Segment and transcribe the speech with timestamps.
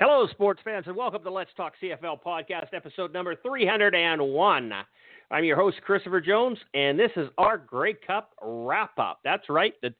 [0.00, 4.72] Hello, sports fans, and welcome to Let's Talk CFL podcast, episode number 301.
[5.30, 9.20] I'm your host, Christopher Jones, and this is our Grey Cup wrap up.
[9.24, 9.92] That's right, the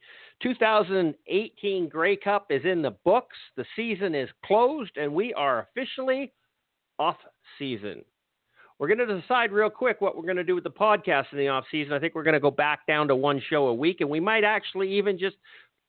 [0.43, 3.37] 2018 Grey Cup is in the books.
[3.59, 6.33] The season is closed, and we are officially
[6.99, 7.19] off
[7.59, 8.03] season.
[8.79, 11.37] We're going to decide real quick what we're going to do with the podcast in
[11.37, 11.93] the off season.
[11.93, 14.19] I think we're going to go back down to one show a week, and we
[14.19, 15.37] might actually even just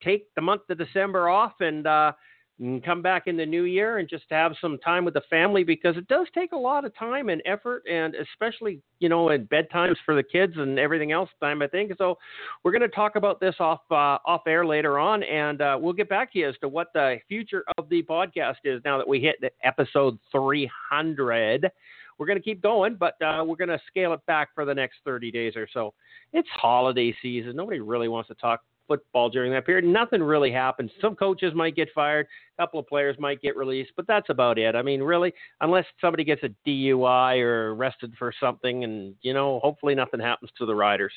[0.03, 2.11] take the month of December off and uh,
[2.61, 5.63] and come back in the new year and just have some time with the family
[5.63, 9.49] because it does take a lot of time and effort and especially you know at
[9.49, 12.17] bedtimes for the kids and everything else time i think so
[12.63, 15.91] we're going to talk about this off uh, off air later on and uh, we'll
[15.91, 19.07] get back to you as to what the future of the podcast is now that
[19.07, 21.69] we hit episode 300
[22.17, 24.75] we're going to keep going, but uh, we're going to scale it back for the
[24.75, 25.91] next 30 days or so.
[26.33, 27.55] It's holiday season.
[27.55, 29.85] Nobody really wants to talk football during that period.
[29.85, 30.91] Nothing really happens.
[31.01, 34.57] Some coaches might get fired, a couple of players might get released, but that's about
[34.57, 34.75] it.
[34.75, 39.59] I mean, really, unless somebody gets a DUI or arrested for something, and you know,
[39.63, 41.13] hopefully nothing happens to the riders.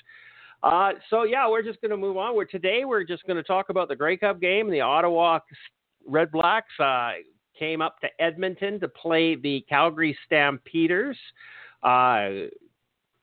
[0.62, 2.34] Uh, so yeah, we're just going to move on.
[2.34, 4.70] We're today we're just going to talk about the Grey Cup game.
[4.70, 5.40] The Ottawa
[6.06, 7.12] Red Blacks uh,
[7.58, 11.18] came up to Edmonton to play the Calgary Stampeders.
[11.82, 12.48] Uh,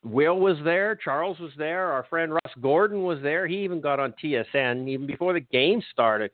[0.03, 3.45] Will was there, Charles was there, our friend Russ Gordon was there.
[3.47, 6.31] He even got on TSN even before the game started.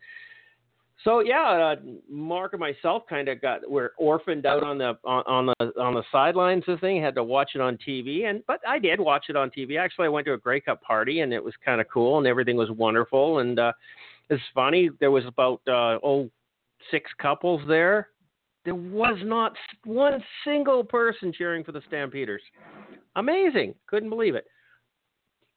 [1.04, 1.76] So yeah, uh,
[2.10, 5.94] Mark and myself kind of got we're orphaned out on the on, on the on
[5.94, 7.02] the sidelines the thing.
[7.02, 9.80] Had to watch it on TV, and but I did watch it on TV.
[9.80, 12.26] Actually, I went to a Grey Cup party, and it was kind of cool, and
[12.26, 13.40] everything was wonderful.
[13.40, 13.74] And uh,
[14.30, 14.90] it's funny.
[15.00, 16.30] There was about uh, oh
[16.90, 18.10] six couples there.
[18.68, 19.54] There was not
[19.86, 22.42] one single person cheering for the Stampeders.
[23.16, 23.76] Amazing.
[23.88, 24.46] Couldn't believe it.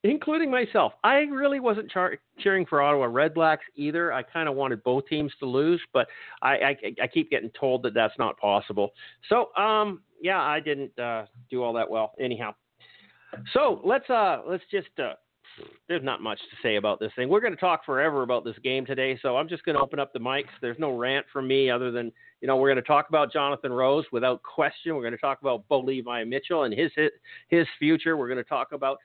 [0.04, 0.92] Including myself.
[1.02, 4.12] I really wasn't char- cheering for Ottawa Red Blacks either.
[4.12, 6.06] I kind of wanted both teams to lose, but
[6.40, 8.92] I, I, I, keep getting told that that's not possible.
[9.28, 12.12] So, um, yeah, I didn't uh, do all that well.
[12.20, 12.54] Anyhow,
[13.52, 15.14] so let's uh, let's just uh,
[15.88, 17.28] there's not much to say about this thing.
[17.28, 19.98] We're going to talk forever about this game today, so I'm just going to open
[19.98, 20.48] up the mics.
[20.60, 23.72] There's no rant from me other than you know, we're going to talk about Jonathan
[23.72, 24.94] Rose without question.
[24.94, 26.90] We're going to talk about Bo Levi Mitchell and his
[27.48, 28.16] his future.
[28.16, 28.98] We're going to talk about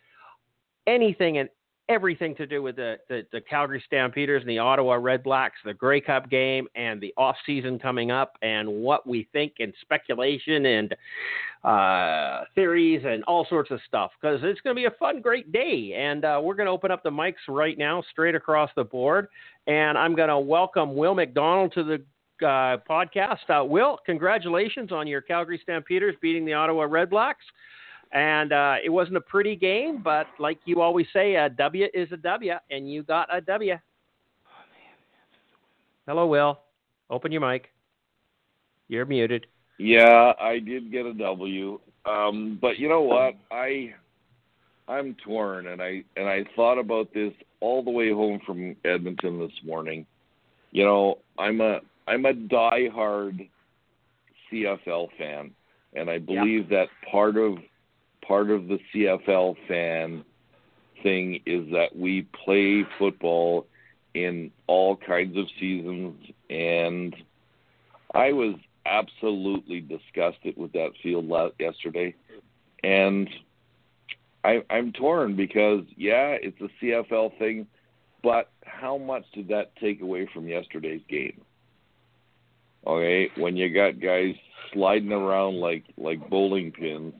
[0.87, 1.49] anything and
[1.87, 5.73] everything to do with the, the, the, Calgary Stampeders and the Ottawa Red Blacks, the
[5.73, 10.65] Grey Cup game, and the off season coming up, and what we think and speculation
[10.65, 10.95] and
[11.63, 14.11] uh, theories and all sorts of stuff.
[14.19, 16.91] Because it's going to be a fun, great day, and uh, we're going to open
[16.91, 19.27] up the mics right now, straight across the board,
[19.67, 22.01] and I'm going to welcome Will McDonald to the
[22.45, 23.49] uh, podcast.
[23.49, 27.45] Uh, Will, congratulations on your Calgary Stampeders beating the Ottawa Red Blacks.
[28.11, 32.11] And uh, it wasn't a pretty game, but like you always say, a W is
[32.11, 33.75] a W, and you got a W.
[36.07, 36.59] Hello, Will.
[37.09, 37.69] Open your mic.
[38.87, 39.47] You're muted.
[39.77, 41.79] Yeah, I did get a W.
[42.05, 43.33] Um, but you know what?
[43.51, 43.93] I
[44.87, 49.39] I'm torn, and I and I thought about this all the way home from Edmonton
[49.39, 50.05] this morning.
[50.71, 53.49] You know, I'm a I'm a diehard
[54.51, 55.51] CFL fan,
[55.95, 57.57] and I believe that part of
[58.27, 60.23] part of the CFL fan
[61.03, 63.67] thing is that we play football
[64.13, 66.15] in all kinds of seasons,
[66.49, 67.15] and
[68.13, 68.55] I was
[68.85, 72.15] absolutely disgusted with that field yesterday,
[72.83, 73.29] and
[74.43, 77.67] I, I'm torn because yeah, it's a CFL thing,
[78.23, 81.41] but how much did that take away from yesterday's game?
[82.87, 84.35] Okay, when you got guys
[84.71, 87.13] sliding around like like bowling pins,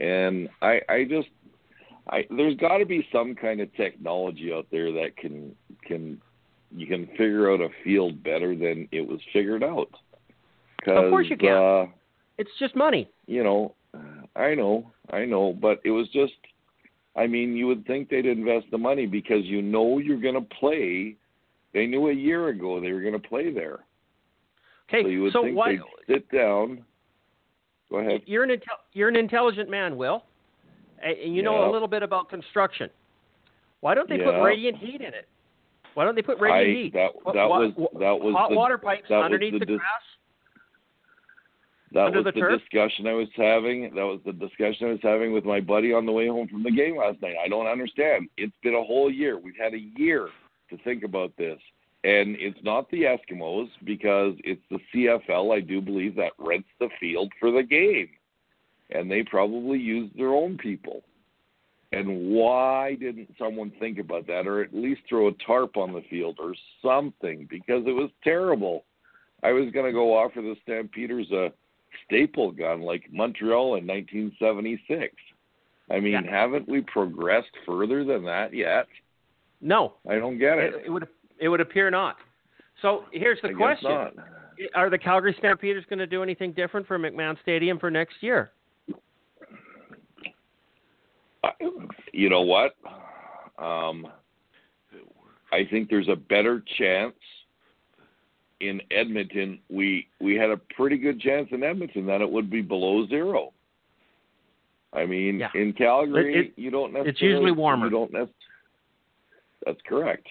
[0.00, 1.28] and I I just
[2.10, 5.54] I there's got to be some kind of technology out there that can
[5.86, 6.20] can
[6.76, 9.90] you can figure out a field better than it was figured out.
[10.86, 11.52] Of course you can.
[11.52, 11.86] Uh,
[12.36, 13.08] it's just money.
[13.26, 13.74] You know,
[14.36, 16.32] I know, I know, but it was just.
[17.16, 20.54] I mean, you would think they'd invest the money because you know you're going to
[20.58, 21.14] play.
[21.72, 23.80] They knew a year ago they were going to play there.
[24.88, 25.76] Okay, so you would so think why,
[26.08, 26.84] they'd sit down.
[27.94, 28.22] Go ahead.
[28.26, 30.24] You're an intel- you're an intelligent man, Will,
[31.00, 31.70] and you know yeah.
[31.70, 32.90] a little bit about construction.
[33.82, 34.32] Why don't they yeah.
[34.32, 35.28] put radiant heat in it?
[35.94, 36.92] Why don't they put I radiant heat?
[36.94, 40.02] that that wa- was that was hot the, water pipes underneath the the, dis- grass.
[41.92, 43.94] That Under was the the, discussion I was having.
[43.94, 46.64] That was the discussion I was having with my buddy on the way home from
[46.64, 47.36] the game last night.
[47.40, 48.28] I don't understand.
[48.36, 49.38] It's been a whole year.
[49.38, 50.30] We've had a year
[50.70, 51.60] to think about this.
[52.04, 56.90] And it's not the Eskimos because it's the CFL, I do believe, that rents the
[57.00, 58.10] field for the game.
[58.90, 61.02] And they probably use their own people.
[61.92, 66.02] And why didn't someone think about that or at least throw a tarp on the
[66.10, 67.46] field or something?
[67.48, 68.84] Because it was terrible.
[69.42, 71.52] I was going to go offer the Stampeders a
[72.04, 75.14] staple gun like Montreal in 1976.
[75.90, 76.22] I mean, Yeah.
[76.28, 78.86] haven't we progressed further than that yet?
[79.60, 80.74] No, I don't get it.
[80.74, 81.06] it, it would
[81.44, 82.16] it would appear not.
[82.80, 84.14] So here's the question: not.
[84.74, 88.50] Are the Calgary Stampeders going to do anything different for McMahon Stadium for next year?
[92.12, 92.76] You know what?
[93.58, 94.06] Um,
[95.52, 97.14] I think there's a better chance
[98.60, 99.58] in Edmonton.
[99.68, 103.52] We we had a pretty good chance in Edmonton that it would be below zero.
[104.94, 105.50] I mean, Yeah.
[105.54, 107.10] in Calgary, It- it- you don't necessarily.
[107.10, 107.86] it's usually warmer.
[107.86, 108.28] You don't nec-
[109.66, 110.28] That's correct.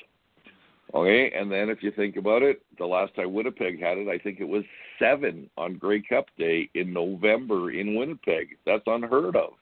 [0.96, 4.20] Okay, and then if you think about it, the last time Winnipeg had it, I
[4.20, 4.64] think it was
[5.00, 8.50] seven on Grey Cup Day in November in Winnipeg.
[8.66, 9.54] That's unheard of.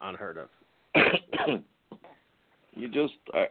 [0.00, 0.48] Unheard of.
[2.74, 3.46] you just I,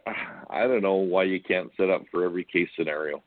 [0.48, 3.22] I don't know why you can't set up for every case scenario.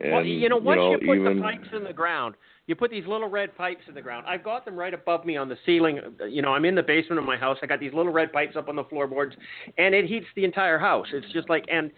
[0.00, 2.34] And, well, you know, once you, put even, the pipes in the ground,
[2.66, 4.26] you put these little red pipes in the ground.
[4.26, 6.00] I've got them right above me on the ceiling.
[6.28, 7.56] You know, I'm in the basement of my house.
[7.62, 9.36] I got these little red pipes up on the floorboards,
[9.78, 11.06] and it heats the entire house.
[11.12, 11.92] It's just like, and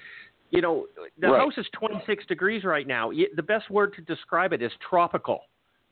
[0.51, 0.87] you know,
[1.19, 1.41] the Right.
[1.41, 3.11] house is 26 degrees right now.
[3.11, 5.43] The best word to describe it is tropical.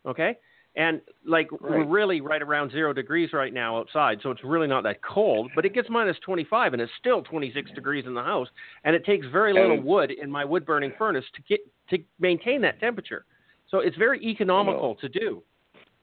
[0.06, 0.36] Okay.
[0.74, 4.84] And like we're really right around zero degrees right now outside, so it's really not
[4.84, 5.50] that cold.
[5.54, 8.48] But it gets minus 25, and it's still 26 degrees in the house,
[8.84, 11.60] and it takes very little And- wood in my wood burning furnace to get
[11.90, 13.26] to maintain that temperature.
[13.68, 15.00] So it's very economical mm.
[15.00, 15.42] to do.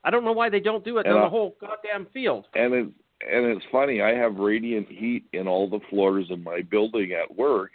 [0.03, 2.47] I don't know why they don't do it And on I- the whole goddamn field.
[2.53, 2.93] and it's
[3.27, 4.01] and it's funny.
[4.01, 7.71] I have radiant heat in all the floors in my building at work,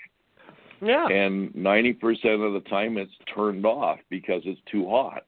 [0.85, 1.07] Yeah.
[1.07, 5.23] and ninety percent of the time it's turned off because it's too hot.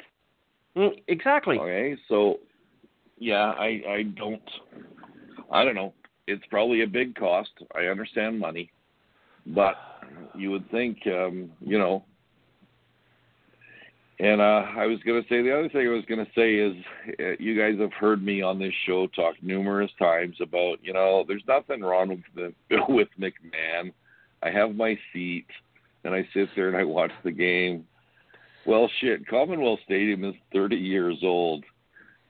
[0.77, 1.59] Mm, exactly.
[1.59, 2.41] Okay, so
[3.19, 4.43] yeah, I I don't
[5.51, 5.95] I don't know.
[6.27, 7.51] It's probably a big cost.
[7.75, 8.71] I understand money,
[9.47, 9.77] but
[10.35, 12.05] you would think um, you know.
[14.19, 16.55] And uh, I was going to say the other thing I was going to say
[16.55, 16.75] is
[17.21, 21.25] uh, you guys have heard me on this show talk numerous times about you know
[21.27, 23.93] there's nothing wrong with the with McMahon.
[24.47, 25.47] I have my seat
[26.05, 27.85] and I sit there and I watch the game.
[28.65, 31.65] Well, shit, Commonwealth Stadium is 30 years old,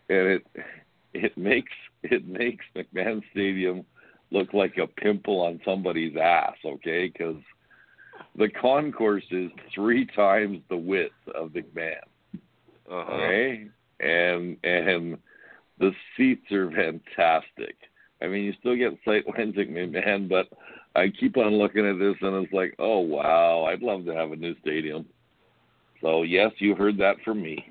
[0.09, 0.47] and it
[1.13, 1.73] it makes
[2.03, 3.85] it makes McMahon Stadium
[4.31, 6.57] look like a pimple on somebody's ass.
[6.65, 7.43] Okay, because
[8.37, 11.97] the concourse is three times the width of McMahon.
[12.91, 13.13] Uh-huh.
[13.13, 13.69] Okay,
[14.01, 15.19] and and
[15.79, 17.77] the seats are fantastic.
[18.23, 20.47] I mean, you still get sight lines at McMahon, but
[20.97, 24.33] I keep on looking at this and it's like, oh wow, I'd love to have
[24.33, 25.07] a new stadium.
[26.01, 27.71] So yes, you heard that from me.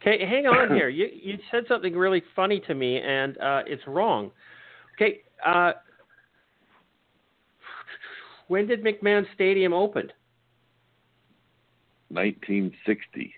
[0.00, 0.88] Okay, hang on here.
[0.88, 4.30] You you said something really funny to me, and uh, it's wrong.
[4.94, 5.72] Okay, uh,
[8.46, 10.10] when did McMahon Stadium open?
[12.10, 13.34] 1960.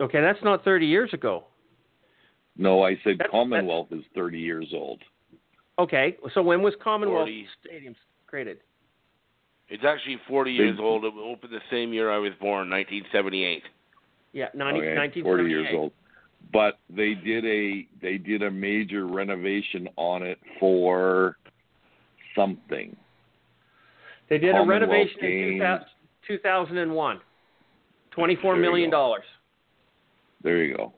[0.00, 1.44] Okay, that's not 30 years ago.
[2.56, 5.00] No, I said That's- Commonwealth is 30 years old.
[5.78, 7.46] Okay, so when was Commonwealth 40.
[7.64, 8.58] Stadium created?
[9.68, 11.04] It's actually 40 years old.
[11.04, 13.62] It opened the same year I was born, 1978.
[14.34, 15.92] Yeah, 90, Okay, 40 years old.
[16.52, 21.38] But they did a they did a major renovation on it for
[22.36, 22.94] something.
[24.28, 25.80] They did a Commonwealth renovation in Games.
[26.26, 27.20] 2000, 2001.
[28.16, 28.96] $24 There you million go.
[28.96, 29.24] dollars.
[30.42, 30.92] There you go.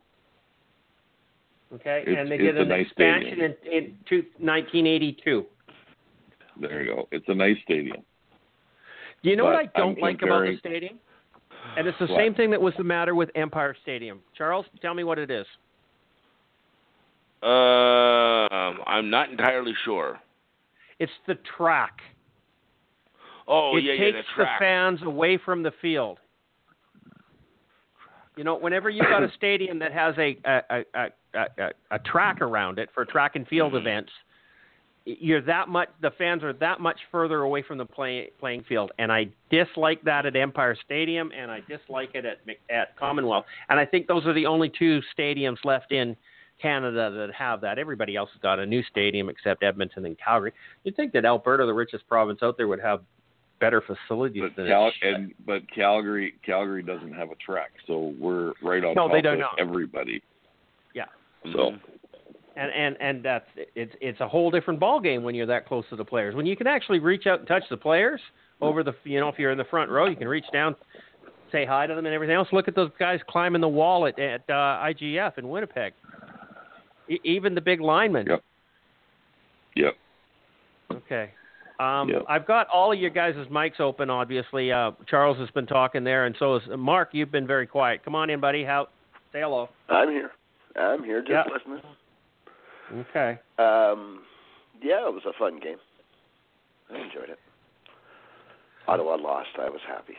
[1.72, 5.46] Okay, It's- and they did a an nice expansion in, in two, 1982.
[6.60, 7.08] There you go.
[7.10, 8.04] It's a nice stadium.
[9.22, 11.00] Do you know what I don't I'm like about the stadium?
[11.76, 12.18] And it's the What?
[12.18, 14.20] same thing that was the matter with Empire Stadium.
[14.36, 15.46] Charles, tell me what it is.
[17.42, 20.20] Um, I'm not entirely sure.
[20.98, 21.98] It's the track.
[23.48, 26.18] Oh, it yeah, yeah, takes the fans away from the field.
[28.36, 31.98] You know, whenever you've got a stadium that has a a, a, a, a, a
[32.00, 33.80] track around it for track and field Mhm.
[33.80, 34.12] events,
[35.06, 35.88] you're that much.
[36.00, 40.02] The fans are that much further away from the play, playing field, and I dislike
[40.04, 42.38] that at Empire Stadium, and I dislike it at
[42.70, 43.44] at Commonwealth.
[43.68, 46.16] And I think those are the only two stadiums left in
[46.62, 47.78] Canada that have that.
[47.78, 50.52] Everybody else has got a new stadium except Edmonton and Calgary.
[50.84, 53.02] You'd think that Alberta, the richest province out there, would have
[53.60, 58.52] better facilities but than Cal- and but Calgary Calgary doesn't have a track, so we're
[58.62, 59.50] right on No, top they don't of know.
[59.58, 60.22] everybody.
[60.94, 61.04] Yeah.
[61.52, 61.80] So Mhm.
[62.56, 65.84] and and and that's it's it's a whole different ball game when you're that close
[65.90, 66.34] to the players.
[66.34, 68.20] When you can actually reach out and touch the players
[68.60, 70.74] over the you know if you're in the front row, you can reach down,
[71.52, 72.48] say hi to them and everything else.
[72.52, 75.92] Look at those guys climbing the wall at at uh, IGF in Winnipeg.
[77.08, 78.26] E- even the big linemen.
[78.26, 78.42] Yep.
[79.76, 79.96] Yep.
[80.92, 81.30] Okay.
[81.80, 82.22] Um, Yep.
[82.28, 84.08] I've got all of your guys' mics open.
[84.08, 87.10] Obviously, uh, Charles has been talking there, and so is Mark.
[87.12, 88.02] You've been very quiet.
[88.04, 88.64] Come on in, buddy.
[88.64, 88.88] How?
[89.32, 89.68] Say hello.
[89.88, 90.30] I'm here.
[90.76, 91.44] I'm here just Yeah.
[91.52, 91.82] listening.
[92.92, 93.38] Okay.
[93.58, 94.22] Um,
[94.82, 95.78] yeah, it was a fun game.
[96.90, 97.38] I enjoyed it.
[98.86, 99.48] Ottawa lost.
[99.58, 100.16] I was happy.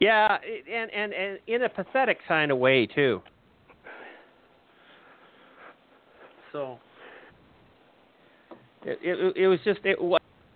[0.00, 0.38] Yeah,
[0.72, 3.22] and and and in a pathetic kind of way too.
[6.52, 6.78] So
[8.84, 9.98] it it, it was just it.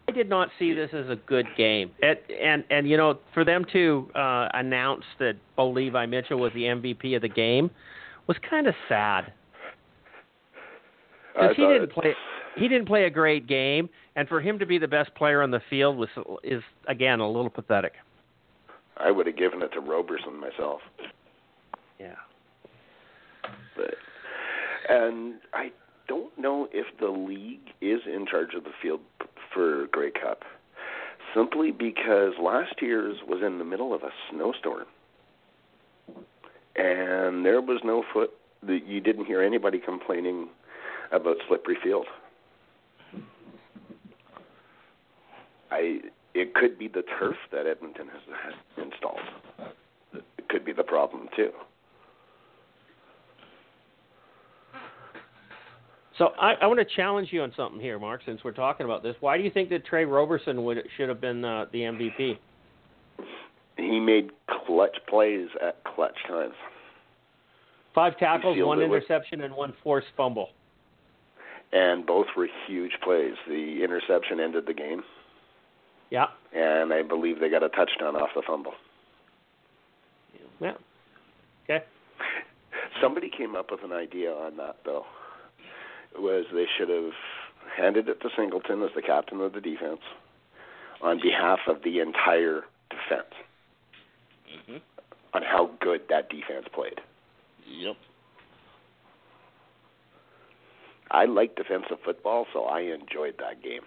[0.08, 3.44] I did not see this as a good game, it, and and you know for
[3.44, 7.70] them to uh, announce that Bo Levi Mitchell was the MVP of the game
[8.28, 9.32] was kind of sad
[11.34, 12.14] because he didn't play
[12.56, 15.50] he didn't play a great game, and for him to be the best player on
[15.50, 16.08] the field was
[16.44, 17.94] is again a little pathetic.
[18.96, 20.80] I would have given it to Roberson myself.
[21.98, 22.14] Yeah.
[23.76, 23.94] But
[24.88, 25.70] and I
[26.08, 29.00] don't know if the league is in charge of the field
[29.54, 30.42] for Grey Cup,
[31.34, 34.86] simply because last year's was in the middle of a snowstorm,
[36.78, 38.30] and there was no foot.
[38.62, 40.48] that You didn't hear anybody complaining
[41.12, 42.06] about slippery field.
[45.70, 46.00] I
[46.34, 49.18] it could be the turf that Edmonton has, has installed.
[50.14, 51.50] It could be the problem too.
[56.16, 58.22] So I, I want to challenge you on something here, Mark.
[58.26, 61.20] Since we're talking about this, why do you think that Tre Roberson would should have
[61.20, 62.38] been uh, the MVP?
[63.78, 64.30] He made
[64.66, 66.54] clutch plays at clutch times.
[67.94, 70.50] Five tackles, one interception, and one forced fumble.
[71.72, 73.34] And both were huge plays.
[73.46, 75.02] The interception ended the game,
[76.10, 76.26] Yeah.
[76.52, 78.74] and I believe they got a touchdown off the fumble.
[80.60, 80.74] Yeah.
[81.64, 81.84] Okay.
[83.00, 85.06] Somebody came up with an idea on that, though.
[86.14, 87.12] It was they should have
[87.76, 90.00] handed it to Singleton as the captain of the defense
[91.00, 93.32] on behalf of the entire defense
[94.48, 94.80] Mhm.
[95.34, 97.00] on how good that defense played.
[97.66, 97.96] Yep.
[101.10, 103.82] I like defensive football, so I enjoyed that game.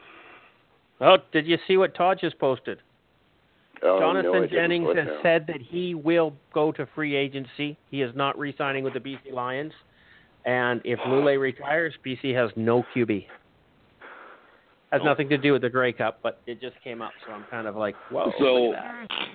[0.99, 2.79] Oh, did you see what Todd just posted?
[3.83, 5.19] Oh, Jonathan no, I didn't Jennings has down.
[5.23, 7.77] said that he will go to free agency.
[7.89, 9.73] He is not re-signing with the BC Lions,
[10.45, 13.27] and if Lulay retires, BC has no QB.
[14.91, 17.45] Has nothing to do with the Grey Cup, but it just came up, so I'm
[17.45, 18.31] kind of like, whoa.
[18.37, 19.27] So- look at that.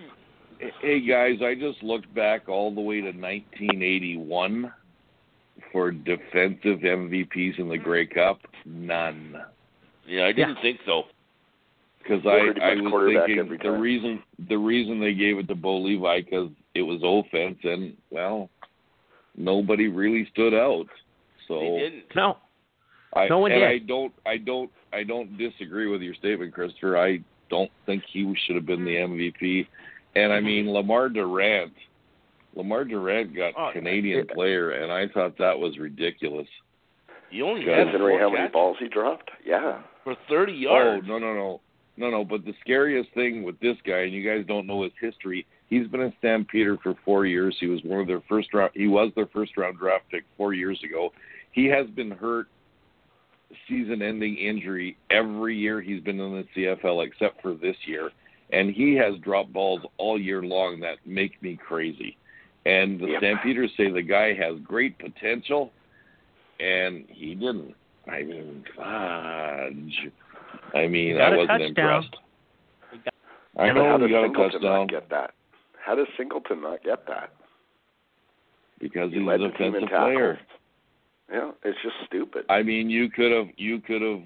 [0.81, 4.73] Hey guys, I just looked back all the way to 1981
[5.73, 8.39] for defensive MVPs in the Grey Cup.
[8.65, 9.37] None,
[10.07, 11.05] Yeah, I didn't think so.
[12.03, 16.23] because I I was thinking the reason the reason they gave it to Bo Levi
[16.23, 18.49] because it was offense and well
[19.37, 20.87] nobody really stood out.
[21.49, 22.05] So They didn't.
[22.15, 22.39] no,
[23.15, 23.69] I, No one and did.
[23.69, 26.99] I don't, I don't, I don't disagree with your statement, Christopher.
[26.99, 27.21] I
[27.51, 29.67] don't think he should have been the MVP.
[30.17, 30.47] And I mm-hmm.
[30.47, 31.73] mean, Lemar Durant,
[32.57, 36.49] Lemar Durant got Oh, Canadian it- player, and I thought that was ridiculous.
[37.31, 39.83] You only Guys, had Considering four how many catches balls he dropped, yeah.
[40.05, 40.87] for 30 yards.
[40.87, 41.07] Oh yards.
[41.09, 41.61] no, no, no,
[41.97, 42.25] no, no!
[42.25, 45.45] But the scariest thing with this guy, and you guys don't know his history.
[45.69, 47.57] He's been a Stampeder for four years.
[47.59, 48.71] He was one of their first round.
[48.75, 51.13] He was their first round draft pick four years ago.
[51.51, 52.47] He has been hurt,
[53.69, 58.11] season-ending injury every year he's been in the CFL except for this year,
[58.51, 62.17] and he has dropped balls all year long that make me crazy.
[62.65, 63.19] And the Yep.
[63.21, 65.73] Stampeders say the guy has great potential,
[66.59, 67.75] and he didn't.
[68.09, 70.13] I mean, fudge.
[70.75, 72.17] I mean, I wasn't impressed.
[73.59, 75.35] I But how know he does got a Singleton touchdown not get that?
[75.85, 77.31] How does Singleton not get that?
[78.81, 80.39] because He he's led a the team defensive player.
[81.33, 82.45] Yeah, it's just stupid.
[82.49, 84.23] I mean, you could have, you could have,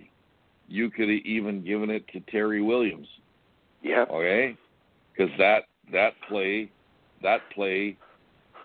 [0.69, 3.09] you could have even given it to Terry Williams.
[3.83, 4.57] Yeah, okay?
[5.13, 6.71] Because that that play,
[7.23, 7.97] that play,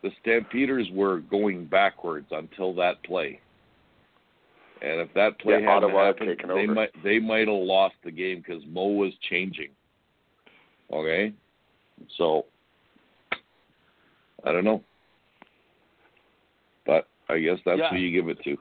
[0.03, 3.39] the Stampeders were going backwards until that play.
[4.81, 6.73] And if that play Yeah, hadn't Ottawa happened, taken they over.
[6.73, 9.69] might they might have lost the game because Mo was changing.
[10.91, 11.33] Okay,
[12.17, 12.45] so
[14.43, 14.83] I don't know,
[16.85, 17.89] but I guess that's Yeah.
[17.89, 18.57] who you give it to.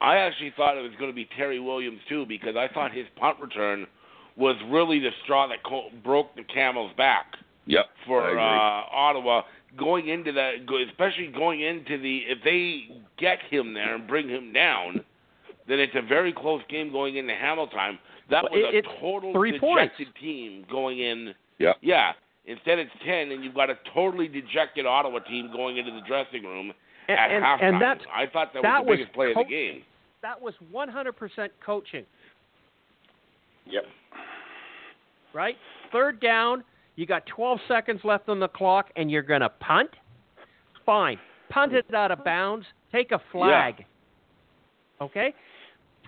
[0.00, 3.06] I actually thought it was going to be Terry Williams too because I thought his
[3.16, 3.86] punt return
[4.36, 7.34] was really the straw that co- broke the camel's back
[7.68, 7.86] Yep.
[8.06, 8.42] For uh,
[8.92, 9.42] Ottawa
[9.76, 12.18] going into that, go- especially going into the.
[12.28, 15.00] If they get him there and bring him down,
[15.66, 17.98] then it's a very close game going into Hamilton.
[18.30, 21.34] That Well, was it- a total three dejected team going in.
[21.58, 21.72] Yeah.
[21.80, 22.12] Yeah.
[22.44, 26.44] Instead, it's ten, and you've got a totally dejected Ottawa team going into the dressing
[26.44, 26.72] room
[27.08, 27.62] And, at and, halftime.
[27.72, 29.82] and that's I thought that, that was the was biggest play of the game.
[30.22, 32.04] that was 100% coaching,
[33.68, 33.84] Yep.
[35.34, 35.56] right?
[35.92, 36.64] Third down,
[36.96, 39.90] you got 12 seconds left on the clock, and you're going to punt.
[40.84, 41.18] Fine,
[41.50, 42.64] punt it out of bounds.
[42.92, 43.84] Take a flag.
[45.00, 45.34] Okay.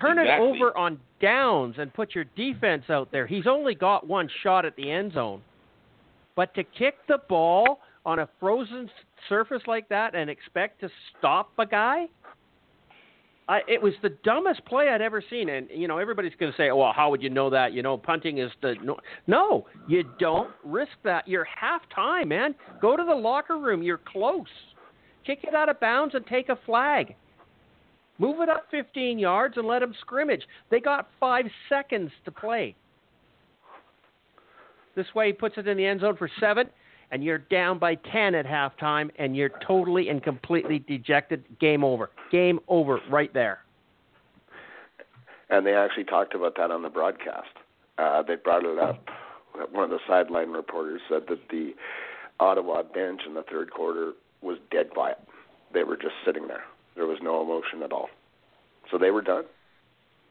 [0.00, 0.46] Turn Exactly.
[0.46, 3.26] it over on downs and put your defense out there.
[3.26, 5.42] He's only got one shot at the end zone.
[6.36, 8.88] But to kick the ball on a frozen
[9.28, 10.88] surface like that and expect to
[11.18, 12.06] stop a guy,
[13.48, 15.48] I, it was the dumbest play I'd ever seen.
[15.48, 17.72] And you know, everybody's going to say, "Well, how would you know that?
[17.72, 21.26] You know, punting is the no." No, you don't risk that.
[21.26, 22.54] You're half time, man.
[22.80, 23.82] Go to the locker room.
[23.82, 24.46] You're close.
[25.26, 27.14] Kick it out of bounds and take a flag.
[28.18, 30.42] Move it up 15 yards and let them scrimmage.
[30.70, 32.74] They got five seconds to play.
[34.96, 36.68] This way, he puts it in the end zone for seven,
[37.10, 41.44] and you're down by 10 at halftime, and you're totally and completely dejected.
[41.58, 42.10] Game over.
[42.30, 43.60] Game over right there.
[45.50, 47.48] And they actually talked about that on the broadcast.
[47.96, 49.02] Uh, they brought it up.
[49.72, 51.72] One of the sideline reporters said that the
[52.38, 54.12] Ottawa bench in the third quarter
[54.42, 55.18] was dead quiet.
[55.72, 56.64] They were just sitting there.
[56.94, 58.08] There was no emotion at all.
[58.90, 59.44] So they were done.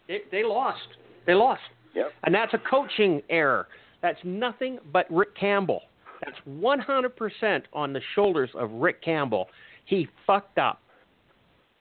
[0.08, 0.88] They, they lost.
[1.26, 1.62] They lost.
[1.96, 2.12] Yep.
[2.24, 3.68] And that's a coaching error.
[4.02, 5.82] That's nothing but Rick Campbell.
[6.24, 9.48] That's 100% on the shoulders of Rick Campbell.
[9.86, 10.82] He fucked up.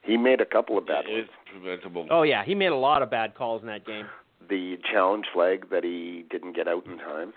[0.01, 1.27] He made a couple of bad ones.
[1.27, 2.07] It's preventable.
[2.09, 2.43] Oh, yeah.
[2.45, 4.05] He made a lot of bad calls in that game.
[4.49, 7.33] The challenge flag that he didn't get out in time,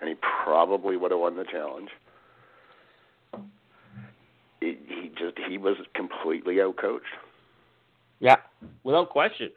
[0.00, 1.88] and he probably would have won the challenge.
[4.60, 7.00] He, he just he was completely outcoached.
[8.20, 8.36] Yeah,
[8.82, 9.50] without question.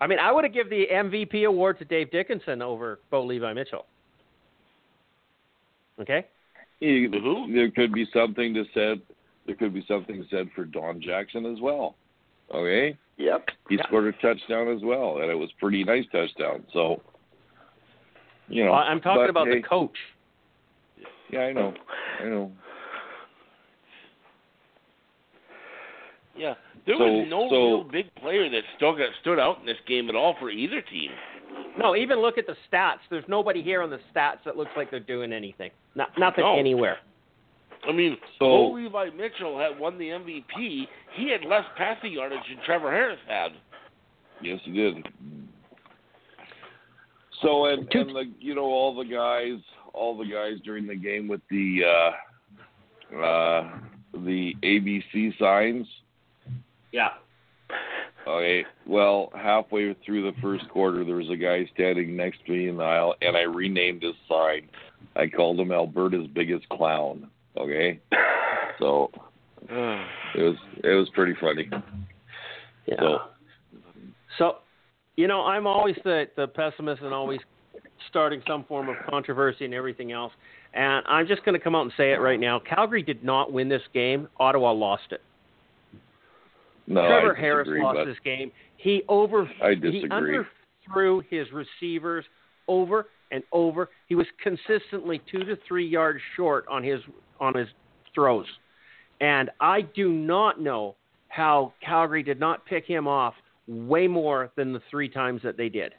[0.00, 3.52] I mean, I would have given the MVP award to Dave Dickenson over Bo Levi
[3.52, 3.86] Mitchell.
[6.00, 6.26] Okay?
[6.80, 7.52] You- Who?
[7.52, 9.00] There could be something to said.
[9.46, 11.96] There could be something said for Don Jackson as well.
[12.52, 13.50] Okay, Yep.
[13.68, 13.86] he Yeah.
[13.86, 16.66] scored a touchdown as well, and it was pretty nice touchdown.
[16.72, 17.00] So,
[18.48, 19.96] you know, I- I'm talking but, about hey, the coach.
[21.30, 21.74] Yeah, I know,
[22.20, 22.52] I know.
[26.36, 29.66] Yeah, there So- was no so- real big player that still got stood out in
[29.66, 31.12] this game at all for either team.
[31.78, 32.98] No, even look at the stats.
[33.10, 35.70] There's nobody here on the stats that looks like they're doing anything.
[35.94, 36.58] Not, nothing No.
[36.58, 36.98] anywhere.
[37.84, 40.88] I mean, So- Bo Levi Mitchell had won the MVP.
[41.14, 43.52] He had less passing yardage than Trevor Harris had.
[44.40, 45.06] Yes, he did.
[47.40, 49.60] So and and the you know all the guys,
[49.92, 51.82] all the guys during the game with the
[53.14, 53.70] uh, uh,
[54.14, 55.86] the ABC signs.
[56.92, 57.08] Yeah.
[58.26, 62.68] Okay, well, halfway through the first quarter, there was a guy standing next to me
[62.68, 64.68] in the aisle, and I renamed his sign.
[65.16, 67.28] I called him Alberta's biggest clown.
[67.56, 68.00] Okay,
[68.78, 69.10] so
[69.68, 71.68] it was it was pretty funny.
[72.86, 72.96] Yeah.
[72.98, 73.18] So
[74.38, 74.56] So,
[75.16, 77.40] you know, I'm always the the pessimist and always
[78.08, 80.32] starting some form of controversy and everything else.
[80.74, 82.58] And I'm just going to come out and say it right now.
[82.60, 84.28] Calgary did not win this game.
[84.38, 85.20] Ottawa lost it.
[86.86, 88.50] No, Trevor I Harris disagree, lost this game.
[88.76, 92.24] He over I he underthrew his receivers
[92.68, 93.88] over and over.
[94.08, 97.00] He was consistently two to three yards short on his
[97.40, 97.68] on his
[98.14, 98.46] throws.
[99.20, 100.96] And I do not know
[101.28, 103.34] how Calgary did not pick him off
[103.68, 105.94] way more than the three times that they did.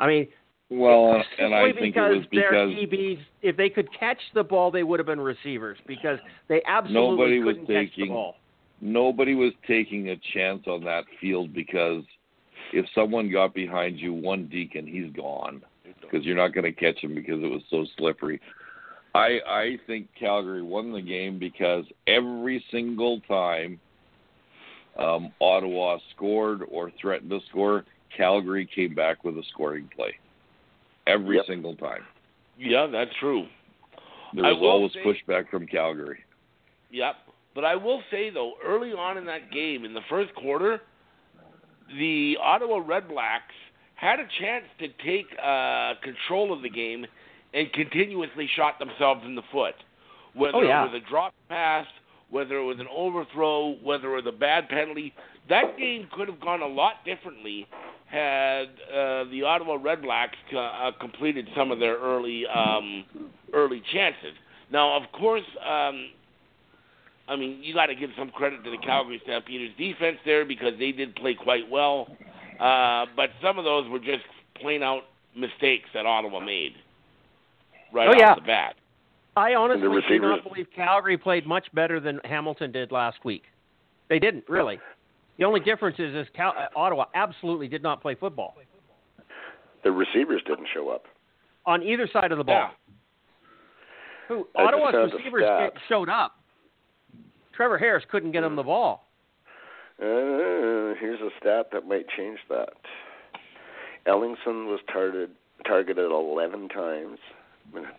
[0.00, 0.28] I mean,
[0.70, 4.42] Well, and I think it because was their because DBs, if they could catch the
[4.44, 8.12] ball, they would have been receivers because they absolutely Nobody was couldn't catch the taking-
[8.12, 8.36] ball.
[8.80, 12.04] Nobody was taking a chance on that field because
[12.72, 15.62] if someone got behind you, one deacon, he's gone
[16.00, 18.40] because you're not going to catch him because it was so slippery.
[19.14, 23.80] I I think Calgary won the game because every single time
[24.98, 27.84] um, Ottawa scored or threatened to score,
[28.16, 30.14] Calgary came back with a scoring play.
[31.06, 31.46] Every Yep.
[31.46, 32.04] single time.
[32.58, 33.46] Yeah, that's true.
[34.34, 36.18] There was always say- pushback from Calgary.
[36.90, 37.16] Yep.
[37.58, 40.80] But I will say though, early on in that game, in the first quarter,
[41.98, 43.52] the Ottawa Red Blacks
[43.96, 47.04] had a chance to take uh, control of the game
[47.52, 49.74] and continuously shot themselves in the foot.
[50.34, 50.84] Whether Oh, yeah.
[50.84, 51.84] it was a drop pass,
[52.30, 55.12] whether it was an overthrow, whether it was a bad penalty,
[55.48, 57.66] that game could have gone a lot differently
[58.06, 63.04] had uh, the Ottawa Redblacks uh, completed some of their early um,
[63.52, 64.34] early chances.
[64.70, 66.10] Now, of course, um,
[67.28, 70.72] I mean you got to give some credit to the Calgary Stampeders defense there because
[70.78, 72.08] they did play quite well,
[72.60, 74.24] uh, but some of those were just
[74.60, 75.02] plain out
[75.36, 76.72] mistakes that Ottawa made
[77.92, 78.34] right Oh, off yeah.
[78.34, 78.74] the bat.
[79.36, 83.44] I honestly do not believe Calgary played much better than Hamilton did last week.
[84.08, 84.80] They didn't really.
[85.38, 88.56] The only difference is, is Cal- uh, Ottawa absolutely did not play football
[89.84, 91.04] The receivers didn't show up.
[91.66, 92.70] on either side of the ball.
[92.70, 92.70] Yeah.
[94.28, 95.44] Who Ottawa's receivers
[95.88, 96.37] showed up.
[97.58, 99.04] Trevor Harris couldn't get him the ball.
[100.00, 102.68] Uh, here's a stat that might change that.
[104.06, 105.30] Ellingson was targeted
[105.66, 107.18] targeted 11 times,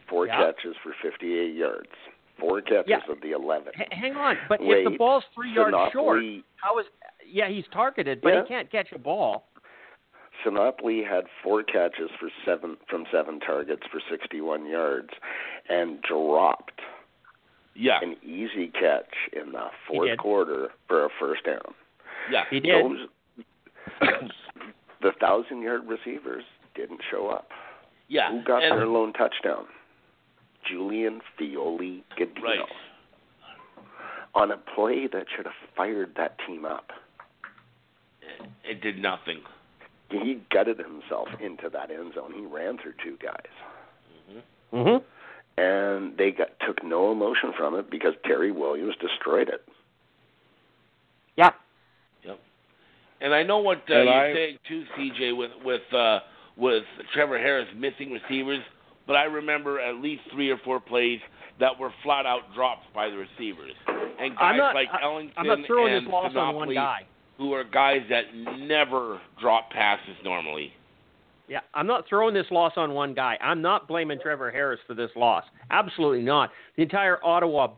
[0.10, 0.38] four Yeah.
[0.54, 1.90] catches for 58 yards.
[2.40, 3.02] Four catches Yeah.
[3.12, 3.74] of the 11.
[3.78, 6.86] H- hang on, but if the ball's three yards short, Sinopoli, how is?
[7.26, 8.42] Yeah, he's targeted, but Yeah.
[8.44, 9.46] he can't catch a ball.
[10.46, 15.10] Sinopoli had four catches for seven from seven targets for 61 yards,
[15.68, 16.80] and dropped
[17.80, 21.74] Yeah, an easy catch in the fourth quarter for a first down.
[22.30, 22.44] yeah.
[22.50, 22.84] He did.
[22.84, 23.08] Those,
[25.02, 26.44] the thousand yard receivers
[26.76, 27.48] didn't show up.
[28.10, 28.32] yeah.
[28.32, 29.66] Who got and, their lone touchdown?
[30.70, 32.44] Julian Fioli Gadino.
[32.44, 32.60] Right.
[34.36, 36.92] On a play that should have fired that team up.
[38.22, 39.40] It it did nothing.
[40.12, 42.34] He gutted himself into that end zone.
[42.36, 44.36] He ran through two guys.
[44.74, 45.04] Mm-hmm.
[45.60, 49.62] And they got took no emotion from it because Terry Williams destroyed it.
[51.36, 51.52] Yeah.
[53.22, 56.20] And I know what uh, And you're I- saying too, CJ, with with uh,
[56.56, 58.62] with Trevor Harris missing receivers,
[59.08, 61.20] but I remember at least three or four plays
[61.60, 64.74] that were flat out dropped by the receivers, and guys I'm not.
[64.76, 67.00] like I- Ellingson I'm not throwing and this loss on one guy.
[67.38, 68.24] who are guys that
[68.58, 70.72] never drop passes normally.
[71.50, 73.36] Yeah, I'm not throwing this loss on one guy.
[73.42, 75.44] I'm not blaming Trevor Harris for this loss.
[75.72, 76.52] Absolutely not.
[76.78, 77.70] The entire Ottawa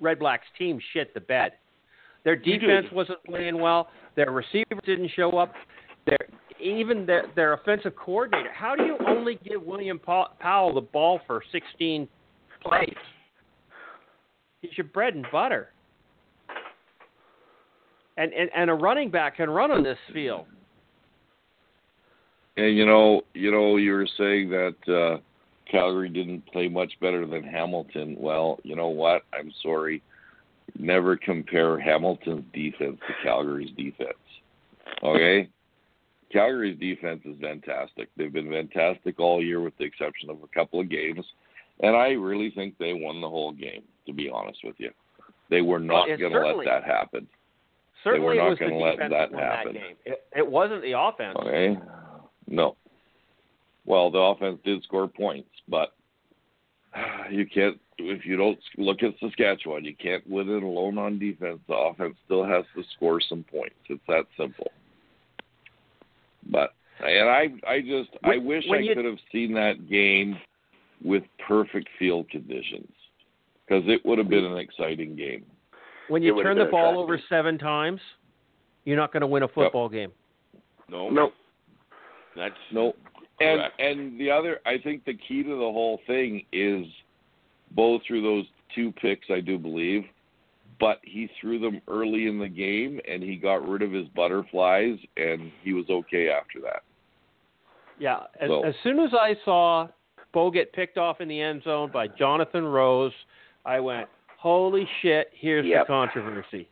[0.00, 1.52] Red Blacks team shit the bed.
[2.24, 3.88] Their defense wasn't playing well.
[4.14, 5.52] Their receivers didn't show up.
[6.06, 6.18] Their
[6.60, 8.52] even their their offensive coordinator.
[8.52, 12.08] How do you only give William Powell the ball for 16
[12.62, 12.94] plays?
[14.62, 15.68] He's your bread and butter.
[18.16, 20.46] And, and and a running back can run on this field.
[22.56, 25.18] And you know, you know, you were saying that uh,
[25.70, 28.16] Calgary didn't play much better than Hamilton.
[28.18, 29.22] Well, you know what?
[29.38, 30.02] I'm sorry.
[30.78, 34.18] Never compare Hamilton's defense to Calgary's defense.
[35.02, 35.48] Okay?
[36.32, 38.08] Calgary's defense is fantastic.
[38.16, 41.24] They've been fantastic all year with the exception of a couple of games.
[41.80, 44.90] And I really think they won the whole game, to be honest with you.
[45.50, 47.28] They were not Well, going to let that happen.
[48.02, 49.72] Certainly, not it was the gonna let defense that that happen.
[49.74, 49.96] that game.
[50.04, 51.36] It, it wasn't the offense.
[51.40, 51.76] Okay.
[52.48, 52.76] No.
[53.84, 55.92] Well, the offense did score points, but
[57.30, 61.58] you can't if you don't look at Saskatchewan, you can't win it alone on defense.
[61.66, 63.76] The offense still has to score some points.
[63.88, 64.70] It's that simple.
[66.50, 70.38] But and I I just I wish I you- could have seen that game
[71.04, 72.90] with perfect field conditions
[73.66, 75.44] because it would have been an exciting game.
[76.08, 78.00] When you turn the ball over seven times,
[78.84, 80.12] you're not going to win a football game.
[80.88, 81.32] No, No.
[82.36, 82.94] That's No.
[83.40, 83.80] And Correct.
[83.80, 86.86] and the other, I think the key to the whole thing is
[87.72, 90.04] Bo threw those two picks, I do believe,
[90.80, 94.98] but he threw them early in the game and he got rid of his butterflies
[95.16, 96.82] and he was okay after that.
[97.98, 98.20] Yeah.
[98.40, 99.88] As, So- as soon as I saw
[100.32, 103.12] Bo get picked off in the end zone by Jonathan Rose,
[103.64, 105.30] I went, "Holy shit!
[105.32, 105.82] Here's Yep.
[105.82, 106.68] the controversy."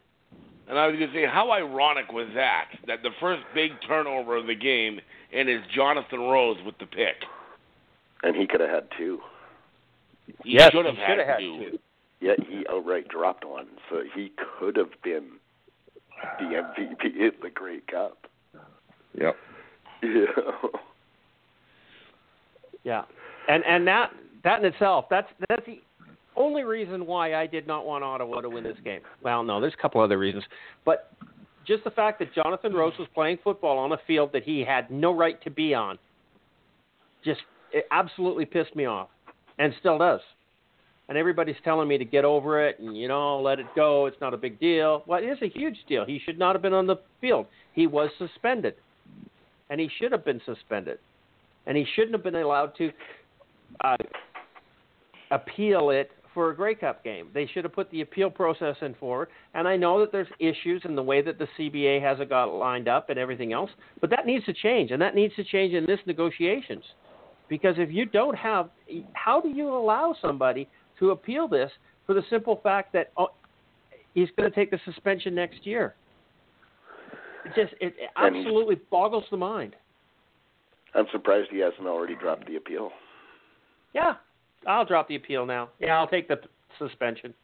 [0.68, 2.68] And I was going to say, how ironic was that?
[2.87, 5.00] That the first big turnover of the game,
[5.33, 7.16] and it's Jonathan Rose with the pick.
[8.22, 9.20] And he could have had two.
[10.42, 11.70] He Yes, should have he had, should have had two.
[11.72, 11.79] two.
[12.20, 15.33] Yet he outright dropped one, so he could have been
[16.38, 18.27] the MVP in the Grey Cup.
[19.20, 19.37] Yep.
[20.03, 20.68] Yeah.
[22.85, 23.03] Yeah,
[23.48, 24.11] and and that
[24.44, 25.81] that in itself, that's that's the
[26.37, 29.01] only reason why I did not want Ottawa to win this game.
[29.23, 30.44] Well, no, there's a couple other reasons,
[30.85, 31.12] but
[31.66, 34.90] just the fact that Jonathan Rose was playing football on a field that he had
[34.90, 35.99] no right to be on,
[37.25, 37.40] just
[37.73, 39.09] it absolutely pissed me off,
[39.59, 40.20] and still does.
[41.09, 44.07] And everybody's telling me to get over it and you know let it go.
[44.07, 45.03] It's not a big deal.
[45.07, 46.05] Well, it is a huge deal.
[46.05, 47.47] He should not have been on the field.
[47.75, 48.75] He was suspended,
[49.68, 50.99] and he should have been suspended
[51.66, 52.90] and he shouldn't have been allowed to
[53.83, 53.97] uh,
[55.31, 57.29] appeal it for a Grey Cup game.
[57.33, 59.29] They should have put the appeal process in forward.
[59.55, 62.53] And I know that there's issues in the way that the CBA has it got
[62.53, 63.70] lined up and everything else,
[64.01, 66.83] but that needs to change, and that needs to change in this negotiations.
[67.49, 68.70] Because if you don't have,
[69.12, 70.68] how do you allow somebody
[70.99, 71.70] to appeal this
[72.07, 73.29] for the simple fact that oh,
[74.14, 75.94] he's going to take the suspension next year?
[77.44, 79.77] It just it absolutely boggles the mind.
[80.94, 82.90] I'm surprised he hasn't already dropped the appeal.
[83.94, 84.14] Yeah,
[84.66, 85.70] I'll drop the appeal now.
[85.79, 86.37] Yeah, I'll take the
[86.79, 87.35] suspension.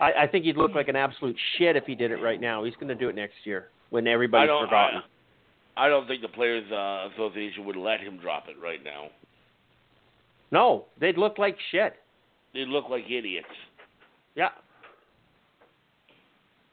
[0.00, 2.64] I, I think he'd look like an absolute shit if he did it right now.
[2.64, 5.00] He's going to do it next year when everybody's forgotten.
[5.76, 9.08] I, I don't think the Players uh, Association would let him drop it right now.
[10.50, 11.94] No, they'd look like shit.
[12.54, 13.46] They'd look like idiots.
[14.34, 14.48] Yeah.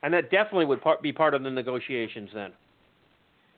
[0.04, 2.52] And that definitely would part, be part of the negotiations then.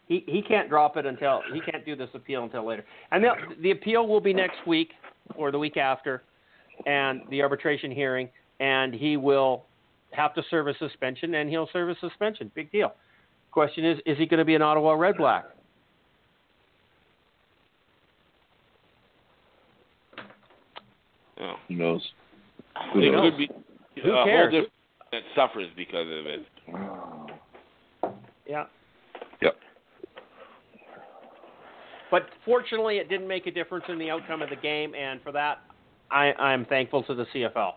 [0.08, 2.86] He he can't drop it until he can't do this appeal until later.
[3.12, 4.91] And the, the appeal will be next week
[5.36, 6.24] or the week after,
[6.86, 9.66] and the arbitration hearing, and he will
[10.12, 12.52] have to serve a suspension, and he'll serve a suspension.
[12.56, 12.94] Big deal.
[13.52, 15.46] Question is, is he going to be an Ottawa Red Black?
[21.40, 21.56] Oh.
[21.68, 22.02] Who knows?
[22.94, 23.32] Who it knows?
[23.32, 23.50] could be
[24.04, 24.52] Who uh, a cares?
[24.52, 24.74] whole different
[25.12, 26.46] that suffers because of it.
[28.48, 28.66] Yeah.
[29.42, 29.56] Yep.
[32.15, 35.34] But fortunately, it didn't make a difference in the outcome of the game, and for
[35.34, 35.63] that,
[36.10, 37.73] I, I'm thankful to the CFL.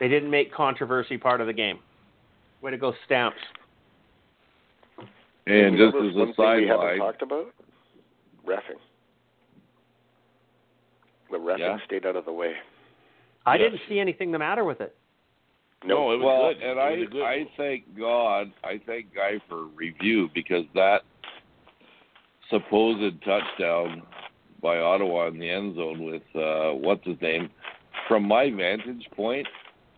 [0.00, 1.80] They didn't make controversy part of the game.
[2.62, 3.36] Way to go, Stamps.
[5.46, 7.48] And just as a one thing we haven't talked about
[8.46, 8.80] refing.
[11.30, 11.78] The refing Yeah.
[11.84, 12.54] stayed out of the way.
[13.44, 13.72] I Yes.
[13.72, 14.96] didn't see anything the matter with it.
[15.84, 16.62] No, it was well, good.
[16.62, 21.02] and it I was good I thank God, I thank Guy for review because that
[22.50, 24.02] supposed touchdown
[24.62, 27.50] by Ottawa in the end zone with uh what's his name.
[28.06, 29.46] From my vantage point,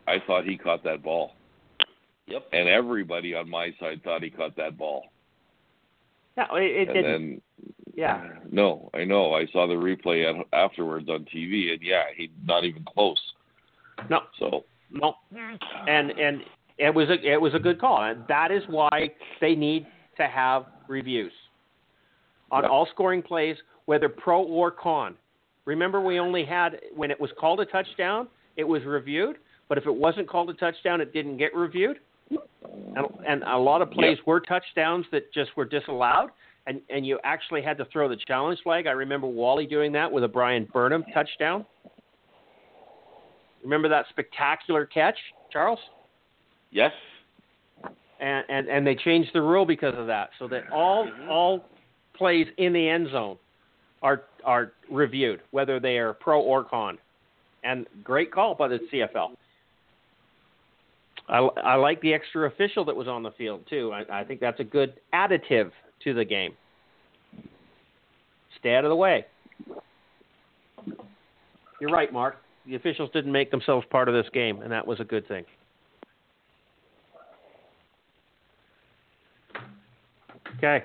[0.08, 1.34] I thought he caught that ball,
[2.26, 2.46] Yep.
[2.52, 5.04] and everybody on my side thought he caught that ball.
[6.36, 7.02] No, it, it and didn't.
[7.04, 7.40] then
[7.94, 9.34] yeah, no, I know.
[9.34, 13.20] I saw the replay at, afterwards on TV, and yeah, he's not even close.
[14.08, 15.14] no, So no,
[15.88, 16.42] and and
[16.78, 19.10] it was a it was a good call, and that is why
[19.40, 19.86] they need
[20.16, 21.32] to have reviews
[22.50, 22.68] on Yeah.
[22.68, 25.16] all scoring plays, whether pro or con.
[25.64, 29.86] Remember, we only had when it was called a touchdown, it was reviewed, but if
[29.86, 32.00] it wasn't called a touchdown, it didn't get reviewed.
[32.96, 36.30] And, and a lot of plays were touchdowns that just were disallowed,
[36.66, 38.86] and and you actually had to throw the challenge flag.
[38.86, 41.66] I remember Wally doing that with a Bryan Burnham touchdown.
[43.62, 45.18] Remember that spectacular catch,
[45.52, 45.78] Charles?
[46.70, 46.92] Yes.
[48.20, 51.28] And, and and they changed the rule because of that, so that all mm-hmm.
[51.28, 51.64] all
[52.20, 53.38] plays in the end zone
[54.02, 56.98] are are reviewed, whether they are pro or con.
[57.64, 59.30] And great call by the CFL.
[61.28, 63.92] I, I like the extra official that was on the field too.
[63.92, 65.70] I, I think that's a good additive
[66.04, 66.52] to the game.
[68.58, 69.24] Stay out of the way.
[71.80, 72.36] You're right, Mark.
[72.66, 75.44] The officials didn't make themselves part of this game, and that was a good thing.
[80.58, 80.84] Okay.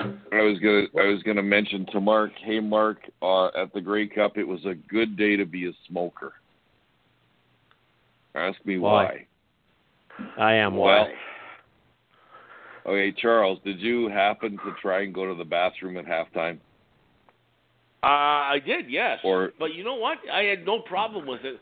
[0.00, 4.06] I was gonna I was gonna mention to Mark, hey Mark, uh, at the Grey
[4.06, 6.32] Cup, it was a good day to be a smoker.
[8.34, 9.26] Ask me Why?
[10.16, 10.26] why.
[10.38, 10.76] I am.
[10.76, 11.08] Well,
[12.86, 12.92] Why?
[12.92, 16.58] okay, Charles, did you happen to try and go to the bathroom at halftime?
[18.02, 19.18] Uh, I did, yes.
[19.24, 20.18] Or- but you know what?
[20.32, 21.60] I had no problem with it.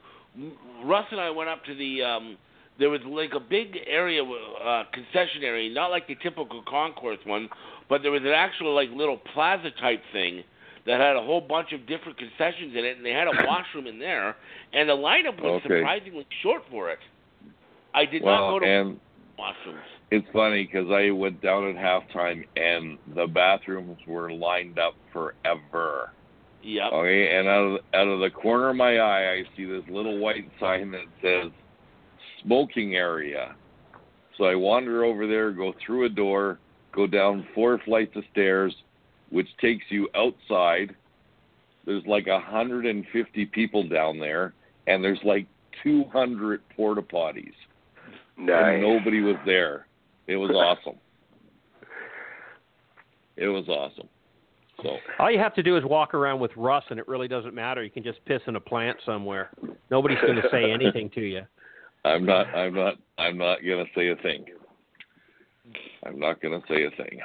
[0.85, 2.03] Russ and I went up to the.
[2.03, 2.37] um
[2.79, 7.49] There was like a big area, uh, concession area, not like the typical concourse one,
[7.89, 10.45] but there was an actual like little plaza type thing
[10.87, 13.87] that had a whole bunch of different concessions in it, and they had a washroom
[13.89, 14.37] in there,
[14.73, 15.81] and the lineup was Okay.
[15.81, 16.99] surprisingly short for it.
[17.95, 19.01] I did well, not go to and
[19.39, 19.81] washrooms.
[20.11, 26.11] it's funny because I went down at halftime and the bathrooms were lined up forever.
[26.63, 26.93] Yep.
[26.93, 30.19] Okay, and out of out of the corner of my eye, I see this little
[30.19, 31.51] white sign that says
[32.45, 33.55] smoking area.
[34.37, 36.59] So I wander over there, go through a door,
[36.93, 38.75] go down four flights of stairs,
[39.31, 40.95] which takes you outside.
[41.85, 44.55] There's like a 150 people down there,
[44.87, 45.47] and there's like
[45.83, 47.53] 200 porta potties,
[48.37, 48.75] Nice.
[48.75, 49.87] and nobody was there.
[50.27, 50.99] It was awesome.
[53.37, 54.09] It was awesome.
[54.83, 57.55] So All you have to do is walk around with Russ, and it really doesn't
[57.55, 57.83] matter.
[57.83, 59.51] You can just piss in a plant somewhere.
[59.91, 61.43] Nobody's going to say anything to you.
[62.09, 62.47] I'm not.
[62.55, 62.95] I'm not.
[63.19, 64.45] I'm not gonna say a thing.
[66.05, 67.21] I'm not gonna say a thing.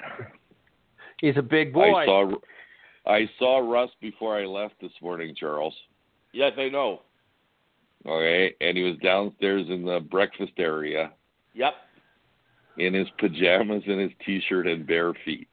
[1.20, 1.94] He's a big boy.
[1.94, 2.32] I saw.
[3.06, 5.76] I saw Russ before I left this morning, Charles.
[6.32, 7.02] Yes, I know.
[8.06, 11.12] Okay, and he was downstairs in the breakfast area
[11.54, 11.74] Yep.
[12.78, 15.48] in his pajamas and his t-shirt and bare feet.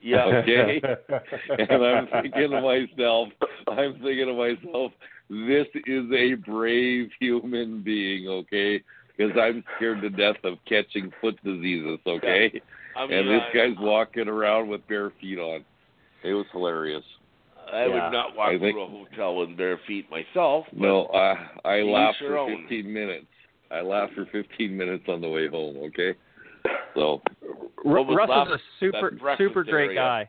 [0.00, 0.24] Yeah.
[0.26, 0.80] Okay.
[1.58, 3.28] and I'm thinking to myself,
[3.68, 4.92] I'm thinking to myself,
[5.30, 8.82] this is a brave human being, okay?
[9.16, 12.60] Because I'm scared to death of catching foot diseases, okay?
[12.96, 15.64] I mean, and this I- guy's walking around with bare feet on.
[16.24, 17.04] It was hilarious.
[17.72, 18.04] I Yeah.
[18.06, 20.66] would not walk I think- through a hotel in bare feet myself.
[20.72, 22.62] but- No, I I laughed for own.
[22.62, 23.26] 15 minutes.
[23.70, 25.76] I laughed for 15 minutes on the way home.
[25.84, 26.14] Okay,
[26.94, 27.22] so
[27.84, 29.94] Ru- What was Russ left- is a super super great area.
[30.00, 30.28] guy.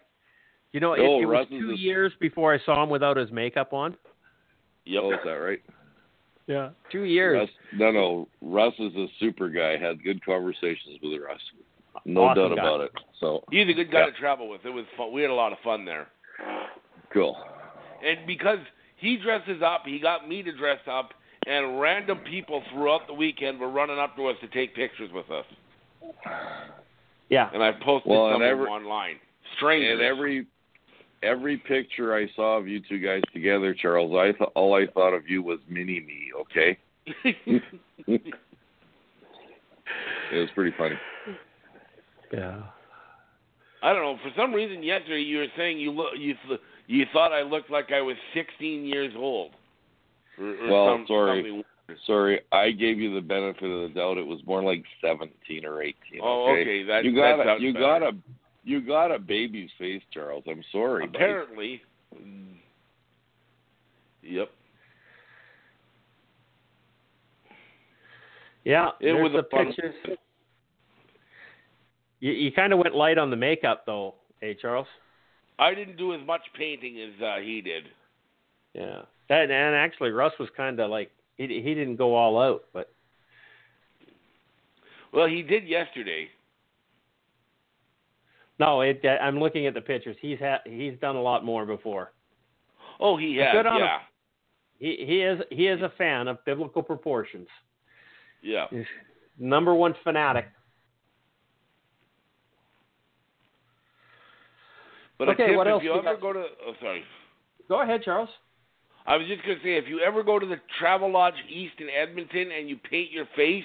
[0.72, 2.90] You know, it, Oh, it was Russ is two a- years before I saw him
[2.90, 3.98] without his makeup on.
[4.86, 5.02] Yep.
[5.04, 5.62] oh, is that right?
[6.48, 7.38] Yeah, two years.
[7.40, 8.28] Russ, no, no.
[8.42, 9.78] Russ is a super guy.
[9.78, 11.40] Had good conversations with Russ.
[12.06, 12.62] No Awesome doubt guy.
[12.64, 12.92] about it.
[13.20, 14.06] So He's a good guy Yeah.
[14.08, 14.66] to travel with.
[14.66, 15.12] It was fun.
[15.14, 16.08] We had a lot of fun there.
[17.14, 17.38] cool.
[18.04, 18.60] And because
[18.98, 21.14] he dresses up, he got me to dress up,
[21.46, 25.30] and random people throughout the weekend were running up to us to take pictures with
[25.30, 25.46] us.
[27.30, 29.20] Yeah, And I posted Well, and some of every- online.
[29.58, 29.94] Strangers.
[29.94, 30.48] And every
[31.24, 35.14] every picture I saw of you two guys together, Charles, I th- all I thought
[35.14, 36.32] of you was mini me.
[36.42, 36.78] Okay,
[37.26, 38.32] it
[40.32, 40.96] was pretty funny.
[42.34, 42.62] yeah.
[43.84, 44.18] I don't know.
[44.24, 47.72] For some reason, yesterday you were saying you look you th- you thought I looked
[47.72, 49.52] like I was 16 years old.
[50.40, 51.42] Or, or Well, some- sorry.
[51.42, 51.64] something.
[52.08, 54.18] Sorry, I gave you the benefit of the doubt.
[54.18, 55.96] It was more like 17 or 18.
[56.24, 56.62] Oh, okay.
[56.62, 56.84] okay.
[56.84, 57.84] That you that got a, you better.
[57.86, 58.12] got a
[58.64, 60.44] you got a baby's face, Charles.
[60.48, 61.06] I'm sorry.
[61.06, 61.82] apparently.
[62.16, 62.56] mm,
[64.24, 64.50] Yep.
[68.64, 69.74] Yeah, It was the a fun-
[72.20, 74.86] You, you kind of went light on the makeup, though, hey Charles?
[75.58, 77.86] I didn't do as much painting as uh, he did.
[78.74, 82.64] Yeah, that and actually Russ was kind of like he he didn't go all out,
[82.74, 82.90] but
[85.12, 86.30] Well, he did yesterday.
[88.62, 89.02] No, it.
[89.04, 90.16] I'm looking at the pictures.
[90.22, 92.12] He's had he's done a lot more before.
[93.00, 93.54] Oh, he has.
[93.54, 93.88] Good on him.
[93.88, 93.98] yeah.
[94.78, 97.48] He he is he is a fan of biblical proportions.
[98.44, 98.68] Yeah.
[99.40, 100.46] Number one fanatic.
[105.18, 106.22] But Okay, a tip, what if else you we ever got?
[106.22, 107.04] go to oh sorry.
[107.68, 108.30] Go ahead, Charles.
[109.08, 111.88] I was just gonna say if you ever go to the Travel Lodge East in
[111.90, 113.64] Edmonton and you paint your face,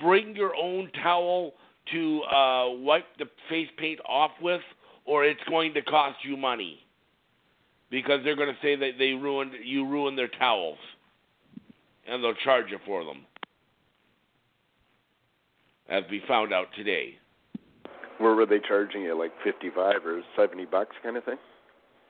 [0.00, 1.52] bring your own towel
[1.92, 4.62] to uh wipe the face paint off with
[5.04, 6.80] or it's going to cost you money.
[7.90, 10.78] Because they're gonna say that they ruined you ruined their towels.
[12.06, 13.24] And they'll charge you for them.
[15.88, 17.14] As we found out today.
[18.18, 19.18] Where were they charging you?
[19.18, 21.36] Like fifty-five or seventy bucks, kind of thing?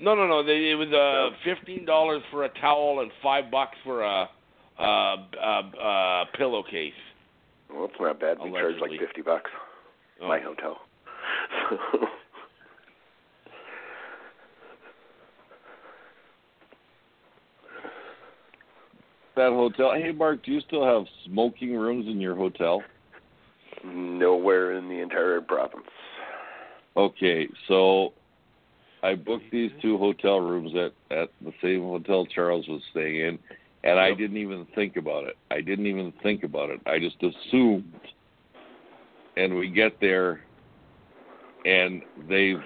[0.00, 0.42] No, no, no.
[0.42, 4.28] They, it was uh, fifteen dollars for a towel and five bucks for a
[4.78, 6.92] uh, uh, uh, pillowcase.
[7.72, 8.38] Well, it's not bad.
[8.42, 9.50] We charge like fifty bucks.
[10.20, 10.29] Oh.
[10.29, 10.79] My hotel.
[19.37, 19.92] That hotel.
[19.94, 22.83] Hey, Mark, do you still have smoking rooms in your hotel?
[23.85, 25.85] Nowhere in the entire province.
[26.96, 28.12] Okay, so
[29.03, 33.38] I booked these two hotel rooms at at the same hotel Charles was staying in,
[33.83, 35.37] and I didn't even think about it.
[35.50, 36.81] I didn't even think about it.
[36.87, 37.92] I just assumed.
[39.36, 40.40] And we get there,
[41.64, 42.62] and they've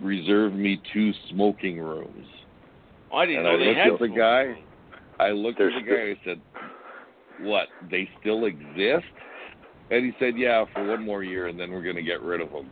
[0.00, 2.26] reserved me two smoking rooms.
[3.12, 4.42] I didn't And know I they looked had at the guy.
[4.42, 4.58] rooms.
[5.18, 6.10] I looked There's at the guy.
[6.10, 6.40] I said,
[7.40, 7.68] "What?
[7.90, 9.06] They still exist?"
[9.90, 12.40] And he said, "Yeah, for one more year, and then we're going to get rid
[12.40, 12.70] of them."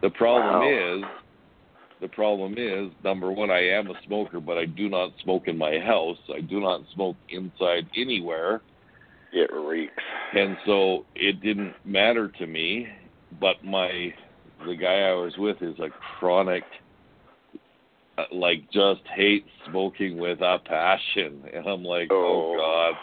[0.00, 0.98] The problem Wow.
[0.98, 1.04] is,
[2.00, 5.56] the problem is, number one, I am a smoker, but I do not smoke in
[5.56, 6.18] my house.
[6.34, 8.62] I do not smoke inside anywhere,
[9.34, 9.92] It reeks.
[10.34, 12.86] and so it didn't matter to me.
[13.40, 14.14] But my,
[14.64, 16.62] the guy I was with is a chronic
[18.16, 22.94] uh, like just hate smoking with a passion and i'm like oh, god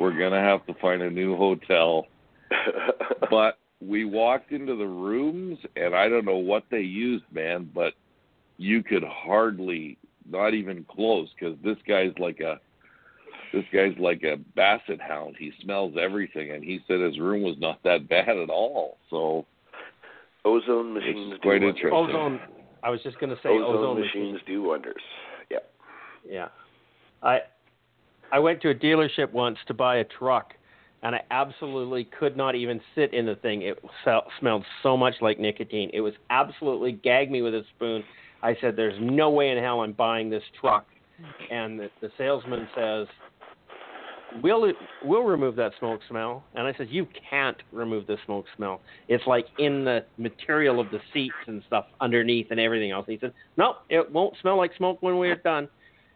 [0.00, 2.06] we're gonna have to find a new hotel
[3.30, 7.92] but we walked into the rooms and i don't know what they used man but
[8.56, 9.96] you could hardly
[10.28, 12.58] not even close because this guy's like a
[13.52, 17.56] this guy's like a basset hound he smells everything and he said his room was
[17.58, 19.44] not that bad at all so
[20.44, 21.74] Ozone machines do quite wonders.
[21.76, 21.92] interesting.
[21.92, 22.40] Ozone.
[22.82, 25.02] I was just going to say Ozone, ozone machines do wonders.
[25.50, 25.58] Yeah.
[26.28, 26.48] Yeah.
[27.22, 27.40] I
[28.30, 30.54] I went to a dealership once to buy a truck
[31.02, 33.62] and I absolutely could not even sit in the thing.
[33.62, 35.90] It se- smelled so much like nicotine.
[35.92, 38.02] It was absolutely gag me with a spoon.
[38.42, 40.86] I said there's no way in hell I'm buying this truck.
[41.50, 43.08] And the, the salesman says
[44.42, 44.72] we'll
[45.04, 46.44] we'll remove that smoke smell.
[46.54, 48.80] And I said, you can't remove the smoke smell.
[49.08, 53.06] It's like in the material of the seats and stuff underneath and everything else.
[53.08, 55.68] And he said, no, it won't smell like smoke when we're done.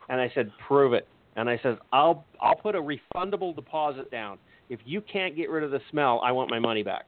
[0.09, 1.07] And I said, prove it.
[1.37, 4.39] And I said, I'll I'll put a refundable deposit down.
[4.69, 7.07] If you can't get rid of the smell, I want my money back.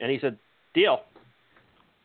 [0.00, 0.38] And he said,
[0.74, 1.02] deal.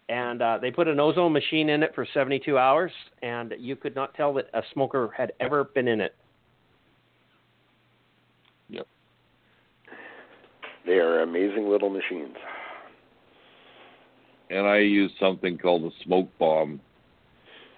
[0.10, 3.96] And uh, they put an ozone machine in it for 72 hours, and you could
[3.96, 6.16] not tell that a smoker had ever been in it.
[10.86, 12.36] They are amazing little machines.
[14.50, 16.82] And I use something called a smoke bomb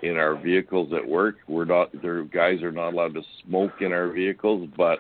[0.02, 1.38] in our vehicles at work.
[1.48, 5.00] We're not their guys are not allowed to smoke in our vehicles, but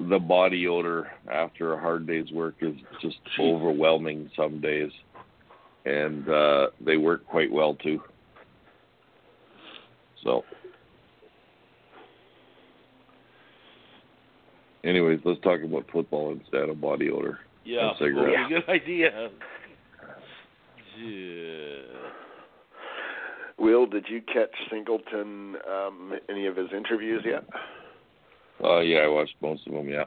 [0.00, 4.90] the body odor after a hard day's work is just overwhelming some days.
[5.84, 8.00] And uh they work quite well too.
[10.22, 10.44] So
[14.84, 17.38] anyways, let's talk about football instead of body odor.
[17.64, 18.36] Yeah, and cigarettes.
[18.50, 19.30] well, good idea.
[21.00, 21.74] Yeah.
[23.58, 27.44] Will, did you catch Singleton um, any of his interviews yet?
[28.62, 29.88] Uh, yeah, I watched most of them.
[29.88, 30.04] Yeah.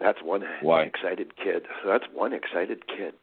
[0.00, 0.82] That's one Why?
[0.82, 1.62] excited kid.
[1.86, 3.14] That's one excited kid.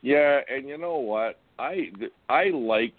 [0.00, 1.40] Yeah, and you know what?
[1.58, 1.90] I
[2.28, 2.94] I like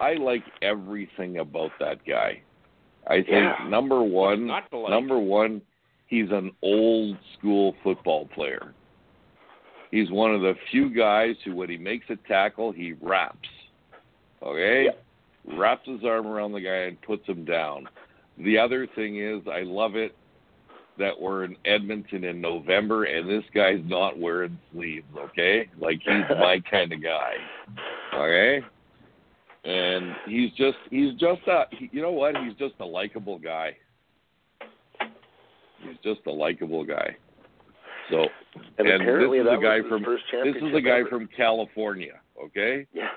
[0.00, 2.42] I like everything about that guy.
[3.06, 3.66] I think Yeah.
[3.68, 4.90] number one, Not to like.
[4.90, 5.60] number one,
[6.06, 8.72] he's an old school football player.
[9.90, 13.48] He's one of the few guys who, when he makes a tackle, he wraps.
[14.42, 14.88] Okay,
[15.56, 17.88] wraps his arm around the guy and puts him down.
[18.38, 20.14] The other thing is, I love it
[20.98, 25.06] that we're in Edmonton in November and this guy's not wearing sleeves.
[25.16, 27.34] Okay, like he's my kind of guy.
[28.14, 28.60] Okay,
[29.64, 32.36] and he's just he's just a you know what?
[32.38, 33.76] He's just a likable guy.
[35.80, 37.16] He's just a likable guy.
[38.10, 38.26] So
[38.78, 39.88] And, And apparently this is that a guy was his
[40.30, 41.08] from- this is a guy ever.
[41.08, 42.20] from California.
[42.42, 43.10] Okay, Yeah.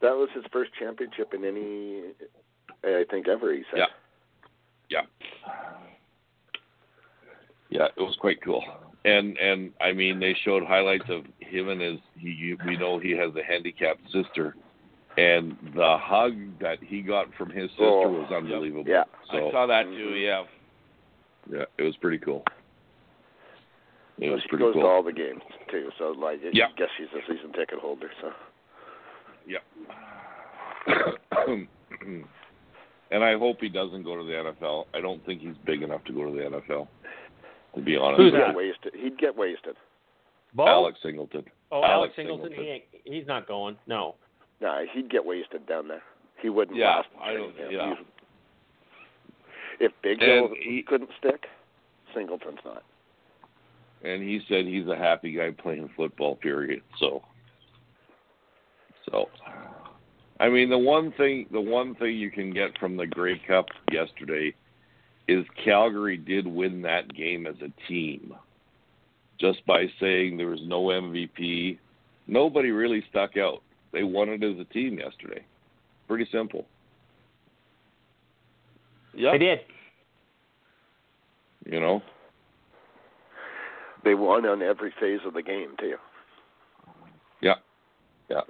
[0.00, 2.02] That was his first championship in any,
[2.84, 3.52] I think, ever.
[3.52, 3.78] He said.
[3.78, 3.86] Yeah.
[4.90, 5.02] Yeah.
[7.70, 8.62] Yeah, it was quite cool.
[9.04, 13.10] And and I mean they showed highlights of him and his he we know he
[13.12, 14.54] has a handicapped sister
[15.18, 18.84] and the hug that he got from his sister Oh, was unbelievable.
[18.86, 19.04] Yeah.
[19.32, 20.10] So I saw that too.
[20.14, 20.22] Mhm.
[20.22, 20.44] Yeah.
[21.50, 22.44] yeah, it was pretty cool.
[24.18, 24.82] It So was she pretty goes cool.
[24.82, 25.90] to all the games too.
[25.98, 26.68] So like, I Yeah.
[26.76, 28.10] guess she's a season ticket holder.
[28.20, 28.32] So.
[29.46, 29.58] Yeah.
[33.10, 34.86] and I hope he doesn't go to the NFL.
[34.94, 36.88] I don't think he's big enough to go to the NFL.
[37.74, 38.46] To be honest, Who's He'd that?
[38.48, 38.94] get wasted.
[38.94, 39.76] He'd get wasted.
[40.54, 40.66] Bo?
[40.66, 41.44] Alex Singleton.
[41.70, 42.48] Oh, Alex Alex Singleton.
[42.50, 42.64] Singleton.
[42.64, 42.84] He ain't,
[43.20, 43.76] he's not going.
[43.86, 44.14] No.
[44.60, 46.02] Nah, he'd get wasted down there.
[46.40, 47.08] He wouldn't Yeah, last.
[47.20, 47.94] I don't- yeah.
[47.94, 48.06] He's-
[49.80, 51.48] If Big Hill he- couldn't stick,
[52.12, 52.82] Singleton's not.
[54.02, 56.34] and he said he's a happy guy playing football.
[56.36, 56.82] Period.
[56.98, 57.22] So,
[59.10, 59.30] so,
[60.40, 63.68] I mean, the one thing, the one thing you can get from the Grey Cup
[63.92, 64.54] yesterday
[65.28, 68.34] is Calgary did win that game as a team,
[69.38, 71.78] just by saying there was no MVP.
[72.26, 73.62] Nobody really stuck out.
[73.92, 75.44] They won it as a team yesterday.
[76.06, 76.66] Pretty simple.
[79.14, 79.58] Yeah, they did.
[81.66, 82.02] You know.
[84.04, 85.96] They won on every phase of the game too.
[87.42, 87.54] Yeah,
[88.30, 88.40] yeah.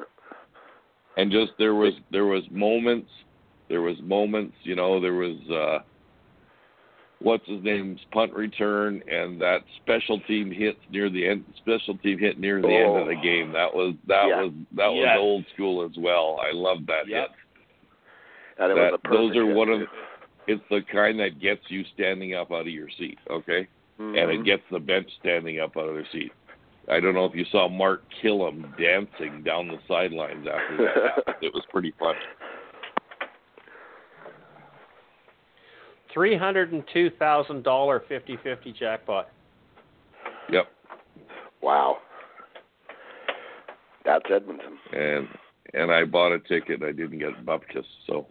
[1.17, 3.11] And just there was there was moments,
[3.69, 4.55] there was moments.
[4.63, 5.79] You know, there was uh,
[7.21, 11.45] what's his name's punt return and that special team hit near the end.
[11.57, 13.23] Special team hit near the end of the Oh.
[13.23, 13.53] game.
[13.53, 14.43] That was that Yeah.
[14.43, 15.17] was that Yes.
[15.17, 16.41] was old school as well.
[16.43, 17.29] I love that Yep.
[17.31, 17.37] hit.
[18.59, 19.89] And it That- was a those are hit, one of
[20.47, 23.19] it's the kind that gets you standing up out of your seat.
[23.31, 23.67] Okay.
[24.01, 24.45] and it Mhm.
[24.45, 26.31] gets the bench standing up out of their seat.
[26.89, 31.37] I don't know if you saw Mark Killam dancing down the sidelines after that.
[31.43, 32.21] it was pretty funny.
[36.19, 39.29] Three hundred and two thousand dollar fifty fifty jackpot.
[40.51, 40.67] Yep.
[41.63, 41.99] Wow.
[44.05, 44.79] That's Edmonton.
[44.93, 45.29] And
[45.75, 46.83] and I bought a ticket.
[46.83, 48.27] I didn't get bupkis, so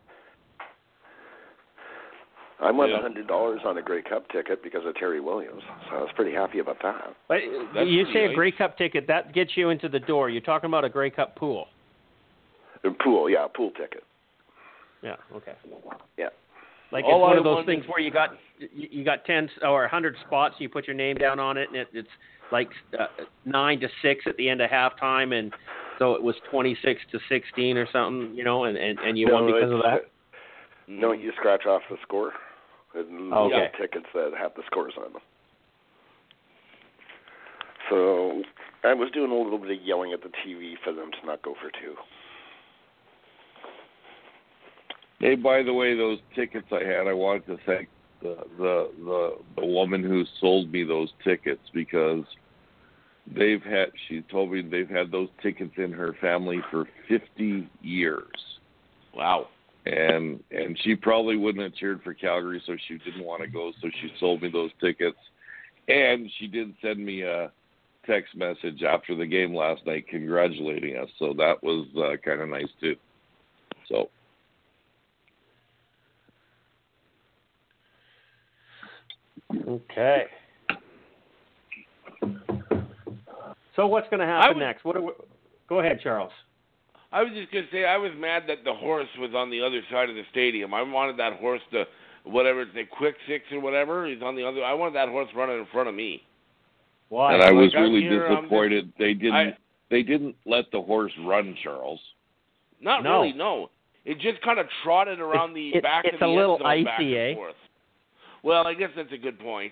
[2.59, 3.01] I won a Yeah.
[3.01, 6.33] hundred dollars on a Grey Cup ticket because of Terry Williams, so I was pretty
[6.35, 7.15] happy about that.
[7.29, 7.39] But
[7.73, 8.35] That's you pretty say a.
[8.35, 10.29] Grey Cup ticket that gets you into the door.
[10.29, 11.67] You're talking about a Grey Cup pool.
[12.83, 14.03] And pool, yeah, a pool ticket.
[15.01, 15.15] Yeah.
[15.33, 15.53] Okay.
[16.17, 16.27] Yeah.
[16.91, 19.49] Like All it's one I of those things where you got you, you got ten
[19.61, 20.55] or a hundred spots.
[20.59, 22.07] You put your name down on it, and it, it's
[22.51, 23.07] like uh,
[23.45, 25.53] nine to six at the end of halftime, and
[25.99, 29.27] so it was twenty six to sixteen or something, you know, and and, and you
[29.31, 30.01] won No, because of that.
[30.87, 32.31] No, you scratch off the score.
[32.93, 33.53] and Okay.
[33.55, 35.21] little tickets that have the scores on them.
[37.89, 38.43] So
[38.83, 41.41] I was doing a little bit of yelling at the TV for them to not
[41.41, 41.95] go for two.
[45.19, 47.89] Hey, by the way, those tickets I had, I wanted to thank
[48.21, 52.23] the the the, the woman who sold me those tickets because
[53.35, 53.87] they've had.
[54.07, 58.27] She told me they've had those tickets in her family for 50 years,
[59.15, 59.47] Wow.
[59.87, 63.71] and and she probably wouldn't have cheered for Calgary, so she didn't want to go.
[63.81, 65.17] So she sold me those tickets,
[65.87, 67.51] and she did send me a
[68.05, 71.09] text message after the game last night congratulating us.
[71.17, 72.95] So that was uh, kind of nice too.
[73.89, 74.09] So.
[79.67, 80.25] Okay.
[83.75, 84.83] So what's going to happen would- next?
[84.83, 84.97] What?
[84.97, 85.11] Are we,
[85.69, 86.31] go ahead, Charles.
[87.09, 89.79] I was just gonna say I was mad that the horse was on the other
[89.89, 90.73] side of the stadium.
[90.73, 91.85] I wanted that horse to
[92.25, 94.05] whatever the quick six or whatever.
[94.07, 94.61] He's on the other.
[94.61, 96.21] I wanted that horse running in front of me.
[97.07, 97.33] Why?
[97.35, 99.57] and I was Like, I'm really here, I'm disappointed they didn't I-
[99.89, 102.01] they didn't let the horse run, Charles.
[102.81, 103.21] Not No.
[103.21, 103.69] really, no.
[104.03, 106.83] It just kind of trotted around the back it's of the a end little zone
[106.83, 107.35] back icy, and eh?
[107.35, 107.55] forth.
[108.43, 109.71] Well, I guess that's a good point.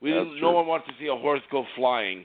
[0.00, 2.24] We That's didn't, no one wants to see a horse go flying.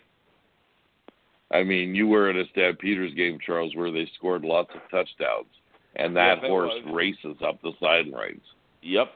[1.51, 5.47] I mean, you were at a Stampeders game, Charles, where they scored lots of touchdowns,
[5.95, 6.93] and that Yes, horse was.
[6.93, 8.41] races up the sidelines.
[8.82, 9.11] Yep.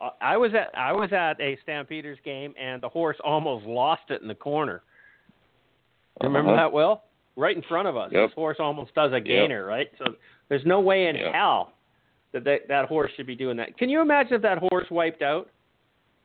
[0.00, 4.02] Uh, I was at I was at a Stampeders game, and the horse almost lost
[4.10, 4.82] it in the corner.
[6.22, 6.62] You Remember Uh-huh.
[6.62, 7.02] that, Will?
[7.36, 8.10] Right in front of us.
[8.12, 8.28] Yep.
[8.30, 9.88] This horse almost does a gainer, right?
[9.98, 10.14] So
[10.48, 11.32] there's no way in Yep.
[11.34, 11.72] hell
[12.32, 13.76] that, that that horse should be doing that.
[13.78, 15.48] Can you imagine if that horse wiped out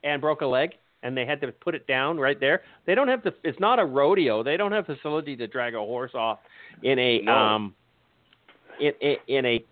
[0.03, 2.61] and broke a leg, and they had to put it down right there?
[2.85, 3.33] They don't have to.
[3.43, 4.43] It's not a rodeo.
[4.43, 6.39] They don't have facility to drag a horse off
[6.81, 7.33] in a No.
[7.33, 7.75] um
[8.79, 9.63] in, in in a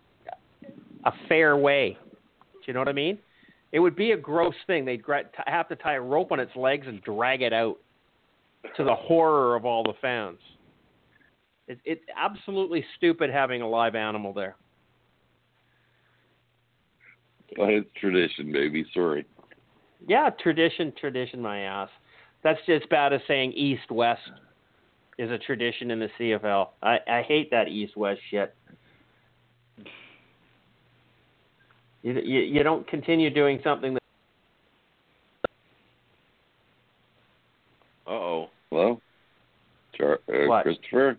[1.05, 1.97] a fair way.
[2.53, 3.17] Do you know what I mean?
[3.71, 4.85] It would be a gross thing.
[4.85, 7.77] They'd gra- t- have to tie a rope on its legs and drag it out
[8.77, 10.37] to the horror of all the fans.
[11.67, 14.55] It, it's absolutely stupid having a live animal there.
[17.57, 18.85] Well, it's tradition, baby.
[18.93, 19.25] Sorry.
[20.07, 21.89] Yeah, tradition, tradition, my ass.
[22.43, 24.21] That's just bad as saying east west
[25.19, 26.69] is a tradition in the CFL.
[26.81, 28.55] I, I hate that east west shit.
[32.03, 34.01] You, you you don't continue doing something that
[38.07, 38.49] Uh oh.
[38.71, 39.01] Hello,
[39.95, 40.63] Char- uh, What?
[40.63, 41.17] Christopher.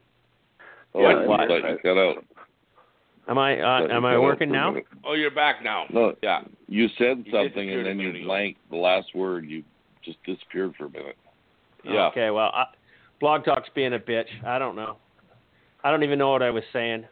[0.95, 1.49] Oh, Yeah, I what?
[1.49, 2.25] thought you cut out.
[3.29, 4.75] Am I uh, am I working now?
[5.05, 5.85] Oh, you're back now.
[5.91, 6.43] No, Yeah.
[6.69, 8.25] you said You something disappeared and then you ago.
[8.25, 9.47] blanked the last word.
[9.49, 9.63] You
[10.05, 11.17] just disappeared for a minute.
[11.85, 12.07] Yeah.
[12.09, 12.65] Okay, well, I,
[13.21, 14.29] Blog Talk's being a bitch.
[14.45, 14.97] I don't know.
[15.85, 17.05] I don't even know what I was saying.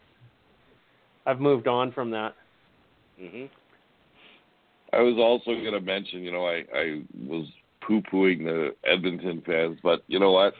[1.26, 2.34] I've moved on from that.
[3.20, 3.48] Mhm.
[4.92, 7.46] I was also going to mention, you know, I, I was
[7.80, 10.54] poo pooing the Edmonton fans, but you know what?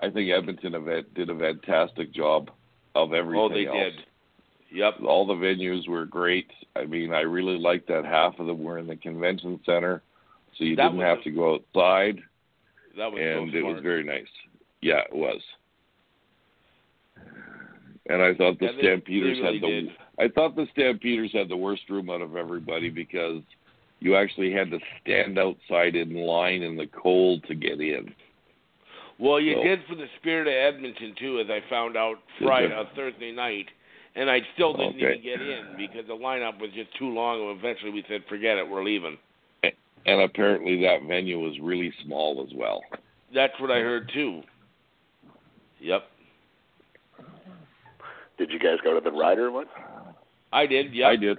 [0.00, 2.50] I think Edmonton event did a fantastic job
[2.94, 3.76] of everything Oh, they else.
[3.76, 3.94] did.
[4.70, 5.00] Yep.
[5.06, 6.50] All the venues were great.
[6.76, 10.02] I mean, I really liked that half of them were in the convention center,
[10.56, 12.20] so you That didn't have a- to go outside,
[12.96, 14.28] That was and so it was very nice.
[14.82, 15.40] Yeah, it was.
[18.10, 19.96] And I thought the Yeah, Stampeders they really had the did.
[20.18, 23.42] I thought the Stampeders had the worst room out of everybody because
[24.00, 28.14] you actually had to stand outside in line in the cold to get in.
[29.18, 32.72] Well, you So- did for the Spirit of Edmonton too, as I found out Friday,
[32.72, 33.68] uh, Thursday night,
[34.18, 35.18] and I still didn't Okay.
[35.18, 37.40] even get in because the lineup was just too long.
[37.48, 39.16] And eventually, we said, "Forget it, we're leaving."
[40.06, 42.82] And apparently that venue was really small as well.
[43.34, 44.42] That's what I heard too.
[45.80, 46.08] Yep,
[48.38, 49.66] Did you guys go to the Rider one?
[50.52, 50.92] I did.
[50.94, 51.38] Yeah, I did.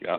[0.00, 0.18] Yeah.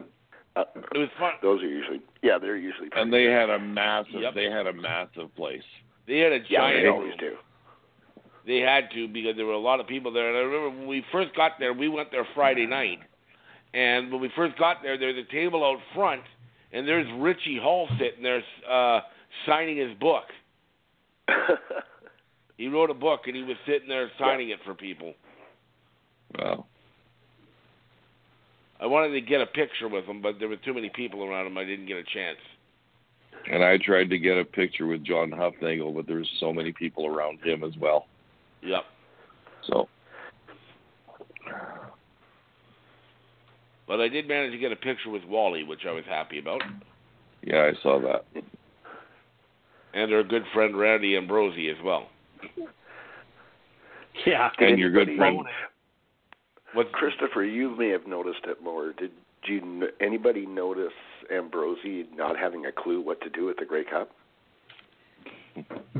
[0.55, 1.33] Uh, It was fun.
[1.41, 3.31] those are usually yeah, they're usually pretty And they good.
[3.31, 4.33] had a massive Yep.
[4.35, 5.63] they had a massive place.
[6.07, 6.49] They had a giant.
[6.51, 6.95] yeah, giant they room.
[6.95, 7.37] always do.
[8.45, 10.29] They had to because there were a lot of people there.
[10.29, 12.99] And I remember when we first got there, we went there Friday night.
[13.73, 16.23] And when we first got there, there's a table out front,
[16.73, 19.01] and there's Richie Hall sitting there uh,
[19.45, 20.25] signing his book.
[22.61, 25.15] He wrote a book, and he was sitting there signing it for people.
[26.37, 26.67] Wow.
[28.79, 31.47] I wanted to get a picture with him, but there were too many people around
[31.47, 31.57] him.
[31.57, 32.37] I didn't get a chance.
[33.51, 36.71] And I tried to get a picture with John Hufnagel, but there there's so many
[36.71, 38.05] people around him as well.
[38.63, 38.83] Yep.
[39.67, 39.87] So
[43.91, 46.61] But I did manage to get a picture with Wally, which I was happy about,
[47.43, 48.25] yeah, I saw that.
[49.93, 52.07] and our good friend Randy Ambrosie as well.
[54.25, 54.49] Yeah.
[54.59, 55.39] And your good friend
[56.73, 58.91] What Christopher, you may have noticed it more.
[58.91, 59.11] Did
[59.45, 60.93] you anybody notice
[61.33, 64.11] Ambrosie not having a clue what to do with the Grey Cup?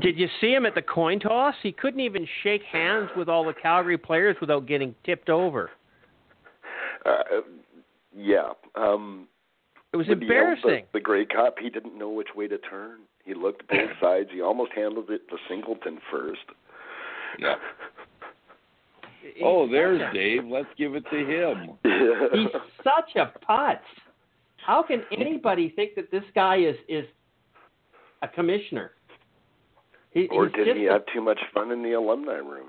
[0.00, 1.54] Did you see him at the coin toss?
[1.62, 5.70] He couldn't even shake hands with all the Calgary players without getting tipped over.
[7.04, 7.40] Uh,
[8.16, 8.50] yeah.
[8.74, 9.28] Um,
[9.92, 10.84] It was when he held embarrassing.
[10.92, 13.00] The, the Grey Cup, he didn't know which way to turn.
[13.24, 14.28] He looked both sides.
[14.32, 16.40] He almost handled it to Singleton first.
[17.38, 17.54] Yeah.
[19.22, 20.44] He's Oh, there's a- Dave.
[20.46, 21.70] Let's give it to him.
[22.32, 23.78] He's such a putz.
[24.64, 27.04] How can anybody think that this guy is is
[28.22, 28.92] a commissioner?
[30.12, 32.68] He, or he's did just he a- have too much fun in the alumni room?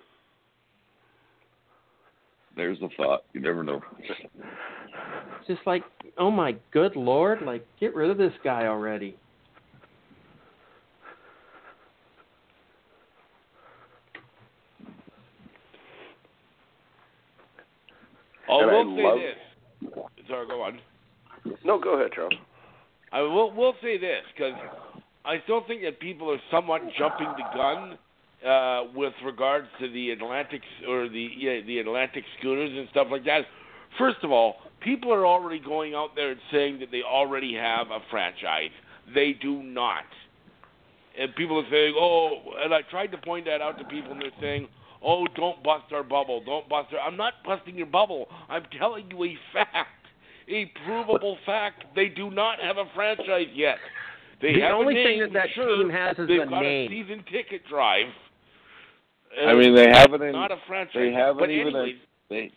[2.56, 3.24] There's a thought.
[3.34, 3.82] You never know.
[5.48, 5.84] Just like,
[6.18, 9.18] oh my good lord, like get rid of this guy already.
[18.50, 20.26] I And I will say love- this.
[20.28, 20.80] Sorry, go on.
[21.66, 22.34] No, go ahead, Charles.
[23.12, 24.54] I will will say this because
[25.26, 27.98] I still think that people are somewhat jumping the gun
[28.46, 33.24] uh, with regards to the Atlantic or the yeah, the Atlantic schooners and stuff like
[33.26, 33.44] that.
[33.98, 37.88] First of all, people are already going out there and saying that they already have
[37.88, 38.72] a franchise.
[39.16, 40.04] They do not.
[41.18, 44.22] And people are saying, "Oh," and I tried to point that out to people, and
[44.22, 44.68] they're saying,
[45.02, 46.44] "Oh, don't bust our bubble.
[46.46, 48.28] Don't bust our." I'm not busting your bubble.
[48.50, 50.08] I'm telling you a fact,
[50.50, 51.86] a provable fact.
[51.96, 53.78] They do not have a franchise yet.
[54.44, 55.78] They The have only a thing name, that that sure.
[55.78, 56.92] team has is They've a got name.
[56.92, 58.08] a season ticket drive.
[59.48, 60.22] I mean, they haven't.
[60.22, 60.94] In, not a franchise.
[60.96, 61.68] they haven't but even.
[61.74, 61.96] anyways,
[62.30, 62.52] they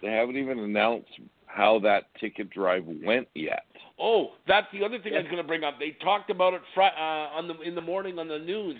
[0.00, 1.10] they haven't even announced
[1.46, 3.64] how that ticket drive went yet.
[4.00, 5.78] Oh, that's the other thing I was going to bring up.
[5.78, 8.76] They talked about it fri- uh, on the in the morning on the news.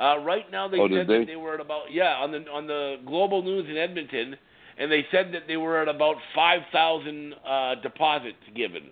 [0.00, 1.18] Uh, right now, they Oh, said they?
[1.20, 4.36] that they were at about yeah on the on the global news in Edmonton,
[4.78, 8.90] and they said that they were at about five thousand uh, deposits given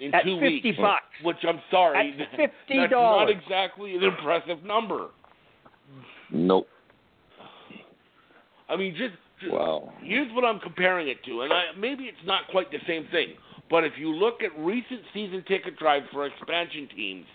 [0.00, 0.78] in At two 50 weeks.
[0.80, 1.01] bucks.
[1.22, 2.50] Which I'm sorry, At $50.
[2.68, 5.08] that's not exactly an impressive number.
[6.30, 6.66] Nope.
[8.68, 9.92] I mean, just, just Wow.
[10.02, 13.34] here's what I'm comparing it to, and I, maybe it's not quite the same thing,
[13.70, 17.26] but if you look at recent season ticket drives for expansion teams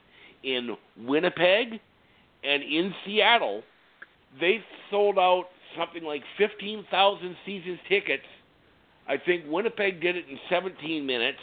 [0.43, 0.75] in
[1.05, 1.79] Winnipeg
[2.43, 3.61] and in Seattle,
[4.39, 5.45] they've sold out
[5.77, 8.23] something like 15,000 season tickets.
[9.07, 11.37] I think Winnipeg did it in 17 minutes.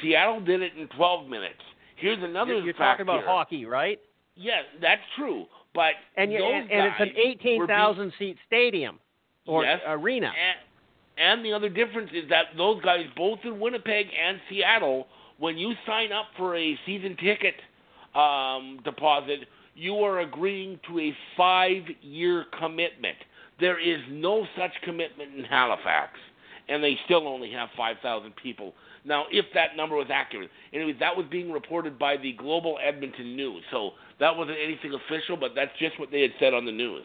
[0.00, 1.60] Seattle did it in 12 minutes.
[1.96, 3.28] Here's another You're, you're talking about here.
[3.28, 4.00] hockey, right?
[4.36, 5.46] Yes, that's true.
[5.74, 8.98] But And you, and, and it's an guys were eighteen thousand seat stadium
[9.46, 9.80] or Yes.
[9.86, 10.26] arena.
[10.26, 10.58] And,
[11.38, 15.06] and the other difference is that those guys, both in Winnipeg and Seattle,
[15.38, 17.54] when you sign up for a season ticket
[18.14, 19.40] um, deposit,
[19.74, 23.16] you are agreeing to a five-year commitment.
[23.60, 26.18] There is no such commitment in Halifax,
[26.68, 28.74] and they still only have 5,000 people.
[29.04, 33.34] Now, if that number was accurate, anyway, that was being reported by the Global Edmonton
[33.36, 33.90] News, so
[34.20, 37.04] that wasn't anything official, but that's just what they had said on the news.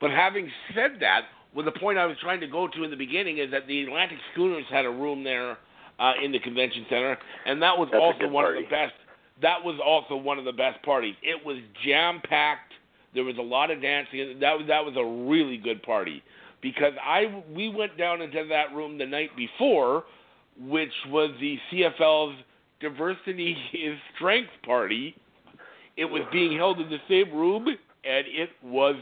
[0.00, 1.22] But having said that,
[1.54, 3.84] well, the point I was trying to go to in the beginning is that the
[3.84, 5.56] Atlantic Schooners had a room there
[5.98, 7.16] uh, in the convention center,
[7.46, 8.58] and that was That's also one party.
[8.58, 8.92] of the best.
[9.40, 11.14] That was also one of the best parties.
[11.22, 12.73] It was jam packed.
[13.14, 14.38] There was a lot of dancing.
[14.40, 16.22] That was that was a really good party
[16.60, 20.04] because I we went down into that room the night before,
[20.58, 22.36] which was the CFL's
[22.80, 25.14] Diversity is Strength party.
[25.96, 28.96] It was being held in the same room, and it was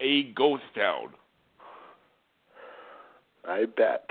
[0.00, 1.10] a ghost town.
[3.48, 4.08] I bet.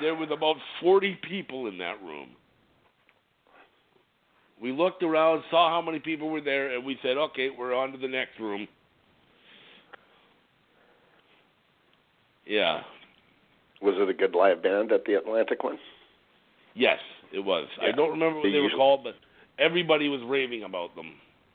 [0.00, 2.30] There was about 40 people in that room.
[4.60, 7.92] We looked around, saw how many people were there, and we said, okay, we're on
[7.92, 8.66] to the next room.
[12.46, 12.80] Yeah.
[13.82, 15.78] Was it a good live band at the Atlantic one?
[16.74, 16.98] Yes,
[17.32, 17.66] it was.
[17.82, 19.14] I don't remember what They they were called, but
[19.58, 21.12] everybody was raving about them.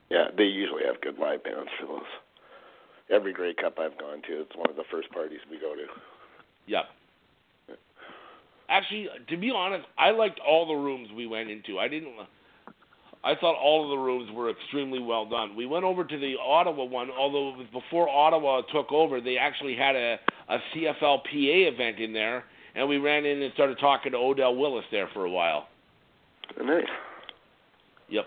[0.10, 2.02] Yeah, they usually have good live bands for those.
[3.10, 5.86] Every Grey Cup I've gone to, it's one of the first parties we go to.
[6.68, 6.86] Yep.
[8.70, 11.78] Actually, to be honest, I liked all the rooms we went into.
[11.80, 12.14] I didn't.
[13.24, 15.56] I thought all of the rooms were extremely well done.
[15.56, 19.22] We went over to the Ottawa one, although it was before Ottawa took over.
[19.22, 20.18] They actually had a,
[20.50, 24.86] a CFLPA event in there, and we ran in and started talking to Odell Willis
[24.92, 25.68] there for a while.
[26.60, 26.84] Nice.
[28.10, 28.26] Yep.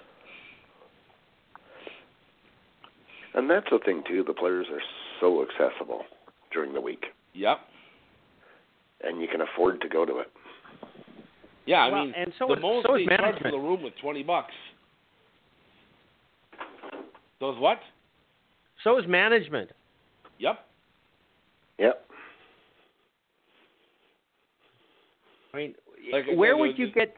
[3.35, 4.23] And that's the thing too.
[4.25, 4.81] The players are
[5.21, 6.03] so accessible
[6.53, 7.59] during the week, Yep.
[9.03, 10.31] and you can afford to go to it.
[11.67, 13.55] Yeah, I Well, mean, and so the is- most so is they charged for management.
[13.55, 14.55] the room was twenty bucks.
[17.45, 17.79] Those what?
[18.85, 19.69] So is management.
[20.39, 20.61] Yep.
[21.79, 22.07] Yep.
[25.53, 25.75] I mean,
[26.11, 27.15] Like where said, would it you get?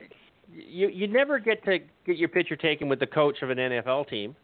[0.52, 4.08] You you never get to get your picture taken with the coach of an NFL
[4.08, 4.34] team.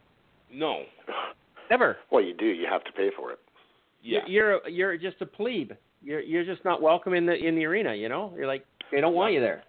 [0.52, 0.82] No.
[1.68, 1.96] Never.
[2.12, 2.46] Well, you do.
[2.46, 3.40] You have to pay for it.
[4.04, 4.20] Yeah.
[4.28, 5.72] You're you're just a plebe.
[6.00, 7.92] You're you're just not welcome in the in the arena.
[7.92, 8.32] You know.
[8.36, 9.64] You're like they don't want you there.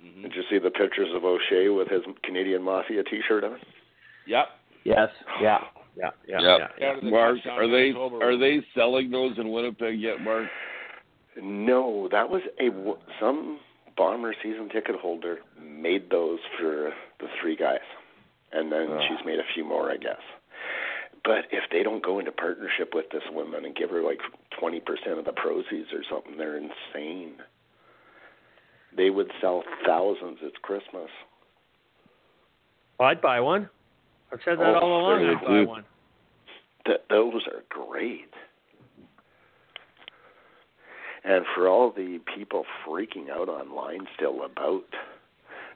[0.00, 3.58] hmm Did you see the pictures of O'Shea with his Canadian Mafia T-shirt on?
[4.26, 4.46] Yep.
[4.84, 5.08] Yes.
[5.42, 5.58] Yeah.
[5.96, 6.10] Yeah.
[6.28, 6.40] Yeah.
[6.40, 6.42] Yep.
[6.42, 6.88] yeah, yeah.
[6.88, 10.48] Out of the Mark, are they are they selling those in Winnipeg yet, Mark?
[11.40, 12.70] No, that was a
[13.20, 13.58] some
[13.96, 17.80] bomber season ticket holder made those for the three guys,
[18.52, 19.00] and then Oh.
[19.08, 20.20] she's made a few more, I guess.
[21.22, 24.20] But if they don't go into partnership with this woman and give her like
[24.58, 27.34] twenty percent of the proceeds or something, they're insane.
[28.96, 30.38] They would sell thousands.
[30.42, 31.10] It's Christmas.
[32.98, 33.68] I'd buy one.
[34.32, 35.40] I've said that Oh, all along.
[35.44, 35.84] buy one.
[36.86, 38.30] Th- those are great.
[41.24, 44.84] And for all the people freaking out online still about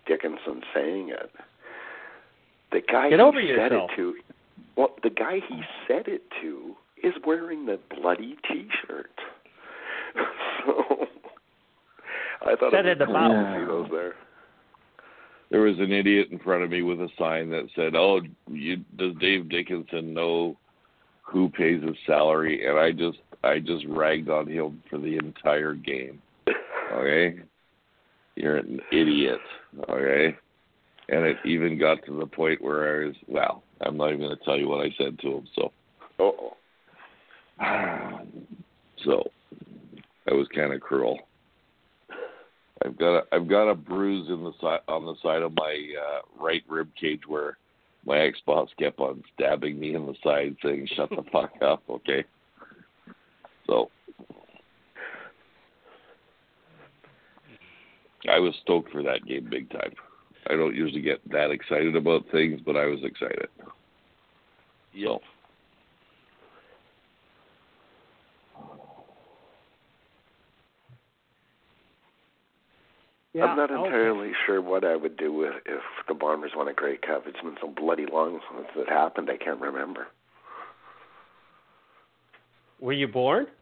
[0.07, 1.31] Dickenson saying it,
[2.73, 3.91] the guy Get he said yourself.
[3.93, 4.15] it to,
[4.77, 9.11] well, the guy he said it to is wearing the bloody T-shirt.
[10.67, 11.07] so
[12.47, 14.15] I thought Said it it was cool about- to see those there.
[15.55, 18.79] There was an idiot in front of me with a sign that said, "Oh, you,
[18.97, 20.57] does Dave Dickenson know
[21.23, 25.75] who pays his salary?" And I just I just ragged on him for the entire
[25.75, 26.21] game.
[26.93, 27.39] Okay,
[28.35, 29.39] you're an idiot.
[29.89, 30.37] Okay,
[31.11, 33.63] and it even got to the point where I was well.
[33.81, 35.47] I'm not even going to tell you what I said to him.
[35.55, 35.73] So,
[36.19, 36.57] Oh,
[39.05, 39.23] so
[40.27, 41.21] that was kind of cruel.
[42.85, 45.93] I've got a I've got a bruise in the side on the side of my
[45.99, 47.57] uh, right rib cage where
[48.05, 51.83] my ex boss kept on stabbing me in the side, saying "Shut the fuck up,"
[51.89, 52.25] okay.
[53.67, 53.91] So
[58.29, 59.93] I was stoked for that game big time.
[60.49, 63.49] I don't usually get that excited about things, but I was excited.
[64.93, 65.21] Yep.
[73.35, 73.47] Yeah.
[73.47, 73.87] I'm not oh, okay.
[73.87, 77.25] entirely sure what I would do if, if the Bombers won a Grey Cup.
[77.27, 79.29] It's been so bloody long since it happened.
[79.29, 80.07] I can't remember.
[82.81, 83.47] Were you born?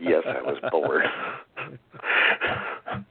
[0.00, 1.02] Yes, I was born.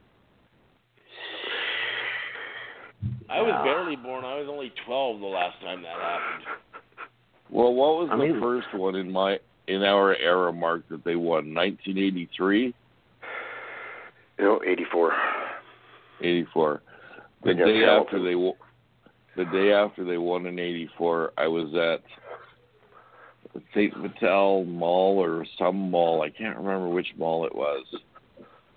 [3.30, 4.24] I was barely born.
[4.24, 6.44] I was only 12 the last time that happened.
[7.50, 11.04] Well, what was I the mean- first one in my in our era, Mark, that
[11.04, 11.54] they won?
[11.54, 12.74] 1983,
[14.38, 15.12] you know, 84.
[16.20, 16.82] 84.
[17.44, 18.56] The day after they wo-
[19.36, 22.02] the day after they won in 84, I was at
[23.70, 23.94] St.
[23.96, 26.22] Vital Mall or some mall.
[26.22, 27.86] I can't remember which mall it was.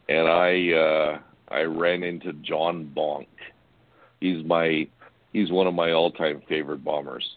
[0.09, 1.19] And I uh
[1.53, 3.27] I ran into John Bonk.
[4.19, 4.87] He's my
[5.33, 7.27] he's one of my all-time favorite bombers.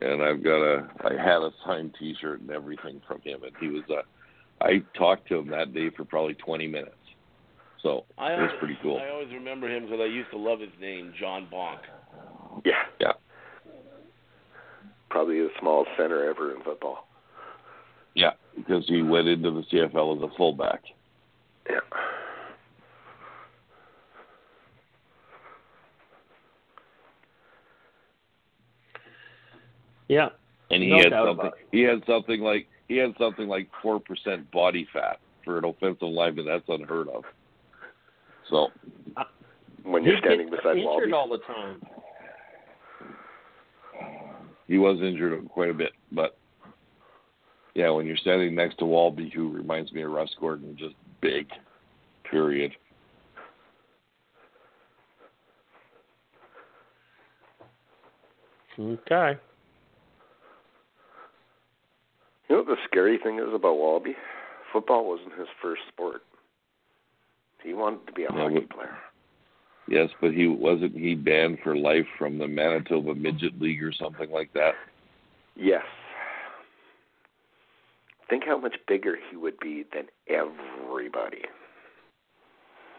[0.00, 3.68] And I've got a I had a signed T-shirt and everything from him, and he
[3.68, 4.02] was uh
[4.64, 6.94] I talked to him that day for probably 20 minutes.
[7.84, 8.98] So I it was pretty cool.
[8.98, 11.80] I always remember him because I used to love his name, John Bonk.
[12.64, 12.72] Yeah.
[12.98, 13.12] Yeah.
[15.10, 17.06] Probably the smallest center ever in football.
[18.14, 20.80] Yeah, because he went into the CFL as a fullback.
[21.68, 21.80] Yeah.
[30.08, 30.28] yeah.
[30.70, 31.50] and he No had something.
[31.70, 36.08] He had something like he had something like four percent body fat for an offensive
[36.08, 36.46] lineman.
[36.46, 37.24] That's unheard of.
[38.50, 38.68] So
[39.82, 41.12] When you're standing beside injured Walby.
[41.12, 41.80] all the time.
[44.66, 46.36] he was injured quite a bit, but
[47.74, 51.48] yeah, when you're standing next to Walby, who reminds me of Russ Gordon, just big.
[52.30, 52.72] Period.
[58.78, 59.38] Okay.
[62.48, 64.16] You know what the scary thing is about Wallaby?
[64.72, 66.22] Football wasn't his first sport.
[67.64, 68.98] He wanted to be a Yeah, hockey but- player.
[69.86, 74.30] Yes, but he wasn't he banned for life from the Manitoba Midget League or something
[74.30, 74.74] like that.
[75.56, 75.84] Yes.
[78.30, 81.42] Think how much bigger he would be than everybody,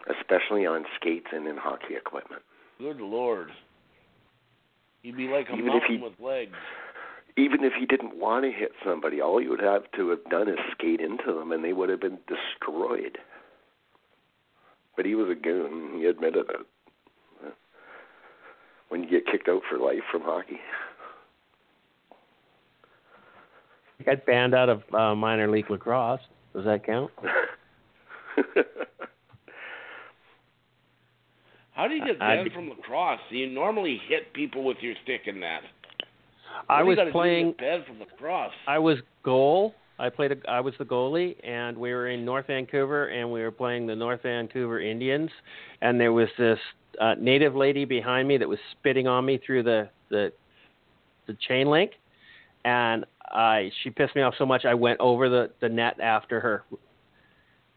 [0.08, 2.42] especially on skates and in hockey equipment.
[2.78, 3.50] Good lord.
[5.02, 6.56] He'd be like a Even if mountain he- with legs.
[7.36, 10.48] Even if he didn't want to hit somebody, all he would have to have done
[10.48, 13.18] is skate into them and they would have been destroyed.
[14.96, 15.98] But he was a goon.
[15.98, 16.66] He admitted it.
[18.88, 20.60] When you get kicked out for life from hockey.
[23.98, 26.20] I got banned out of uh, minor league lacrosse.
[26.54, 27.10] Does that count?
[31.72, 33.20] How do you get banned I, from lacrosse?
[33.30, 35.62] You normally hit people with your stick in that.
[36.66, 37.54] What I was playing.
[37.58, 38.52] Banned from lacrosse.
[38.66, 40.32] I was goal I played.
[40.32, 43.86] A, I was the goalie, and we were in North Vancouver, and we were playing
[43.86, 45.30] the North Vancouver Indians,
[45.80, 46.58] and there was this
[47.00, 50.32] uh, native lady behind me that was spitting on me through the the,
[51.26, 51.92] the chain link,
[52.64, 56.40] and I she pissed me off so much I went over the the net after
[56.40, 56.64] her,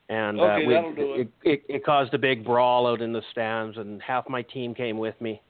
[0.10, 1.20] and Okay, uh, we, that'll do it.
[1.22, 1.64] It, it.
[1.70, 5.20] It caused a big brawl out in the stands, and half my team came with
[5.22, 5.42] me.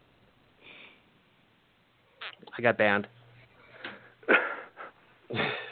[2.57, 3.07] I got banned.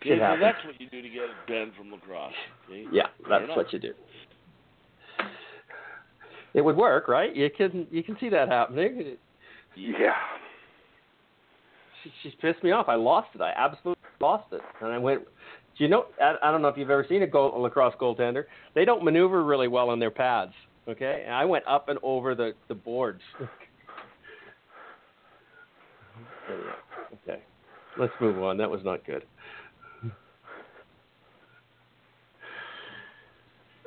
[0.00, 0.42] Okay, It so happens.
[0.42, 2.32] that's what you do to get banned from lacrosse.
[2.68, 2.84] Okay?
[2.92, 3.56] Yeah, Fair that's enough.
[3.56, 3.92] what you do.
[6.54, 7.34] It would work, right?
[7.34, 9.16] You can you can see that happening.
[9.76, 10.12] Yeah.
[12.02, 12.88] She, she's pissed me off.
[12.88, 13.40] I lost it.
[13.40, 14.60] I absolutely lost it.
[14.80, 15.22] And I went.
[15.76, 16.06] Do you know?
[16.20, 18.44] I, I don't know if you've ever seen a, goal, a lacrosse goaltender.
[18.74, 20.52] They don't maneuver really well on their pads.
[20.88, 23.20] Okay, and I went up and over the the boards.
[27.26, 27.40] Okay,
[27.98, 28.56] let's move on.
[28.56, 29.24] That was not good.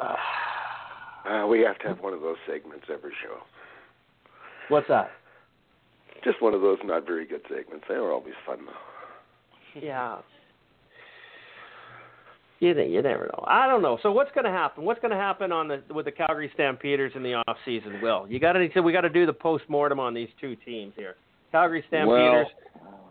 [1.23, 3.37] Uh, we have to have one of those segments every show.
[4.69, 5.11] What's that?
[6.23, 7.85] Just one of those not very good segments.
[7.87, 9.79] They were always fun though.
[9.79, 10.17] Yeah.
[12.59, 13.43] You ne- you never know.
[13.47, 13.97] I don't know.
[14.03, 14.85] So what's going to happen?
[14.85, 17.99] What's going to happen on the with the Calgary Stampeders in the off season?
[18.01, 20.55] Will you got to so we got to do the post mortem on these two
[20.57, 21.15] teams here.
[21.51, 22.47] Calgary Stampeders.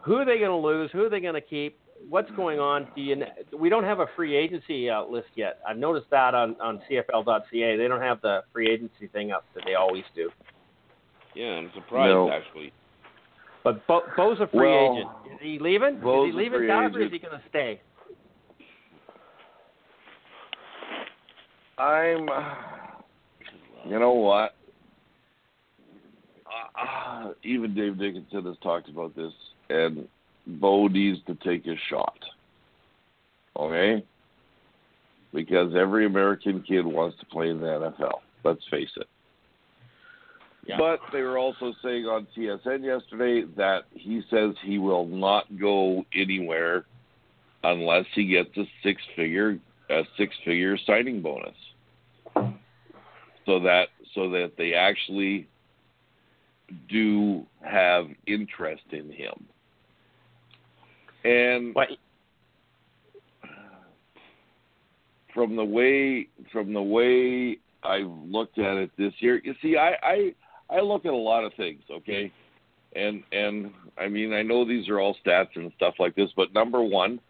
[0.02, 0.90] who are they going to lose?
[0.92, 1.78] Who are they going to keep?
[2.08, 2.88] What's going on?
[2.96, 3.22] Do you?
[3.56, 5.58] We don't have a free agency uh, list yet.
[5.68, 7.76] I've noticed that on on CFL.ca.
[7.76, 10.30] They don't have the free agency thing up that they always do.
[11.34, 12.30] Yeah, I'm surprised No.
[12.32, 12.72] actually.
[13.62, 15.10] But Bo, Bo's a free Well, agent.
[15.34, 16.00] Is he leaving?
[16.00, 17.02] Bo's is he leaving free Calgary?
[17.02, 17.80] Or is he going to stay?
[21.78, 22.28] I'm.
[23.88, 24.54] You know what?
[26.46, 29.32] Uh, uh, even Dave Dickenson has talked about this,
[29.70, 30.08] and
[30.58, 32.18] Bo needs to take a shot.
[33.56, 34.04] Okay?
[35.32, 38.20] Because every American kid wants to play in the NFL.
[38.44, 39.06] Let's face it.
[40.66, 40.76] Yeah.
[40.78, 46.04] But they were also saying on TSN yesterday that he says he will not go
[46.14, 46.84] anywhere
[47.64, 51.56] unless he gets a six figure a six figure signing bonus.
[53.46, 55.48] So that so that they actually
[56.88, 59.46] do have interest in him.
[61.24, 61.88] And What?
[65.34, 69.94] from the way from the way I've looked at it this year, you see, I
[70.02, 70.34] I,
[70.68, 72.32] I look at a lot of things, okay,
[72.94, 76.52] and and I mean I know these are all stats and stuff like this, but
[76.52, 77.20] number one,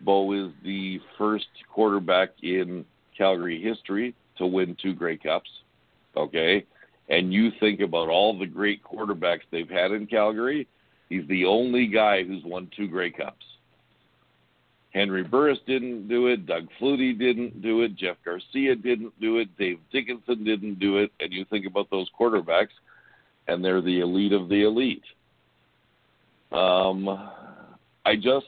[0.00, 2.84] Bo is the first quarterback in
[3.16, 5.50] Calgary history to win two Grey Cups,
[6.16, 6.64] okay,
[7.08, 10.66] and you think about all the great quarterbacks they've had in Calgary,
[11.14, 13.44] he's the only guy who's won two Grey Cups.
[14.92, 16.46] Henry Burris didn't do it.
[16.46, 17.96] Doug Flutie didn't do it.
[17.96, 19.48] Jeff Garcia didn't do it.
[19.58, 21.10] Dave Dickenson didn't do it.
[21.18, 22.68] And you think about those quarterbacks,
[23.48, 25.02] and they're the elite of the elite.
[26.52, 27.08] Um,
[28.06, 28.46] I just,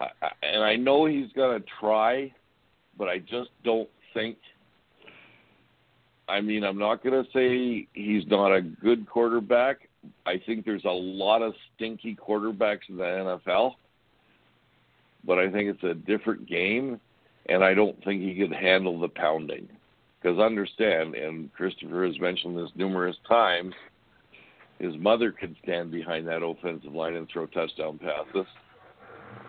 [0.00, 0.08] I,
[0.42, 2.32] and I know he's going to try,
[2.98, 4.36] but I just don't think.
[6.28, 9.88] I mean, I'm not going to say he's not a good quarterback.
[10.26, 13.74] I think there's a lot of stinky quarterbacks in the NFL
[15.26, 17.00] but I think it's a different game,
[17.48, 19.68] and I don't think he could handle the pounding.
[20.22, 23.74] Because understand, and Christopher has mentioned this numerous times,
[24.78, 28.46] his mother could stand behind that offensive line and throw touchdown passes,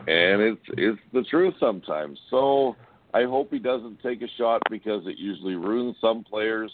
[0.08, 2.18] and it's it's the truth sometimes.
[2.30, 2.76] So
[3.14, 6.72] I hope he doesn't take a shot because it usually ruins some players.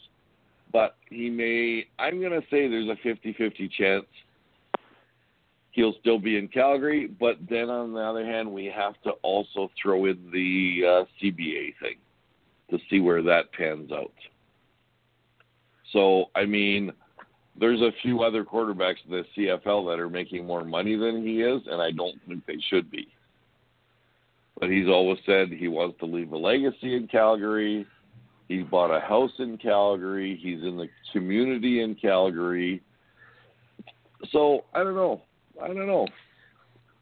[0.74, 1.86] But he may.
[2.00, 4.06] I'm going to say there's a 50-50 chance
[5.74, 7.08] he'll still be in Calgary.
[7.08, 11.74] But then on the other hand, we have to also throw in the uh, CBA
[11.82, 11.98] thing
[12.72, 14.14] to see where that pans out.
[15.92, 16.92] So I mean,
[17.60, 21.42] there's a few other quarterbacks in the CFL that are making more money than he
[21.42, 23.08] is, and I don't think they should be.
[24.60, 27.86] But he's always said he wants to leave a legacy in Calgary.
[28.48, 30.38] He bought a house in Calgary.
[30.42, 32.82] He's in the community in Calgary.
[34.32, 35.22] So I don't know.
[35.62, 36.08] I don't know.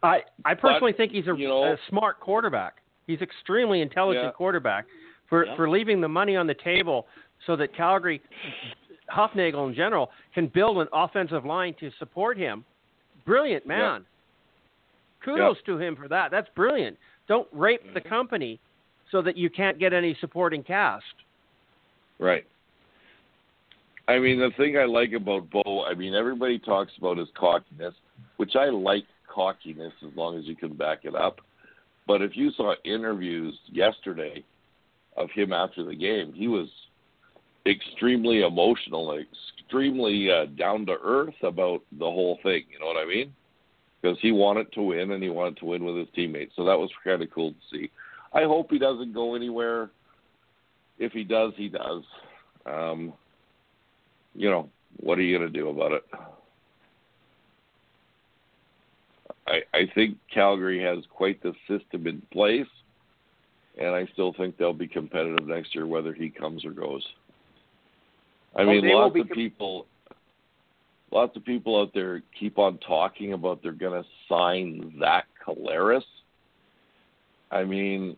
[0.04, 2.78] I I personally think he's a, you know- a smart quarterback.
[3.08, 4.32] He's extremely intelligent Yeah.
[4.32, 4.86] quarterback
[5.28, 5.56] for Yeah.
[5.56, 7.08] for leaving the money on the table
[7.46, 8.22] so that Calgary
[9.10, 12.64] Hufnagel in general can build an offensive line to support him.
[13.26, 14.06] Brilliant man.
[15.24, 16.32] Kudos to him for that.
[16.32, 16.98] That's brilliant.
[17.28, 17.94] Don't rape Mm-hmm.
[17.94, 18.60] the company
[19.12, 21.06] so that you can't get any supporting cast.
[22.22, 22.46] Right.
[24.08, 27.96] I mean, the thing I like about Bo, I mean, everybody talks about his cockiness,
[28.38, 31.42] which I like cockiness as long as you can back it up.
[32.08, 34.44] But if you saw interviews yesterday
[35.18, 36.68] of him after the game, he was
[37.66, 42.64] extremely emotional, extremely uh, down to earth about the whole thing.
[42.72, 43.34] You know what I mean?
[44.02, 46.54] Because he wanted to win and he wanted to win with his teammates.
[46.56, 47.90] So that was kind of cool to see.
[48.34, 49.90] I hope he doesn't go anywhere.
[51.02, 52.04] If he does, he does.
[52.68, 53.14] Um,
[54.36, 56.04] you know, what are you going to do about it?
[59.48, 62.68] I, I think Calgary has quite the system in place,
[63.80, 67.04] and I still think they'll be competitive next year, whether he comes or goes.
[68.56, 69.88] I Well, mean, lots of com- people,
[71.10, 76.04] lots of people out there keep on talking about they're going to sign Zach Collaros.
[77.50, 78.16] I mean,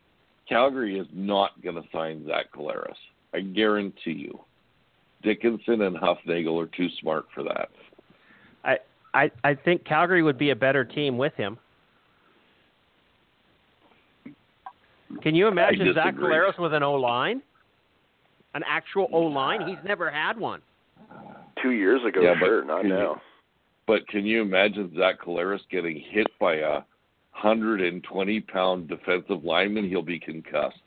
[0.53, 2.93] Calgary is not going to sign Zach Collaros.
[3.33, 4.39] I guarantee you.
[5.23, 7.69] Dickenson and Hufnagel are too smart for that.
[8.63, 8.77] I,
[9.13, 11.57] I I think Calgary would be a better team with him.
[15.21, 16.33] Can you imagine Zach disagree.
[16.33, 17.41] Collaros with an O line?
[18.55, 19.67] An actual O line?
[19.67, 20.61] He's never had one.
[21.61, 23.21] Two years ago, Yeah, but sure, not can you- now.
[23.85, 26.81] But can you imagine Zach Collaros getting hit by a
[27.33, 29.87] 120 pound defensive lineman?
[29.87, 30.77] He'll be concussed.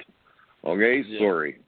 [0.65, 1.19] Okay, Yeah.
[1.21, 1.59] sorry.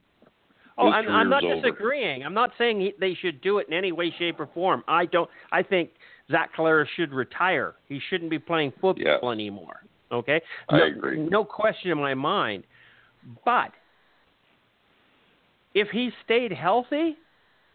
[0.80, 1.56] Oh, I'm, I'm not over.
[1.60, 2.24] disagreeing.
[2.24, 4.84] I'm not saying he, they should do it in any way, shape, or form.
[4.86, 5.28] I don't.
[5.50, 5.90] I think
[6.30, 7.74] Zach Collaros should retire.
[7.88, 9.20] He shouldn't be playing football Yes.
[9.24, 9.82] anymore.
[10.12, 11.18] Okay, I no, agree.
[11.18, 12.62] No question in my mind.
[13.44, 13.72] But
[15.74, 17.16] if he stayed healthy,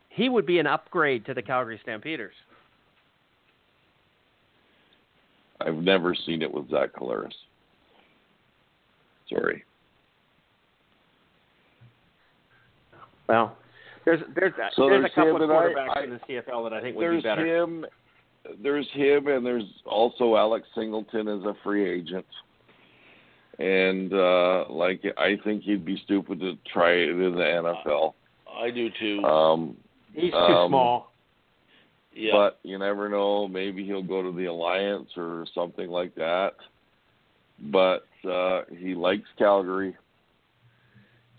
[0.10, 2.34] he would be an upgrade to the Calgary Stampeders.
[5.66, 7.32] I've never seen it with Zach Collaros.
[9.30, 9.64] Sorry.
[13.28, 13.56] Well,
[14.06, 16.64] there's there's So there's, there's a couple of and I- quarterbacks I- in the CFL
[16.70, 17.44] that I think would be better.
[17.44, 17.64] There's better.
[17.64, 17.86] him.
[18.62, 22.26] There's him, and there's also Alex Singleton as a free agent.
[23.60, 27.42] And uh like I think he'd be stupid to try it in the
[27.86, 28.14] NFL.
[28.52, 29.24] I do too.
[29.24, 29.78] Um,
[30.14, 31.13] He's too um, small.
[32.16, 32.32] Yeah.
[32.34, 33.48] But you never know.
[33.48, 36.54] Maybe he'll go to the Alliance or something like that.
[37.60, 39.96] But uh, he likes Calgary.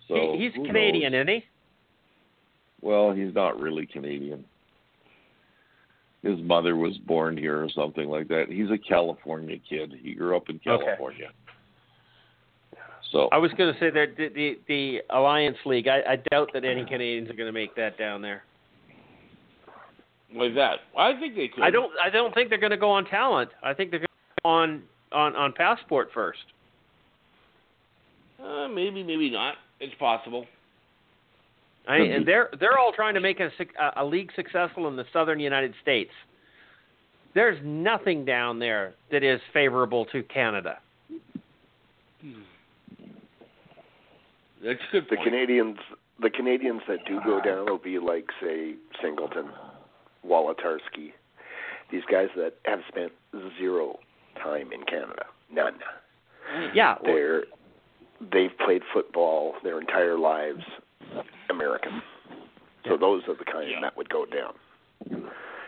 [0.08, 1.22] So he, he's Canadian, knows?
[1.22, 1.44] isn't he?
[2.82, 4.44] Well, he's not really Canadian.
[6.22, 8.46] His mother was born here or something like that.
[8.48, 9.94] He's a California kid.
[10.02, 11.26] He grew up in California.
[11.26, 11.34] Okay.
[13.12, 15.86] So I was going to say that the, the the Alliance League.
[15.86, 18.42] I, I doubt that any Canadians are going to make that down there.
[20.34, 20.80] Like that.
[20.96, 21.62] I think they could.
[21.62, 21.92] I don't.
[22.02, 23.50] I don't think they're going to go on talent.
[23.62, 24.82] I think they're going to go on
[25.12, 26.40] on on passport first.
[28.42, 29.54] Uh, maybe, maybe not.
[29.80, 30.46] It's possible.
[31.86, 34.96] I mean, and they're they're all trying to make a, a a league successful in
[34.96, 36.10] the southern United States.
[37.34, 40.78] There's nothing down there that is favorable to Canada.
[44.64, 45.16] That's a good The.
[45.16, 45.78] Canadians,
[46.22, 49.50] the Canadians that do go down will be like, say, Singleton,
[50.26, 51.12] Wolitarsky.
[51.90, 53.12] These guys that have spent
[53.58, 53.98] zero
[54.42, 55.74] time in Canada, none.
[56.74, 57.44] Yeah, They're
[58.32, 60.62] they've played football their entire lives,
[61.50, 62.02] American.
[62.86, 63.80] So those are the kind Yeah.
[63.80, 64.54] that would go down.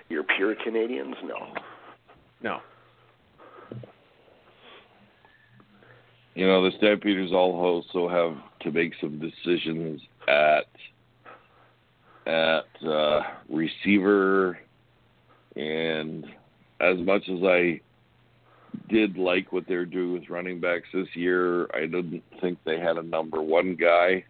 [0.09, 1.53] Your pure Canadians, no.
[2.43, 2.61] no.
[6.35, 7.55] you know the Stampeders all
[7.93, 10.67] also have to make some decisions at
[12.27, 14.59] at uh, receiver,
[15.55, 16.25] and
[16.81, 17.81] as much as I
[18.89, 22.97] did like what they're doing with running backs this year, I didn't think they had
[22.97, 24.25] a number one guy.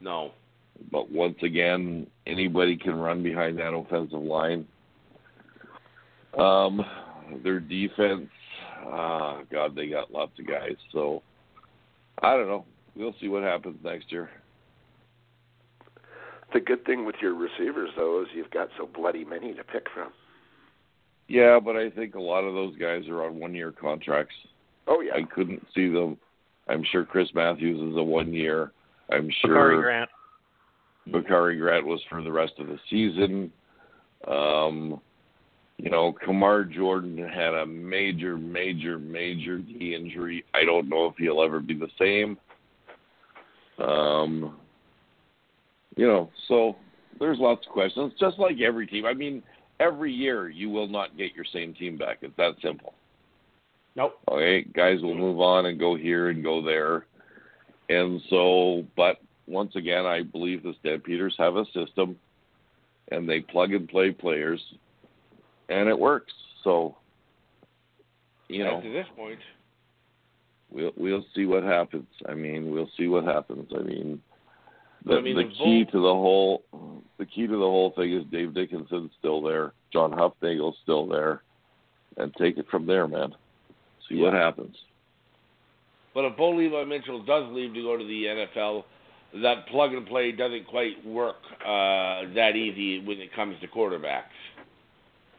[0.00, 0.32] No.
[0.90, 4.66] But once again, anybody can run behind that offensive line.
[6.38, 6.84] Um,
[7.44, 8.28] their defense,
[8.86, 10.76] ah, God, they got lots of guys.
[10.92, 11.22] So
[12.22, 12.64] I don't know.
[12.96, 14.30] We'll see what happens next year.
[16.52, 19.86] The good thing with your receivers though is you've got so bloody many to pick
[19.94, 20.12] from.
[21.28, 24.34] Yeah, but I think a lot of those guys are on one-year contracts.
[24.86, 25.14] Oh yeah.
[25.14, 26.18] I couldn't see them.
[26.68, 28.72] I'm sure Chris Matthews is a one-year.
[29.10, 30.10] I'm sure Bakari sure Grant.
[31.10, 33.52] Bakari Grant was for the rest of the season.
[34.28, 35.00] Um,
[35.78, 40.44] you know, Kamar Jorden had a major, major, major knee injury.
[40.54, 42.38] I don't know if he'll ever be the same.
[43.84, 44.56] Um,
[45.96, 46.76] you know, so
[47.18, 48.12] there's lots of questions.
[48.18, 49.06] Just like every team.
[49.06, 49.42] I mean,
[49.80, 52.18] every year you will not get your same team back.
[52.22, 52.94] It's that simple.
[53.94, 54.18] Nope.
[54.30, 57.06] Okay, guys will move on and go here and go there.
[57.88, 62.16] And so, but once again, I believe the Stampeders have a system,
[63.10, 64.60] and they plug and play players,
[65.68, 66.32] and it works.
[66.64, 66.96] So,
[68.48, 69.40] you know, to this point,
[70.70, 72.06] we'll we'll see what happens.
[72.26, 73.70] I mean, we'll see what happens.
[73.78, 74.22] I mean,
[75.06, 76.64] the, I mean, the the key to the whole
[77.18, 81.42] the key to the whole thing is Dave Dickenson's still there, John Hufnagel's still there,
[82.16, 83.34] and take it from there, man.
[84.08, 84.76] See what happens.
[86.14, 88.84] but if Bo Levi Mitchell does leave to go to the NFL,
[89.42, 94.24] that plug and play doesn't quite work uh, that easy when it comes to quarterbacks.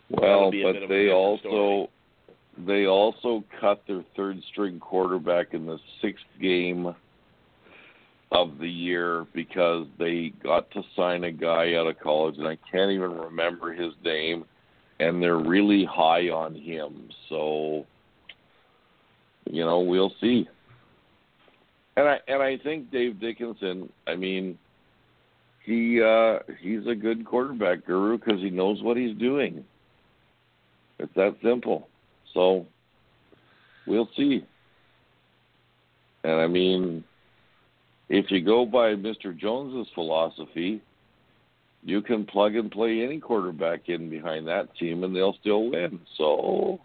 [0.09, 1.87] Well, be a bit but they also story.
[2.65, 6.95] they also cut their third string quarterback in the sixth game
[8.33, 12.57] of the year because they got to sign a guy out of college and I
[12.71, 14.43] can't even remember his name
[14.99, 17.09] and they're really high on him.
[17.29, 17.85] So
[19.49, 20.47] you know, we'll see.
[21.95, 24.57] And I and I think Dave Dickenson, I mean,
[25.63, 29.63] he uh he's a good quarterback guru because he knows what he's doing.
[30.97, 31.87] It's that simple.
[32.33, 32.65] So
[33.85, 34.43] we'll see.
[36.23, 37.03] And I mean,
[38.13, 39.35] if you go by Mr.
[39.35, 40.79] Jones's philosophy,
[41.83, 45.99] you can plug and play any quarterback in behind that team and they'll still win.
[46.15, 46.79] So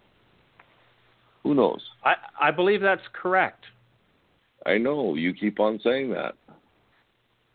[1.43, 1.81] who knows?
[2.03, 3.63] I, I believe that's correct.
[4.65, 6.33] I know you keep on saying that.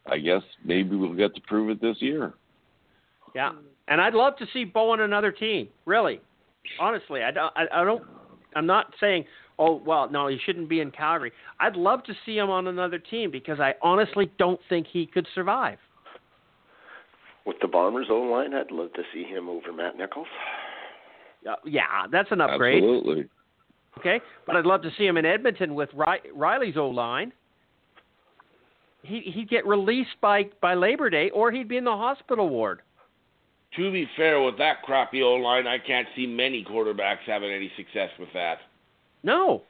[0.06, 2.32] I guess maybe we'll get to prove it this year.
[3.34, 3.52] Yeah,
[3.88, 5.68] and I'd love to see Bo on another team.
[5.84, 6.20] Really,
[6.78, 7.52] honestly, I don't.
[7.56, 8.04] I, I don't.
[8.54, 9.24] I'm not saying,
[9.58, 11.32] oh well, no, he shouldn't be in Calgary.
[11.60, 15.26] I'd love to see him on another team because I honestly don't think he could
[15.34, 15.78] survive.
[17.46, 20.26] With the Bombers' O line, I'd love to see him over Matt Nichols.
[21.48, 22.82] Uh, yeah, that's an upgrade.
[22.82, 23.28] Absolutely.
[23.98, 27.32] Okay, but I'd love to see him in Edmonton with Ri- Riley's O line.
[29.02, 32.80] He he'd get released by by Labor Day, or he'd be in the hospital ward.
[33.76, 37.70] To be fair, with that crappy O line, I can't see many quarterbacks having any
[37.76, 38.58] success with that.
[39.24, 39.62] No,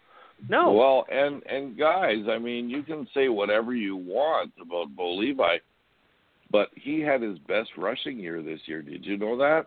[0.48, 0.72] no.
[0.72, 5.57] Well, and and guys, I mean, you can say whatever you want about Bo Levi,
[6.50, 8.82] but he had his best rushing year this year.
[8.82, 9.66] Did you know that?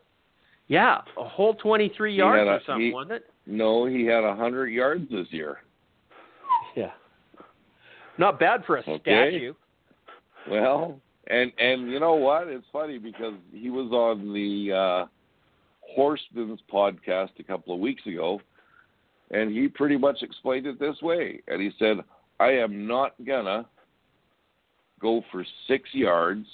[0.70, 3.30] yeah, a whole 23 He yards a- or something, he- wasn't it?
[3.46, 5.60] No, he had a hundred yards this year.
[6.76, 6.92] Yeah.
[8.18, 9.00] Not bad for a Okay.
[9.00, 9.54] statue.
[10.50, 12.48] Well, and and you know what?
[12.50, 15.06] It's funny because he was on the uh
[15.96, 18.42] Horseman's podcast a couple of weeks ago,
[19.32, 21.42] and he pretty much explained it this way.
[21.48, 22.04] And he said,
[22.40, 23.66] "I am not gonna
[25.00, 26.48] go for six yards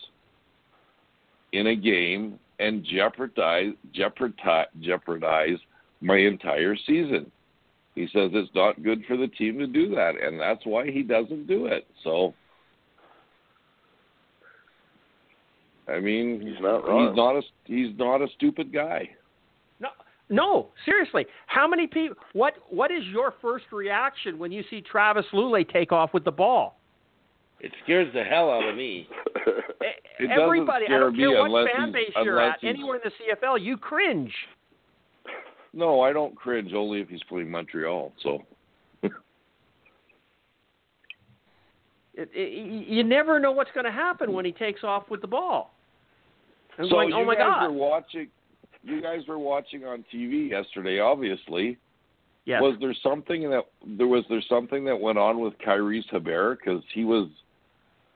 [1.52, 5.60] in a game and jeopardize jeopardize jeopardize
[6.02, 7.32] my entire season."
[7.96, 11.04] He says it's not good for the team to do that, and that's why he
[11.04, 11.86] doesn't do it.
[12.04, 12.34] So.
[15.86, 17.10] I mean, He's not wrong.
[17.10, 19.10] He's not a he's not a stupid guy.
[20.30, 21.26] No, no, seriously.
[21.48, 22.16] How many people?
[22.34, 26.32] What What is your first reaction when you see Travis Lulay take off with the
[26.32, 26.80] ball?
[27.60, 29.08] It scares the hell out of me.
[30.20, 32.76] It doesn't Everybody, I scare don't care me what unless fan base you're at, he's-
[32.76, 33.12] anywhere in the
[33.46, 34.32] CFL, you cringe.
[35.74, 38.14] No, I don't cringe only if he's playing Montreal.
[38.22, 38.44] So
[42.14, 45.28] It, it, you never know what's going to happen when he takes off with the
[45.28, 45.74] ball.
[46.78, 47.64] So going, oh you oh my guys God.
[47.66, 48.28] were watching.
[48.84, 51.00] You guys were watching on TV yesterday.
[51.00, 51.78] Obviously,
[52.46, 52.62] Yes.
[52.62, 56.84] was there something that there was there something that went on with Kyries Hebert because
[56.94, 57.30] he was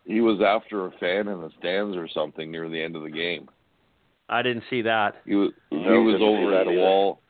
[0.05, 3.09] he was after a fan in the stands or something near the end of the
[3.09, 3.47] game.
[4.29, 5.21] I didn't see that.
[5.25, 6.79] He was he No, was over at that the either.
[6.81, 7.21] wall.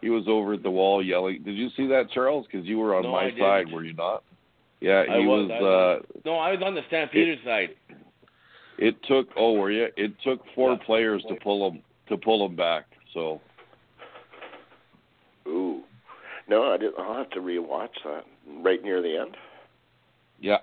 [0.00, 1.42] He was over at the wall yelling.
[1.42, 2.46] Did you see that, Charles?
[2.50, 3.38] Because you were on No, my I didn't.
[3.40, 4.24] side, were you not?
[4.80, 5.60] Yeah, I he was, was.
[5.60, 6.02] Was.
[6.16, 7.70] uh No, I was on the Stampeders side.
[8.78, 9.28] It took.
[9.36, 9.88] Oh, were you?
[9.98, 10.84] It took four Yeah.
[10.86, 11.82] players to pull him
[12.12, 12.84] to pull him back.
[13.12, 13.40] So
[15.46, 15.82] Ooh.
[16.48, 16.98] No, I didn't.
[16.98, 18.24] I'll have to rewatch that.
[18.62, 19.36] Right near the end.
[20.40, 20.58] yeah,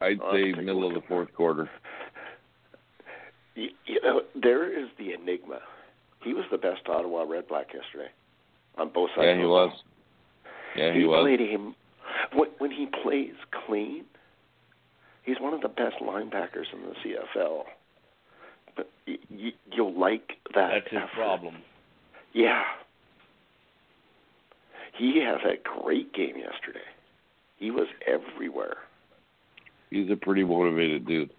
[0.00, 1.70] I'd I'll say to take a middle of the fourth quarter.
[3.54, 5.60] You, you know, there is the enigma.
[6.22, 8.10] He was the best Ottawa Red Black yesterday,
[8.76, 9.26] on both sides.
[9.26, 9.70] Yeah, he was.
[10.76, 11.22] Yeah, he he was.
[11.22, 11.74] played him
[12.34, 13.34] when, when he plays
[13.66, 14.04] clean.
[15.22, 16.94] He's one of the best linebackers in the
[17.36, 17.62] CFL.
[19.06, 20.70] But y- y- you'll like that.
[20.72, 21.14] That's his effort.
[21.14, 21.56] problem.
[22.32, 22.62] Yeah.
[24.96, 26.84] He had a great game yesterday.
[27.58, 28.76] He was everywhere,
[29.90, 31.30] He's a pretty motivated dude.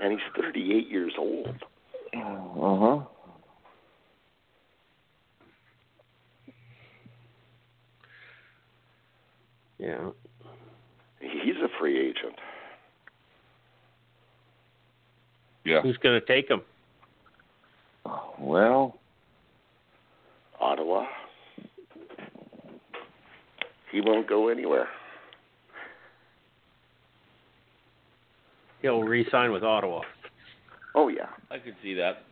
[0.00, 1.48] and he's 38 years old.
[2.14, 2.98] Uh huh.
[9.78, 10.10] Yeah.
[11.20, 12.36] He's a free agent.
[15.68, 15.82] Yeah.
[15.82, 16.62] Who's going to take him?
[18.38, 18.98] Well,
[20.60, 21.06] Ottawa.
[23.92, 24.88] He won't go anywhere.
[28.80, 30.02] He'll re-sign with Ottawa.
[30.94, 32.22] Oh yeah, I could see that.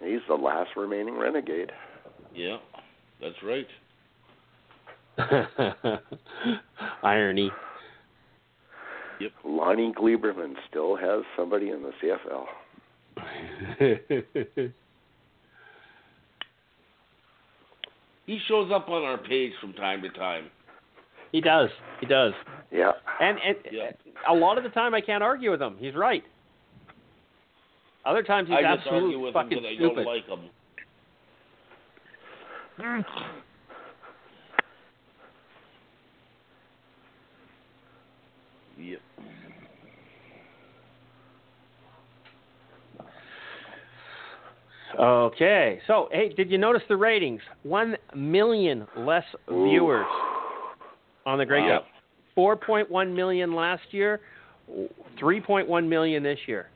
[0.00, 1.72] he's the last remaining renegade.
[2.34, 2.56] Yeah,
[3.20, 3.66] that's right.
[7.02, 7.50] Irony.
[9.44, 12.46] Lonie Glieberman still has somebody in the CFL.
[18.26, 20.46] He shows up on our page from time to time.
[21.30, 21.68] he does.
[22.00, 22.32] He does.
[22.72, 22.92] Yeah.
[23.20, 23.90] And and Yeah.
[24.26, 25.76] a lot of the time I can't argue with him.
[25.78, 26.24] He's right.
[28.06, 29.94] Other times he's I just argue absolutely with him fucking because I stupid.
[29.96, 30.26] don't like
[32.78, 33.04] him.
[38.78, 39.00] Yep.
[44.98, 45.80] Okay.
[45.86, 47.40] So, hey, did you notice the ratings?
[47.62, 49.64] One million less Ooh.
[49.64, 50.06] viewers
[51.26, 51.78] on the Grey Wow.
[51.78, 51.86] Cup.
[52.34, 54.20] Four point one million last year.
[55.18, 56.68] Three point one million this year.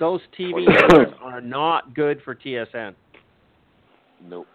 [0.00, 2.94] Those TV numbers are not good for TSN.
[4.26, 4.46] nope.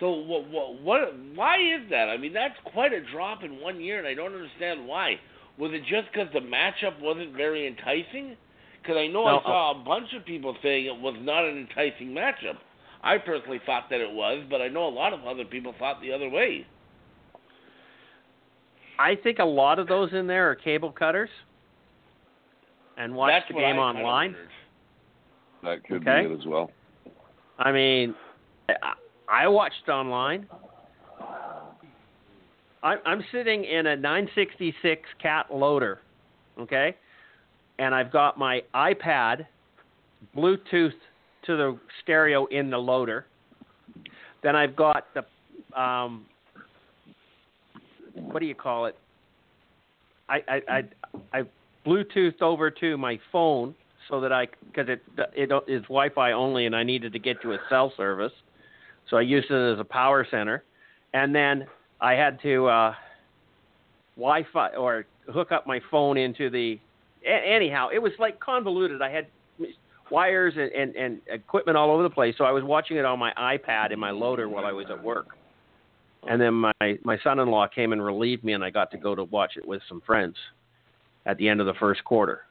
[0.00, 1.00] So what, what, what,
[1.36, 2.08] why is that?
[2.08, 5.14] I mean, that's quite a drop in one year, and I don't understand why.
[5.58, 8.36] Was it just because the matchup wasn't very enticing?
[8.82, 11.44] Because I know No, I saw uh, a bunch of people saying it was not
[11.44, 12.58] an enticing matchup.
[13.02, 16.00] I personally thought that it was, but I know a lot of other people thought
[16.00, 16.66] the other way.
[18.98, 21.30] I think a lot of those in there are cable cutters
[22.96, 24.34] and watch That's the game I online.
[24.34, 24.48] wondered.
[25.62, 26.26] That could Okay.
[26.26, 26.70] be it as well.
[27.58, 28.14] I mean,
[28.68, 28.92] I,
[29.28, 30.46] I watched online.
[32.82, 36.00] I, I'm sitting in a 966 cat loader,
[36.60, 36.96] okay,
[37.78, 39.46] and I've got my iPad
[40.36, 40.92] Bluetooth
[41.46, 43.26] to the stereo in the loader.
[44.42, 46.26] Then I've got the um,
[48.14, 48.96] what do you call it?
[50.28, 50.82] I I I,
[51.32, 51.42] I
[51.84, 53.74] Bluetoothed over to my phone
[54.08, 55.02] so that I because it
[55.34, 58.32] it is Wi-Fi only, and I needed to get to a cell service,
[59.10, 60.62] so I used it as a power center,
[61.12, 61.66] and then
[62.00, 62.94] I had to uh,
[64.16, 66.78] Wi-Fi or hook up my phone into the.
[67.26, 69.02] A- Anyhow, it was like convoluted.
[69.02, 69.26] I had
[70.10, 73.18] wires and, and, and equipment all over the place, so I was watching it on
[73.18, 75.28] my iPad in my loader while I was at work.
[76.28, 76.72] And then my
[77.02, 79.82] my son-in-law came and relieved me, and I got to go to watch it with
[79.88, 80.36] some friends
[81.26, 82.42] at the end of the first quarter.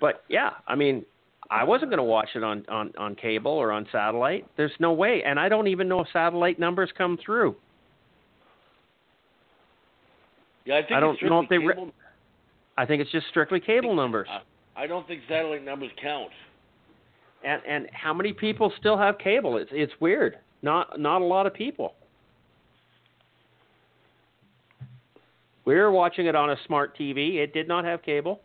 [0.00, 1.04] But yeah, I mean,
[1.50, 4.46] I wasn't going to watch it on, on, on cable or on satellite.
[4.56, 7.56] There's no way, and I don't even know if satellite numbers come through.
[10.64, 11.92] Yeah, I think I don't it's know if they re-
[12.76, 14.28] I think it's just strictly cable numbers.
[14.76, 16.30] I don't think satellite numbers count.
[17.44, 19.58] And and how many people still have cable?
[19.58, 20.38] It's it's weird.
[20.62, 21.94] Not not a lot of people.
[25.64, 27.36] We were watching it on a smart TV.
[27.36, 28.40] It did not have cable.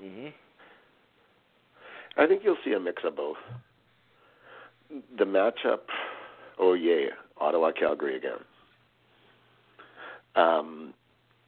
[0.00, 0.28] hmm
[2.16, 3.36] I think you'll see a mix of both.
[5.16, 5.80] The matchup,
[6.58, 7.06] oh yeah,
[7.38, 8.38] Ottawa Calgary again.
[10.34, 10.89] Um,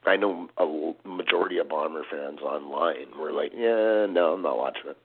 [0.04, 4.90] I know a majority of Bomber fans online were like, "Yeah, no, I'm not watching
[4.90, 4.96] it."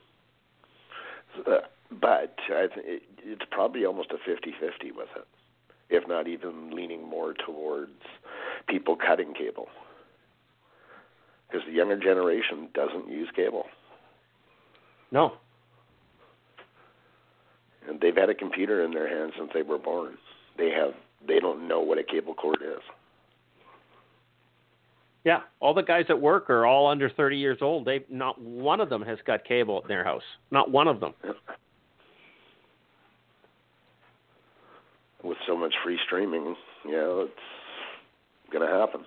[1.36, 1.62] So, uh,
[1.92, 5.28] but I th- it, it's probably almost a 50-50 with it,
[5.90, 8.02] if not even leaning more towards
[8.68, 9.70] people cutting cable,
[11.48, 13.66] because the younger generation doesn't use cable.
[15.12, 15.34] No.
[17.88, 20.18] and they've had a computer in their hands since they were born.
[20.58, 20.94] They have
[21.26, 22.82] they don't know what a cable cord is.
[25.28, 27.84] Yeah, all the guys at work are all under 30 years old.
[27.84, 30.24] They not one of them has got cable in their house.
[30.52, 31.14] Not one of them.
[35.22, 36.56] With so much free streaming,
[36.86, 39.02] you know, it's gonna happen.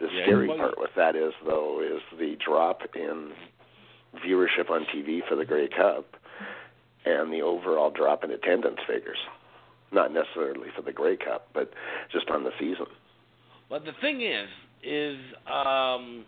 [0.00, 3.30] The Yeah, scary part with that is though is the drop in
[4.26, 6.16] viewership on TV for the Grey Cup
[7.04, 9.18] and the overall drop in attendance figures.
[9.92, 11.72] Not necessarily for the Grey Cup, but
[12.10, 12.86] just on the season.
[13.70, 14.48] But the thing is,
[14.82, 16.24] is um,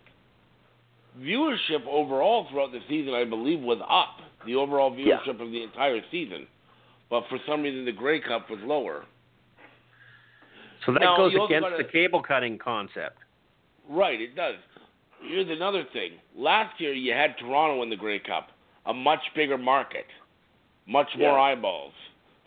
[1.19, 4.21] viewership overall throughout the season, I believe, was up.
[4.45, 5.17] The overall Yeah.
[5.17, 6.47] viewership of the entire season,
[7.09, 9.05] but for some reason the Grey Cup was lower.
[10.85, 13.17] So that Now, goes against gotta- the cable cutting concept.
[13.89, 14.55] Right, it does.
[15.21, 16.19] Here's another thing.
[16.35, 18.51] Last year you had Toronto in the Grey Cup,
[18.85, 20.05] a much bigger market,
[20.87, 21.93] much more eyeballs.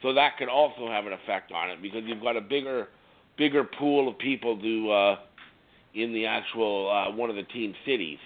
[0.03, 2.89] So that could also have an effect on it because you've got a bigger,
[3.37, 5.17] bigger pool of people to, uh,
[5.95, 8.19] in the actual uh, one of the team cities.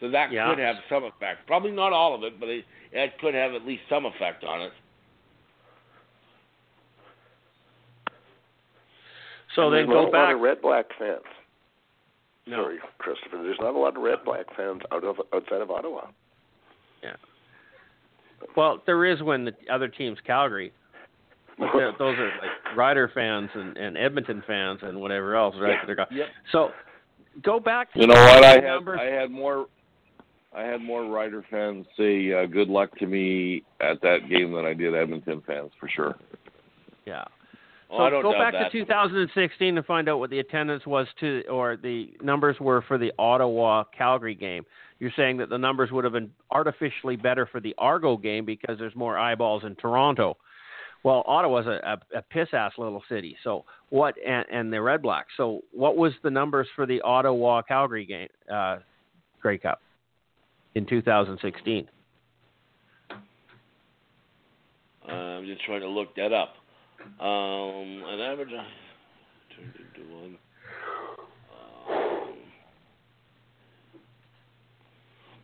[0.00, 0.48] So that Yeah.
[0.48, 1.46] could have some effect.
[1.46, 4.62] Probably not all of it, but it, it could have at least some effect on
[4.62, 4.72] it.
[9.54, 11.22] So And then there's not go a lot of red black fans.
[12.46, 12.56] no.
[12.62, 13.42] Sorry, Christopher.
[13.42, 16.06] There's not a lot of red black fans out of outside of Ottawa.
[18.56, 20.72] Well, there is when the other team's Calgary.
[21.58, 25.78] Those are like Rider fans and, and Edmonton fans and whatever else, right?
[25.86, 26.26] They're go- Yep.
[26.52, 26.70] So
[27.42, 28.44] go back to You know what?
[28.44, 28.88] I had.
[28.98, 29.66] I had more
[30.54, 34.64] I had more Rider fans say uh, good luck to me at that game than
[34.64, 36.14] I did Edmonton fans for sure.
[37.06, 37.24] yeah.
[37.90, 38.72] Oh, So I don't go back that.
[38.72, 42.98] to 2016 to find out what the attendance was to, or the numbers were for
[42.98, 44.64] the Ottawa Calgary game.
[44.98, 48.78] You're saying that the numbers would have been artificially better for the Argo game because
[48.78, 50.36] there's more eyeballs in Toronto.
[51.02, 53.36] Well, Ottawa's a, a, a piss ass little city.
[53.44, 54.14] So what?
[54.26, 55.28] And, and the Red Blacks.
[55.36, 58.78] So what was the numbers for the Ottawa Calgary game, uh,
[59.40, 59.80] Grey Cup,
[60.74, 61.88] in 2016?
[65.08, 66.54] Uh, I'm just trying to look that up.
[67.20, 68.64] Um, an average uh.
[70.12, 70.36] Um,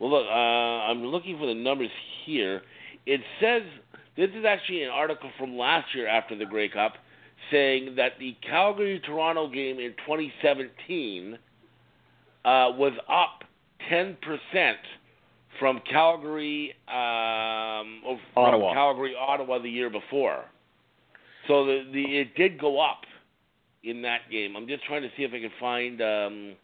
[0.02, 1.90] well, look, uh, I'm looking for the numbers
[2.26, 2.62] here.
[3.06, 3.62] It says
[4.16, 6.94] this is actually an article from last year after the Grey Cup,
[7.52, 11.38] saying that the Calgary Toronto game in 2017 uh,
[12.44, 13.44] was up
[13.88, 14.78] 10 percent
[15.60, 18.74] from Calgary um, from Ottawa.
[18.74, 20.46] Calgary, Ottawa the year before.
[21.46, 23.02] So the the it did go up
[23.84, 24.56] in that game.
[24.56, 26.56] I'm just trying to see if I can find um,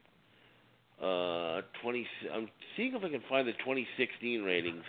[1.03, 2.07] uh, 20.
[2.35, 4.83] I'm seeing if I can find the 2016 ratings.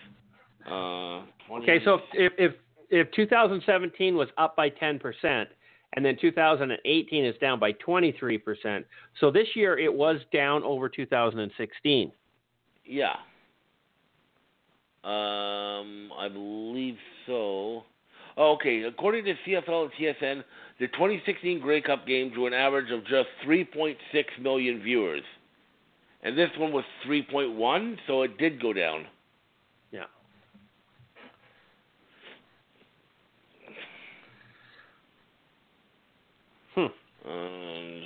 [0.65, 2.53] Uh, 20, Okay, so if if
[2.90, 5.49] if 2017 was up by 10 percent,
[5.95, 8.86] and then 2018 is down by 23 percent,
[9.19, 12.11] so this year it was down over 2016.
[12.86, 13.14] Yeah.
[15.03, 17.84] Um, I believe so.
[18.36, 20.44] Oh, okay, according to CFL and TSN,
[20.80, 23.95] the 2016 Grey Cup game drew an average of just 3.6
[24.41, 25.23] million viewers,
[26.21, 29.05] and this one was 3.1, so it did go down.
[29.91, 30.03] Yeah.
[36.75, 36.81] Hmm.
[37.29, 38.01] Um,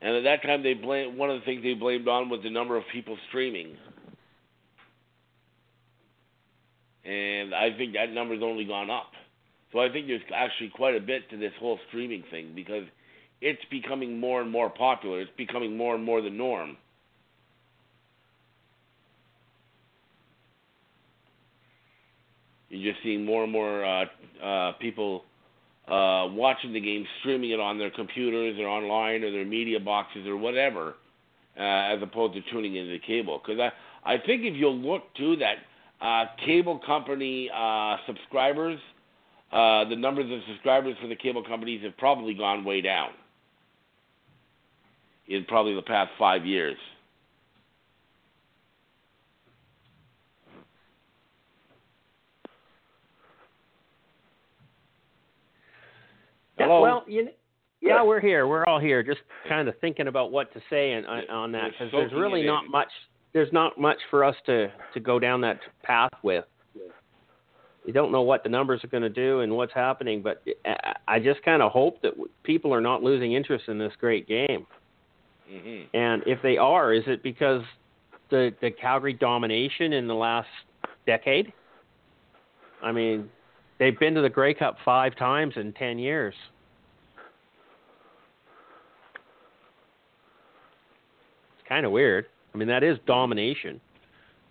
[0.00, 2.50] and at that time, they blamed one of the things they blamed on was the
[2.50, 3.76] number of people streaming.
[7.04, 9.10] And I think that number's only gone up.
[9.72, 12.84] So I think there's actually quite a bit to this whole streaming thing because
[13.42, 15.20] it's becoming more and more popular.
[15.20, 16.76] It's becoming more and more the norm.
[22.68, 24.04] You're just seeing more and more uh,
[24.42, 25.24] uh, people
[25.88, 30.26] uh, watching the game, streaming it on their computers or online or their media boxes
[30.26, 30.94] or whatever,
[31.58, 33.42] uh, as opposed to tuning into the cable.
[33.44, 35.56] Because I, I think if you look to that
[36.00, 38.78] uh, cable company uh, subscribers,
[39.50, 43.10] the numbers of subscribers for the cable companies have probably gone way down
[45.28, 46.76] in probably the past five years.
[56.58, 56.80] Hello?
[56.80, 57.28] well, you,
[57.80, 58.46] yeah, we're here.
[58.46, 61.52] We're all here, just kind of thinking about what to say and, uh, on, on
[61.52, 62.88] that because there's really not much.
[63.32, 66.44] There's not much for us to to go down that path with.
[67.84, 70.70] You don't know what the numbers are going to do and what's happening, but uh,
[70.84, 72.12] I- I just kind of hope that
[72.44, 74.66] people are not losing interest in this great game.
[75.52, 77.62] Hmm And if they are, is it because
[78.30, 80.48] the the Calgary domination in the last
[81.06, 81.52] decade?
[82.82, 83.28] I mean,
[83.78, 86.34] they've been to the Grey Cup five times in ten years.
[91.58, 92.26] It's kind of weird.
[92.54, 93.80] I mean, that is domination.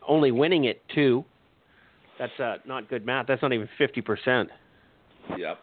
[0.08, 1.24] Only winning it two.
[2.18, 3.28] That's uh, not good math.
[3.28, 4.50] That's not even fifty percent.
[5.38, 5.58] Yep.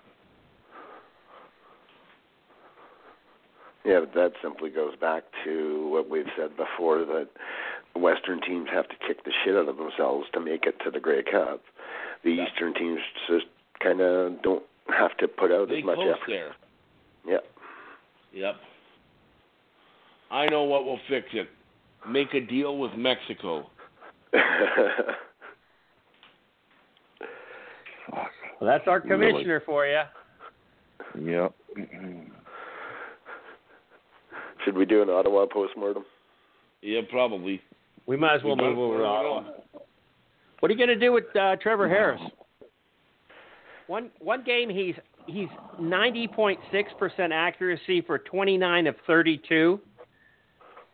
[3.89, 7.29] Yeah, but that simply goes back to what we've said before that
[7.97, 11.01] Western teams have to kick the shit out of themselves to make it to the
[11.01, 11.63] Grey Cup.
[12.23, 12.47] The Yeah.
[12.47, 13.47] Eastern teams just
[13.81, 14.63] kind of don't
[14.95, 16.27] have to put out They as much close effort.
[16.29, 16.55] there.
[17.27, 17.39] Yeah.
[18.35, 18.57] Yep.
[20.31, 21.49] I know what will fix it.
[22.07, 23.71] Make a deal with Mexico.
[28.61, 29.31] Well, that's our Really?
[29.31, 30.03] commissioner for you.
[31.21, 31.55] Yep.
[34.65, 36.05] Should we do an Ottawa postmortem?
[36.83, 37.61] Yeah, probably.
[38.07, 39.45] We might as well We move over to Ottawa.
[40.61, 42.21] What are you going to do with uh, Trevor Harris?
[43.87, 44.95] One one game he's
[45.27, 45.49] he's
[45.81, 46.59] 90.6%
[47.33, 49.81] accuracy for 29 of 32.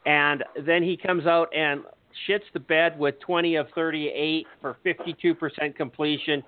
[0.07, 1.83] And then he comes out and
[2.29, 6.43] shits the bed with 20 of 38 for 52% completion,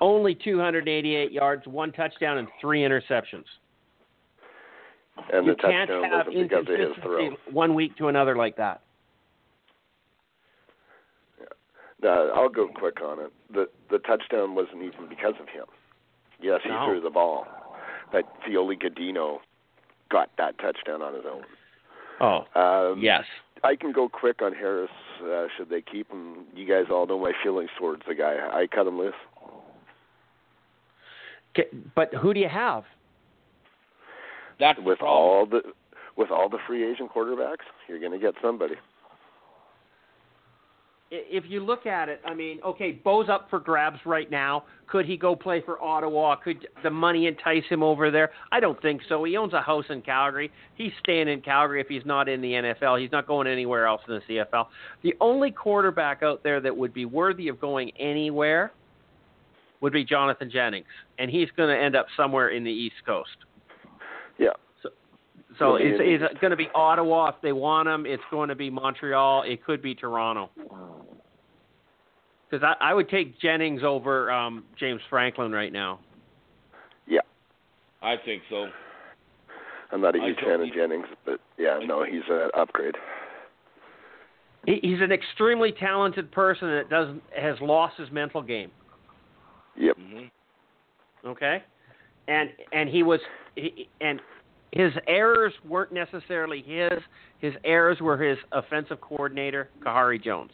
[0.00, 3.44] only 288 yards, one touchdown, and three interceptions.
[5.32, 7.30] And you the can't touchdown have wasn't because of his throw.
[7.50, 8.80] one week to another like that.
[12.02, 13.32] Uh, I'll go quick on it.
[13.52, 15.64] The the touchdown wasn't even because of him.
[16.40, 16.86] Yes, he No.
[16.86, 17.46] threw the ball,
[18.12, 19.38] but Feoli-Gudino
[20.10, 21.44] got that touchdown on his own.
[22.20, 23.24] Oh, Um, yes.
[23.62, 24.90] I can go quick on Harris.
[25.22, 26.44] Uh, should they keep him?
[26.54, 28.36] You guys all know my feelings towards the guy.
[28.52, 29.14] I cut him loose.
[31.56, 32.84] Okay, But who do you have?
[34.58, 35.60] That's With all the
[36.16, 38.74] with all the free agent quarterbacks, you're going to get somebody.
[41.10, 44.64] If you look at it, I mean, okay, Bo's up for grabs right now.
[44.88, 46.34] Could he go play for Ottawa?
[46.36, 48.30] Could the money entice him over there?
[48.50, 49.22] I don't think so.
[49.22, 50.50] He owns a house in Calgary.
[50.74, 53.00] He's staying in Calgary if he's not in the NFL.
[53.00, 54.66] He's not going anywhere else in the CFL.
[55.02, 58.72] The only quarterback out there that would be worthy of going anywhere
[59.80, 60.86] would be Jonathan Jennings,
[61.18, 63.36] and he's going to end up somewhere in the East Coast.
[64.38, 64.50] Yeah.
[65.58, 68.06] So He'll be it's, it's going to be Ottawa if they want him.
[68.06, 69.44] It's going to be Montreal.
[69.46, 70.50] It could be Toronto.
[72.50, 76.00] Because I, I would take Jennings over um, James Franklin right now.
[77.06, 77.20] Yeah.
[78.02, 78.66] I think so.
[79.92, 80.72] I'm not a huge fan of.
[80.74, 82.96] Jennings, but yeah, no, he's an upgrade.
[84.66, 88.70] He, he's an extremely talented person that does has lost his mental game.
[89.76, 89.96] Yep.
[89.96, 90.24] hmm
[91.26, 91.62] Okay,
[92.28, 93.20] and and he was
[93.56, 94.20] he, and
[94.72, 97.00] his errors weren't necessarily his.
[97.38, 100.50] His errors were his offensive coordinator Khari Jones.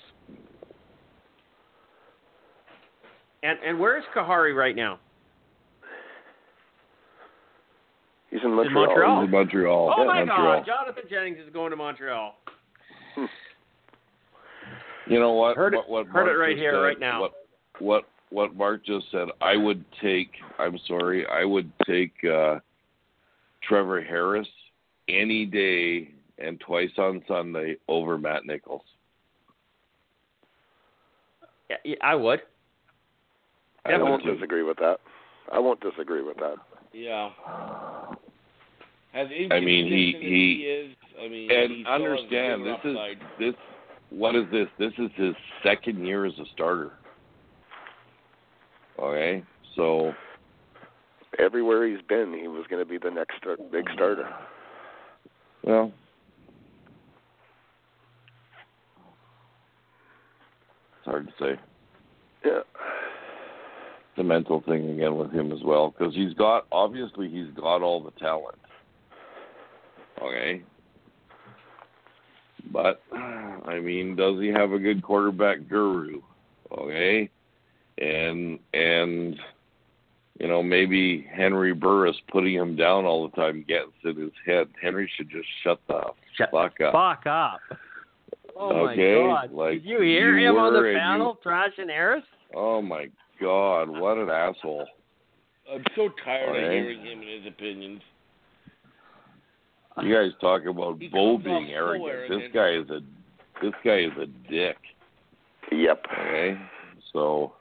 [3.43, 4.99] And and where is Kahari right now?
[8.31, 8.87] He's in Montreal.
[8.87, 9.21] Montreal.
[9.21, 9.95] He's in Montreal.
[9.97, 10.57] Oh my Montreal.
[10.59, 10.67] God!
[10.67, 12.35] Jonathan Jennings is going to Montreal.
[13.15, 13.25] Hmm.
[15.07, 15.57] You know what?
[15.57, 17.21] Heard it- what, what heard it right here, said, right now.
[17.23, 17.33] What,
[17.81, 19.29] what what Mark just said.
[19.41, 20.31] I would take.
[20.59, 21.27] I'm sorry.
[21.27, 22.61] I would take uh,
[23.63, 24.49] Trevor Harris
[25.09, 28.83] any day and twice on Sunday over Matt Nichols.
[31.69, 32.41] Yeah, yeah, I would.
[33.85, 34.99] I would won't disagree with that.
[35.53, 36.57] I won't disagree with that.
[36.93, 37.31] Yeah.
[39.15, 40.97] As I mean, he- as he- he is.
[41.21, 42.97] I mean, And he still understand this is
[43.39, 43.55] this.
[44.11, 44.69] What is this?
[44.79, 46.93] This is his second year as a starter.
[49.01, 49.43] Okay,
[49.77, 50.13] so
[51.39, 54.29] Everywhere he's been, he was going to be the next start, big starter.
[55.63, 55.93] well,
[60.99, 61.61] it's hard to say.
[62.45, 62.61] Yeah.
[64.17, 68.03] the mental thing again with him as well because he's got obviously he's got all
[68.03, 68.59] the talent.
[70.21, 70.63] Okay.
[72.73, 76.21] But I mean, does he have a good quarterback guru?
[76.73, 77.31] Okay.
[78.01, 79.39] And and
[80.39, 84.69] you know, maybe Henry Burris putting him down all the time gets in his head.
[84.81, 86.01] Henry should just shut the
[86.37, 86.93] Shut fuck up.
[86.93, 87.61] Fuck up.
[88.57, 89.53] Oh Okay, my God!
[89.53, 92.25] like, Did you hear you him on the and you- panel trashing Harris?
[92.55, 93.09] Oh my
[93.41, 94.87] god, what an asshole.
[95.73, 98.01] I'm so tired of hearing him and his opinions.
[100.03, 102.09] You guys talk about He Bo being arrogant.
[102.11, 102.41] arrogant.
[102.43, 103.01] This guy is a
[103.63, 104.77] this guy is a dick.
[105.71, 106.07] Yep.
[106.13, 106.59] Okay,
[107.13, 107.53] so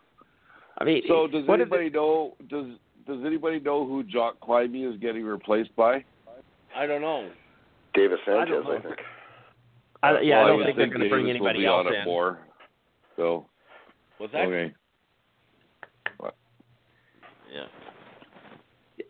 [0.80, 2.66] I mean, so does what if anybody know does
[3.06, 6.04] does anybody know who Jock Climie is getting replaced by?
[6.76, 7.30] I don't know.
[7.94, 8.80] Davis Sanchez, I, know.
[8.82, 8.96] think.
[10.04, 11.66] I, yeah, Well, I don't would think they're going to Davis bring will anybody be
[11.66, 12.06] else on it in.
[12.06, 12.40] more.
[13.18, 13.46] So
[14.18, 14.46] What's that?
[14.46, 14.74] okay,
[17.54, 17.66] Yeah.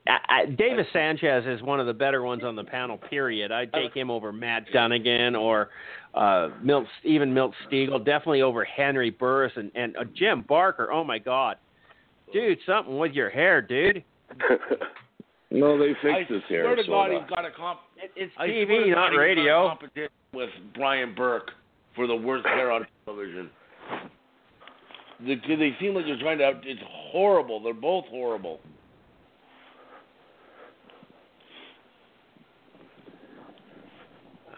[0.07, 2.97] I, I, Davis Sanchez is one of the better ones on the panel.
[2.97, 3.51] Period.
[3.51, 5.69] I'd take him over Matt Dunnigan or
[6.14, 8.03] uh, Milt, even Milt Stegall.
[8.03, 10.91] Definitely over Henry Burris and and uh, Jim Barker.
[10.91, 11.57] Oh my God,
[12.34, 14.03] dude, something with your hair, dude.
[15.52, 16.61] no, they I fixed his hair.
[16.61, 17.80] I swear to so God, he's got a comp.
[17.98, 19.68] It, it's I TV, not he's got a radio.
[19.69, 21.52] competition with Brian Burke
[21.95, 23.49] for the worst hair on television.
[25.22, 26.45] The, they seem like they're trying to.
[26.45, 26.81] Out, it's
[27.11, 27.61] horrible.
[27.61, 28.60] They're both horrible.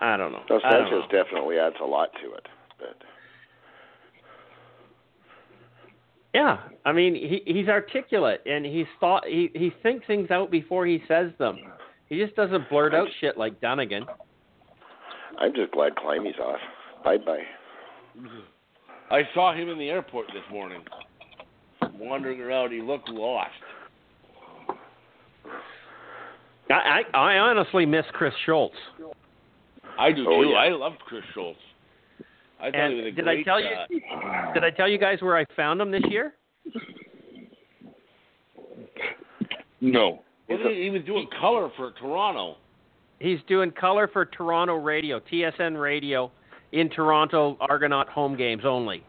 [0.01, 0.41] I don't know.
[0.49, 1.01] No, I don't know.
[1.11, 2.47] definitely adds a lot to it.
[2.79, 2.97] But
[6.33, 10.87] Yeah, I mean he he's articulate and he's thought he he thinks things out before
[10.87, 11.59] he says them.
[12.07, 14.05] He just doesn't blurt out shit like Dunnigan.
[15.37, 16.59] I'm just glad Climie's off.
[17.03, 17.43] Bye bye.
[19.11, 20.83] I saw him in the airport this morning,
[21.97, 22.71] wandering around.
[22.71, 23.51] He looked lost.
[26.69, 28.75] I, I, I honestly miss Chris Schultz.
[29.99, 30.49] I do Oh, too.
[30.49, 30.55] yeah.
[30.57, 31.59] I love Chris Schultz.
[32.59, 33.45] I thought And he was a did I great.
[33.45, 33.69] tell you-
[34.53, 36.33] Did I tell you guys where I found him this year?
[39.79, 40.21] No.
[40.49, 42.57] wasn't he, he was doing color for Toronto.
[43.19, 46.31] He's doing color for Toronto Radio, TSN Radio,
[46.71, 49.03] in Toronto Argonaut home games only.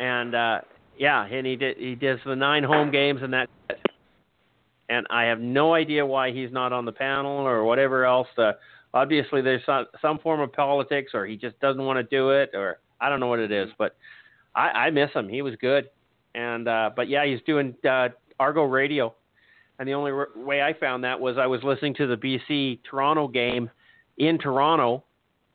[0.00, 0.60] And uh
[0.98, 3.78] yeah, and he did he does the nine home games and that's it.
[4.88, 8.28] And I have no idea why he's not on the panel or whatever else.
[8.36, 8.52] Uh,
[8.94, 12.50] obviously, there's some, some form of politics, or he just doesn't want to do it,
[12.54, 13.68] or I don't know what it is.
[13.76, 13.96] But
[14.54, 15.28] I, I miss him.
[15.28, 15.90] He was good.
[16.34, 18.08] And uh, but yeah, he's doing uh,
[18.40, 19.14] Argo Radio.
[19.78, 22.80] And the only r- way I found that was I was listening to the BC
[22.88, 23.68] Toronto game
[24.18, 25.04] in Toronto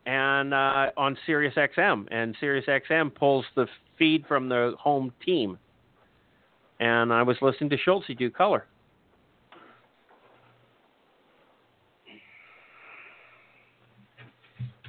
[0.06, 3.68] and uh, on Sirius XM, and Sirius XM pulls the
[3.98, 5.58] feed from the home team.
[6.80, 8.66] And I was listening to Schultz do color.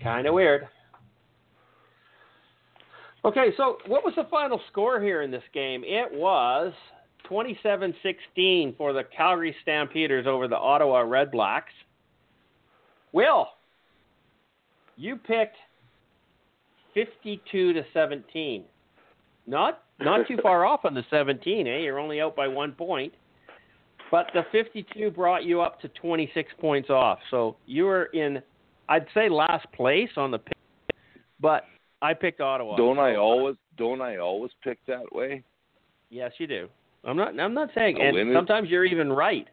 [0.03, 0.69] Kind of weird.
[3.25, 5.83] Okay, so what was the final score here in this game?
[5.85, 6.73] It was
[7.31, 11.73] 27-16 for the Calgary Stampeders over the Ottawa Red Blacks.
[13.13, 13.49] Will,
[14.97, 15.57] you picked
[16.95, 18.65] 52 to 17.
[19.47, 21.79] Not not too far off on the 17, eh?
[21.81, 23.13] You're only out by 1 point.
[24.11, 27.19] But the 52 brought you up to 26 points off.
[27.31, 28.43] So you were in
[28.91, 30.57] I'd say last place on the pick,
[31.39, 31.65] but
[32.03, 32.77] I picked Ottawa.
[32.77, 35.45] Don't I uh, always don't I always pick that way?
[36.11, 36.69] Yes, you do.
[37.05, 37.39] I'm not.
[37.39, 37.97] I'm not saying.
[37.99, 39.47] A And is- sometimes you're even right.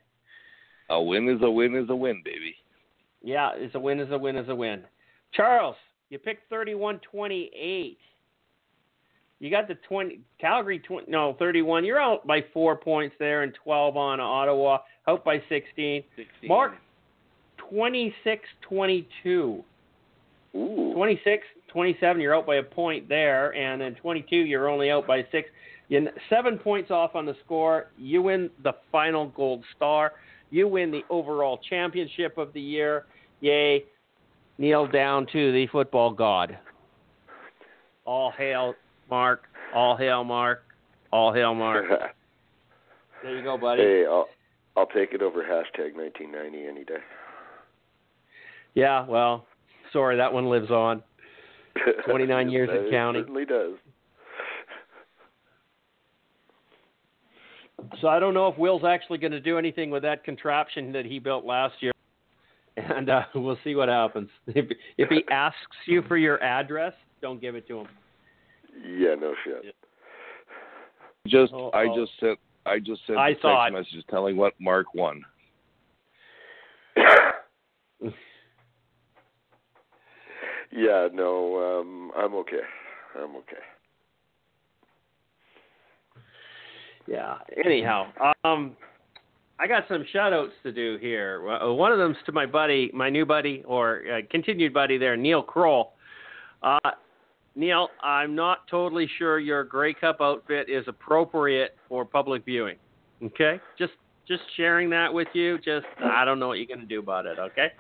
[0.89, 2.55] A win is a win is a win, baby.
[3.21, 3.99] Yeah, it's a win.
[3.99, 4.37] Is a win.
[4.37, 4.83] Is a win.
[5.33, 5.75] Charles,
[6.09, 7.97] you picked 31-28.
[9.39, 11.85] You got the 20 Calgary 20, no 31.
[11.85, 14.79] You're out by four points there, and 12 on Ottawa.
[15.07, 16.03] Out by 16.
[16.15, 16.47] 16.
[16.47, 16.73] Mark,
[17.73, 19.63] 26-22.
[20.55, 20.93] Ooh.
[20.95, 25.25] 26, 27, you're out by a point there, and then 22, you're only out by
[25.31, 25.49] six.
[25.89, 27.87] You're seven points off on the score.
[27.97, 30.13] You win the final gold star.
[30.49, 33.05] You win the overall championship of the year.
[33.41, 33.83] Yay.
[34.57, 36.57] Kneel down to the football god.
[38.05, 38.73] All hail
[39.09, 39.43] Mark.
[39.75, 40.63] All hail Mark.
[41.11, 41.85] All hail Mark.
[43.23, 43.81] There you go, buddy.
[43.81, 44.27] hey, I'll
[44.77, 46.99] I'll take it over hashtag 1990 any day.
[48.77, 49.47] Yeah, well,
[49.91, 51.01] sorry, that one lives on.
[52.05, 53.21] 29 years and It.
[53.21, 53.73] Certainly does.
[57.99, 61.05] So I don't know if Will's actually going to do anything with that contraption that
[61.05, 61.91] he built last year,
[62.75, 64.29] and uh, we'll see what happens.
[64.45, 64.67] If
[64.99, 67.87] if he asks you for your address, don't give it to him.
[68.85, 69.73] Yeah, no shit.
[71.25, 71.95] Just Oh, I oh.
[71.99, 72.37] just sent
[72.67, 73.73] I just sent I a text saw it.
[73.73, 75.23] message telling what Mark won.
[80.71, 82.61] yeah, no, um, I'm okay.
[83.15, 83.57] I'm okay.
[87.07, 87.35] Yeah.
[87.65, 88.07] Anyhow,
[88.43, 88.75] um,
[89.59, 91.41] I got some shout outs to do here.
[91.73, 95.41] One of them's to my buddy, my new buddy, or uh, continued buddy there, Neil
[95.41, 95.93] Kroll.
[96.61, 96.91] Uh,
[97.55, 102.75] Neil, I'm not totally sure your Grey Cup outfit is appropriate for public viewing.
[103.23, 103.59] Okay?
[103.79, 103.93] Just
[104.27, 105.57] just sharing that with you.
[105.57, 107.71] Just I don't know what you're going to do about it, okay?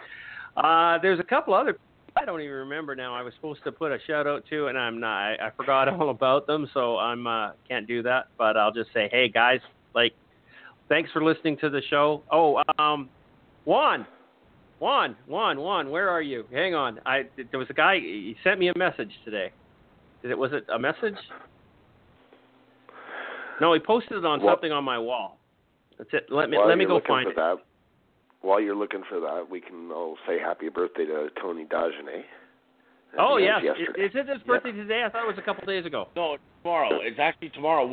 [0.55, 1.77] Uh, there's a couple other
[2.19, 3.13] I don't even remember now.
[3.15, 5.17] I was supposed to put a shout out to, and I'm not.
[5.17, 8.27] I, I forgot all about them, so I'm uh, can't do that.
[8.37, 9.59] But I'll just say, hey guys,
[9.93, 10.13] like,
[10.89, 12.23] thanks for listening to the show.
[12.31, 13.09] Oh, um,
[13.65, 14.07] Juan,
[14.79, 16.45] Juan, Juan, Juan, where are you?
[16.51, 16.99] Hang on.
[17.05, 17.95] I there was a guy.
[17.99, 19.51] He sent me a message today.
[20.21, 21.15] Did it was it a message?
[23.59, 25.39] No, he posted it on Well- something on my wall.
[25.97, 26.27] That's it.
[26.29, 27.35] Let me While let me go find it.
[27.35, 27.57] that,
[28.47, 32.23] while you're looking for that, we can all say happy birthday to Tony Dagenet.
[33.19, 34.05] Oh yeah, yeah, yesterday.
[34.05, 35.03] is it his birthday today?
[35.05, 36.07] I thought it was a couple days ago.
[36.15, 36.99] No, it's tomorrow.
[37.01, 37.85] It's actually tomorrow.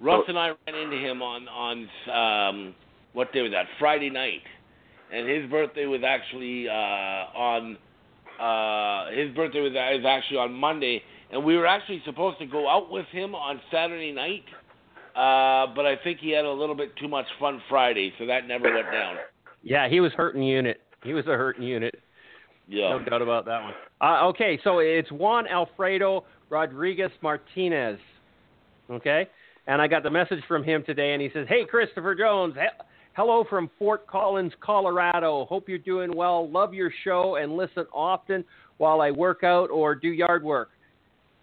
[0.00, 0.28] Russ Oh.
[0.28, 1.76] and I ran into him on on
[2.10, 2.74] um
[3.12, 3.66] what day was that?
[3.78, 4.42] Friday night,
[5.12, 7.76] and his birthday was actually uh on
[8.40, 12.68] uh his birthday was is actually on Monday, and we were actually supposed to go
[12.68, 14.44] out with him on Saturday night,
[15.14, 18.48] uh but I think he had a little bit too much fun Friday, so that
[18.48, 19.16] never went down.
[19.62, 20.80] Yeah, he was hurting unit.
[21.02, 21.94] He was a hurting unit.
[22.68, 22.90] Yeah.
[22.90, 23.72] No doubt about that one.
[24.00, 27.98] Uh, okay, so it's Juan Alfredo Rodriguez Martinez.
[28.90, 29.28] Okay?
[29.66, 32.54] And I got the message from him today, and he says, Hey, Christopher Jones.
[32.54, 32.84] he-
[33.16, 35.44] Hello from Fort Collins, Colorado.
[35.46, 36.48] Hope you're doing well.
[36.48, 38.44] Love your show and listen often
[38.78, 40.70] while I work out or do yard work.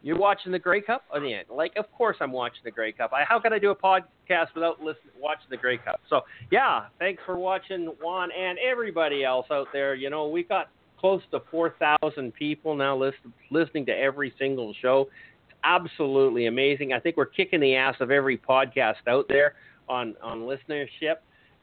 [0.03, 1.03] You're watching the Grey Cup?
[1.11, 1.41] Oh, yeah.
[1.49, 3.11] Like, of course I'm watching the Grey Cup.
[3.13, 6.01] I, how can I do a podcast without listen, watching the Grey Cup.
[6.09, 6.21] So
[6.51, 9.95] yeah, thanks for watching Juan and everybody else out there.
[9.95, 10.69] You know, we got
[10.99, 15.09] close to four thousand people now listen, listening to every single show.
[15.49, 16.93] It's absolutely amazing.
[16.93, 19.55] I think we're kicking the ass of every podcast out there
[19.89, 21.15] on on listenership.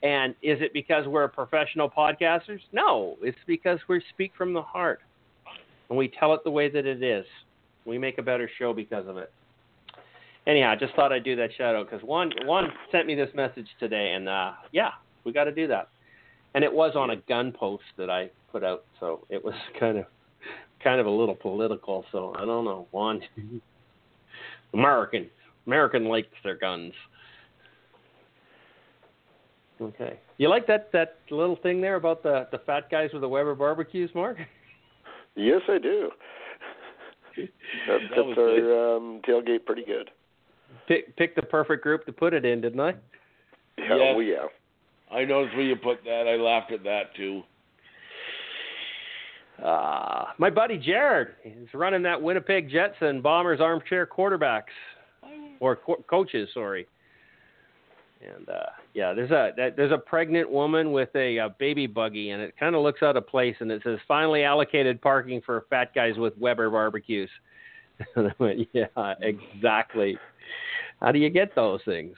[0.03, 2.61] And is it because we're professional podcasters?
[2.73, 5.01] No, it's because we speak from the heart
[5.89, 7.25] and we tell it the way that it is.
[7.85, 9.33] We make a better show because of it.
[10.47, 13.31] Anyhow, I just thought I'd do that shout out because one one sent me this
[13.35, 14.91] message today, and uh, yeah,
[15.25, 15.89] we got to do that.
[16.55, 19.99] And it was on a gun post that I put out, so it was kind
[19.99, 20.05] of
[20.83, 22.05] kind of a little political.
[22.13, 22.87] So I don't know.
[22.91, 23.21] One
[24.75, 25.31] American
[25.67, 26.93] American likes their guns.
[29.81, 30.19] Okay.
[30.37, 33.55] You like that that little thing there about the the fat guys with the Weber
[33.55, 34.37] barbecues, Mark?
[35.37, 36.11] Yes, I do.
[37.37, 37.49] That
[37.89, 40.11] That fits our um, tailgate pretty good.
[40.89, 42.95] Pick pick the perfect group to put it in, didn't I?
[43.79, 44.15] Yeah, Yes.
[44.17, 44.47] oh yeah.
[45.11, 46.27] I noticed where you put that.
[46.29, 47.43] I laughed at that too.
[49.63, 54.63] Uh, my buddy Jared is running that Winnipeg Jets and Bombers armchair quarterbacks
[55.61, 56.87] or co- coaches, sorry.
[58.25, 62.31] And uh, yeah, there's a that, there's a pregnant woman with a, uh baby buggy,
[62.31, 65.67] and it kind of looks out of place, and it says finally allocated parking for
[65.71, 67.31] fat guys with Weber barbecues.
[68.17, 70.19] and I went, yeah, exactly.
[71.01, 72.15] How do you get those things?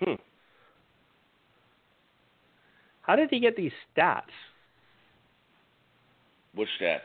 [0.00, 0.14] Hmm.
[3.02, 4.22] How did he get these stats?
[6.54, 7.00] Which stats?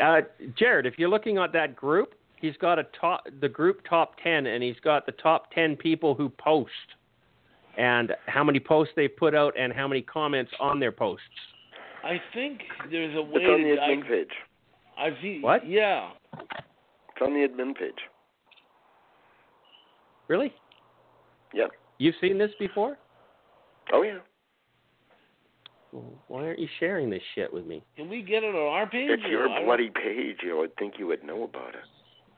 [0.00, 0.22] Uh,
[0.58, 4.46] Jared, if you're looking at that group, he's got a top the group top ten,
[4.46, 6.70] and he's got the top ten people who post,
[7.78, 11.24] and how many posts they put out, and how many comments on their posts.
[12.04, 12.60] I think
[12.90, 13.82] there's a way It's on the to.
[13.82, 14.28] I, admin page.
[14.98, 15.40] I've seen.
[15.40, 15.66] What?
[15.66, 16.10] Yeah.
[16.38, 17.94] It's on the admin page.
[20.28, 20.52] Really?
[21.54, 21.66] Yeah.
[21.98, 22.98] You've seen this before?
[23.92, 24.18] Oh yeah.
[26.26, 27.84] Why aren't you sharing this shit with me?
[27.96, 29.10] Can we get it on our page?
[29.10, 30.38] It's your bloody page.
[30.42, 31.84] You would think you would know about it.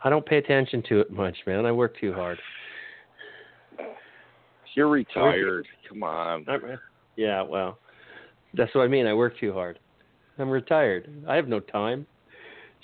[0.04, 1.66] I don't pay attention to it much, man.
[1.66, 2.38] I work too hard.
[4.74, 5.66] You're retired.
[5.88, 6.44] Come on.
[6.46, 6.78] I'm-
[7.16, 7.78] yeah, well,
[8.52, 9.06] that's what I mean.
[9.06, 9.78] I work too hard.
[10.38, 11.08] I'm retired.
[11.26, 12.06] I have no time.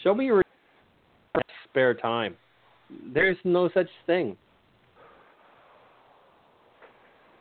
[0.03, 0.43] Show me your
[1.65, 2.37] spare time.
[3.13, 4.37] There's no such thing.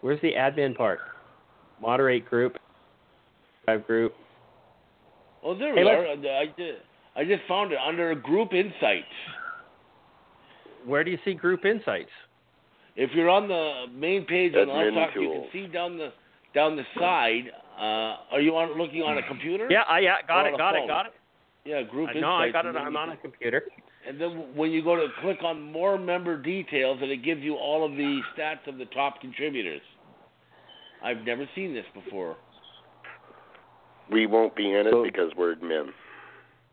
[0.02, 1.00] Where's the admin part?
[1.82, 2.58] Moderate group,
[3.66, 4.14] drive group.
[5.44, 6.08] Oh, there Hey, we are.
[6.08, 6.82] I just,
[7.16, 9.06] I just found it under Group Insights.
[10.86, 12.10] Where do you see group insights?
[12.96, 16.12] If you're on the main page on Admin Let's Talk, you can see down the
[16.54, 17.52] down the side.
[17.80, 19.68] Uh, are you on looking on a computer?
[19.70, 21.14] Yeah, I yeah, got Or on it, a got it, got it.
[21.64, 22.22] Yeah, Group Uh, Insights.
[22.22, 22.76] no, I got it.
[22.76, 23.64] I'm on a computer.
[24.08, 27.56] And then when you go to click on more member details, and it gives you
[27.56, 29.82] all of the stats of the top contributors.
[31.04, 32.36] I've never seen this before.
[34.12, 35.94] We won't be in it So- because we're admin.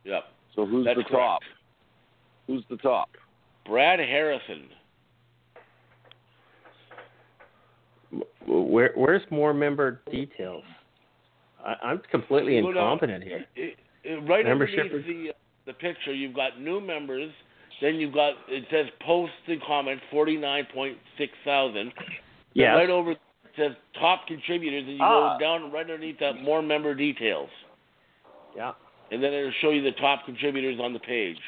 [0.05, 0.24] Yep.
[0.55, 1.43] So who's That's the top?
[1.43, 1.44] correct.
[2.47, 3.10] Who's the top?
[3.69, 4.69] Brad Harrison.
[8.47, 10.65] Where where's more member details?
[11.65, 13.45] I, I'm completely You go down- incompetent here.
[13.55, 15.32] It, it, right Membership underneath the
[15.66, 17.31] the picture, you've got new members.
[17.82, 21.93] Then you've got it says posts and comments forty nine point six thousand.
[22.55, 22.74] Yes.
[22.74, 23.19] Right over it
[23.57, 25.36] says top contributors, and you Ah.
[25.36, 27.51] go down right underneath that more member details,
[28.57, 28.73] Yeah.
[29.12, 31.39] and then it'll show you the top contributors on the page.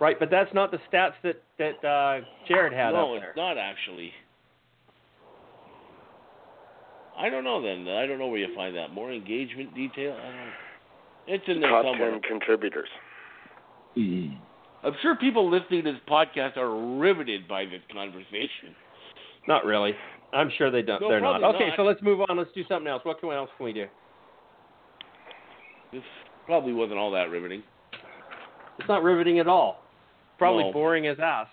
[0.00, 3.28] Right, but that's not the stats that that uh, Jared had no, up there.
[3.30, 4.12] it's not actually.
[7.18, 7.86] I don't know then.
[7.86, 8.94] I don't know where you find that.
[8.94, 10.16] More engagement detail?
[10.18, 12.12] I don't It's in there Top somewhere.
[12.12, 12.88] ten contributors.
[13.96, 18.74] I'm sure people listening to this podcast are riveted by this conversation.
[19.46, 19.92] Not really.
[20.32, 21.02] I'm sure they don't.
[21.02, 21.40] No, they're not.
[21.40, 21.76] probably Okay, not.
[21.76, 22.38] so let's move on.
[22.38, 23.04] Let's do something else.
[23.04, 23.86] What can what else can we do?
[25.92, 26.02] This
[26.46, 27.62] probably wasn't all that riveting.
[28.78, 29.82] It's not riveting at all.
[30.40, 30.72] Probably No.
[30.72, 31.46] boring as ass.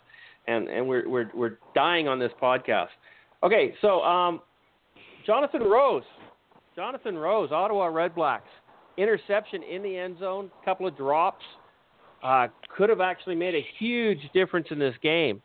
[0.48, 2.88] And and we're we're we're dying on this podcast.
[3.44, 4.42] Okay, so um,
[5.26, 6.04] Jonathan Rose,
[6.76, 8.48] Jonathan Rose, Ottawa Red Blacks,
[8.98, 11.44] interception in the end zone, couple of drops,
[12.24, 15.42] uh, could have actually made a huge difference in this game.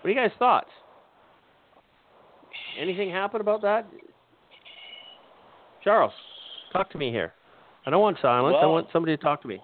[0.00, 0.70] What do you guys' thoughts?
[2.80, 3.86] Anything happen about that?
[5.84, 6.12] Charles,
[6.72, 7.34] talk to me here.
[7.86, 8.56] I don't want silence.
[8.60, 9.60] I want somebody to talk to me.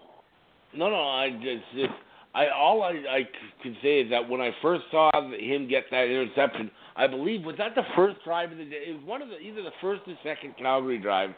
[0.76, 1.92] No, no, I just, just
[2.34, 3.28] I all I, I
[3.62, 7.56] can say is that when I first saw him get that interception, I believe was
[7.56, 8.84] that the first drive of the day.
[8.88, 11.30] It was one of the either the first or second Calgary drive,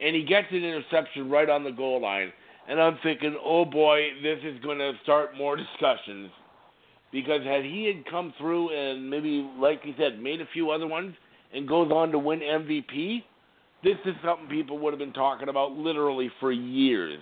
[0.00, 2.32] and he gets an interception right on the goal line.
[2.66, 6.30] and I'm thinking, oh boy, this is going to start more discussions.
[7.10, 10.86] Because had he had come through and maybe, like you said, made a few other
[10.86, 11.14] ones
[11.54, 13.22] and goes on to win MVP,
[13.82, 17.20] this is something people would have been talking about literally for years.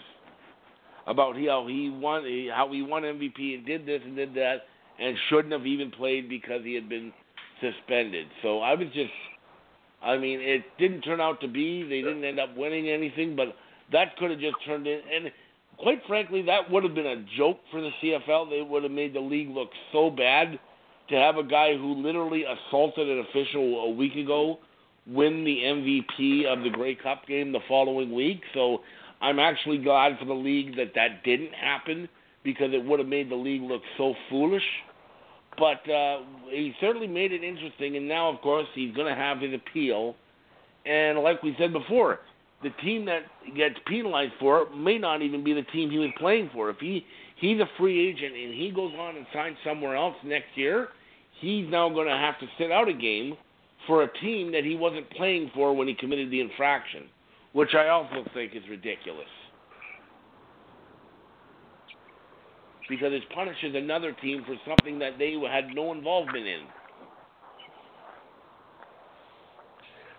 [1.06, 2.22] About how he won,
[2.52, 4.62] how he won MVP and did this and did that,
[4.98, 7.12] and shouldn't have even played because he had been
[7.60, 8.26] suspended.
[8.42, 9.12] So I was just,
[10.02, 11.82] I mean, it didn't turn out to be.
[11.84, 13.54] They didn't end up winning anything, but
[13.92, 15.00] that could have just turned in.
[15.14, 15.30] And
[15.78, 18.50] quite frankly, that would have been a joke for the CFL.
[18.50, 20.58] They would have made the league look so bad
[21.08, 24.58] to have a guy who literally assaulted an official a week ago
[25.06, 28.42] win the MVP of the Grey Cup game the following week.
[28.54, 28.80] So
[29.20, 32.08] I'm actually glad for the league that that didn't happen
[32.44, 34.62] because it would have made the league look so foolish.
[35.58, 36.20] But uh,
[36.50, 40.14] he certainly made it interesting, and now, of course, he's going to have his appeal.
[40.84, 42.20] And like we said before,
[42.62, 43.22] the team that
[43.56, 46.70] gets penalized for it may not even be the team he was playing for.
[46.70, 47.04] If he
[47.36, 50.88] he's a free agent and he goes on and signs somewhere else next year,
[51.40, 53.36] he's now going to have to sit out a game
[53.86, 57.04] for a team that he wasn't playing for when he committed the infraction,
[57.56, 59.24] which I also think is ridiculous.
[62.86, 66.60] Because it punishes another team for something that they had no involvement in.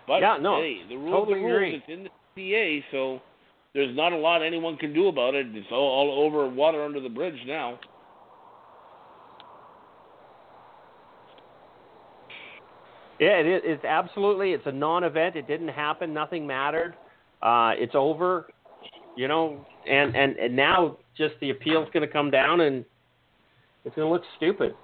[0.08, 1.74] But Yeah, no, hey, the rules totally are rules.
[1.76, 3.20] It's in the CA, so
[3.72, 5.46] there's not a lot anyone can do about it.
[5.50, 7.78] It's all, all over water under the bridge now.
[13.20, 13.60] Yeah, it is.
[13.64, 14.54] It's absolutely.
[14.54, 15.36] It's a non-event.
[15.36, 16.12] It didn't happen.
[16.12, 16.96] Nothing mattered.
[17.42, 18.48] Uh, it's over.
[19.16, 22.84] You know, and and and now just the appeal's going to come down, and
[23.84, 24.74] it's going to look stupid.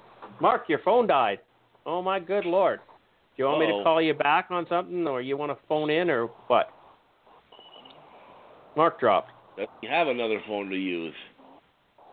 [0.41, 1.39] Mark, your phone died.
[1.87, 2.81] Oh my good lord.
[3.37, 5.91] Do you want me to call you back on something, or you want to phone
[5.91, 6.71] in, or what?
[8.77, 9.31] Mark dropped.
[9.57, 11.15] You have another phone to use.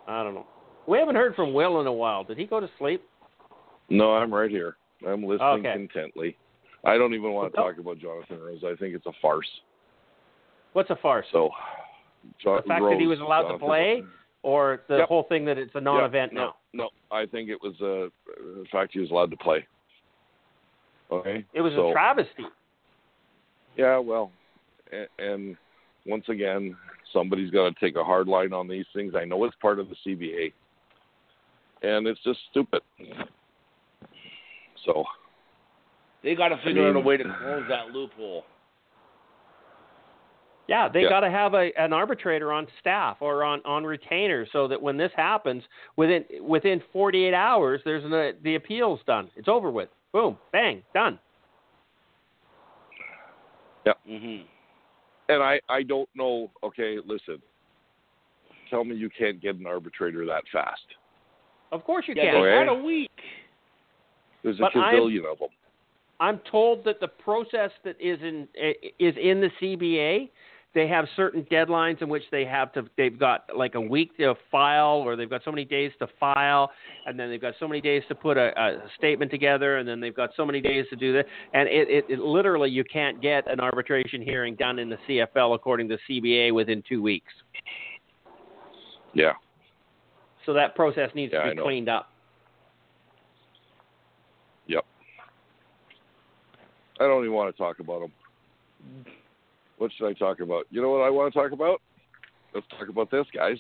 [0.07, 0.45] I don't know.
[0.88, 2.23] We haven't heard from Will in a while.
[2.23, 3.03] Did he go to sleep?
[3.89, 4.77] No, I'm right here.
[5.07, 5.73] I'm listening Okay.
[5.73, 6.38] contently.
[6.84, 8.63] I don't even want to talk about Jonathan Rose.
[8.63, 9.47] I think it's a farce.
[10.73, 11.26] What's a farce?
[11.31, 11.49] So,
[12.41, 14.03] Jo- the fact Rose, that he was allowed to play,
[14.43, 15.07] or the Yep.
[15.07, 16.56] whole thing that it's a non-event Yeah, no, now?
[16.73, 19.65] No, I think it was uh, the fact he was allowed to play.
[21.11, 21.45] Okay.
[21.53, 22.45] It was so, a travesty.
[23.76, 24.31] Yeah, well,
[24.91, 25.57] and, and
[26.06, 26.77] once again,
[27.11, 29.14] somebody's got to take a hard line on these things.
[29.15, 30.53] I know it's part of the CBA,
[31.81, 32.81] and it's just stupid.
[34.85, 35.03] So,
[36.23, 38.45] They got to figure out a way to close that loophole.
[40.72, 41.10] Yeah, they Yeah.
[41.10, 44.95] got to have a an arbitrator on staff or on on retainer so that when
[44.95, 45.64] this happens
[45.98, 49.30] within within 48 hours, there's an, uh, the appeals done.
[49.35, 49.89] It's over with.
[50.14, 51.19] Boom, bang, done.
[53.85, 53.93] Yeah.
[54.07, 54.43] hmm
[55.27, 56.49] and I I don't know.
[56.64, 57.41] Okay, listen.
[58.69, 60.95] Tell me you can't get an arbitrator that fast.
[61.73, 62.34] Of course you Yeah, can.
[62.35, 62.57] they Okay.
[62.57, 63.10] had a week.
[64.41, 65.49] There's a But gazillion of them.
[66.22, 68.48] I'm told that the process that is in
[68.99, 70.30] is in the CBA.
[70.73, 72.84] They have certain deadlines in which they have to.
[72.95, 76.72] They've got like a week to file, or they've got so many days to file,
[77.06, 79.99] and then they've got so many days to put a, a statement together, and then
[79.99, 81.26] they've got so many days to do that.
[81.53, 85.56] And it, it, it literally you can't get an arbitration hearing done in the CFL
[85.56, 87.34] according to CBA within two weeks.
[89.14, 89.34] Yeah.
[90.45, 92.10] So that process needs Yeah, to be cleaned up.
[94.68, 94.85] Yep.
[97.02, 98.11] I don't even want to talk about them.
[99.81, 100.67] What should I talk about?
[100.69, 101.81] You know what I want to talk about?
[102.53, 103.57] Let's talk about this, guys.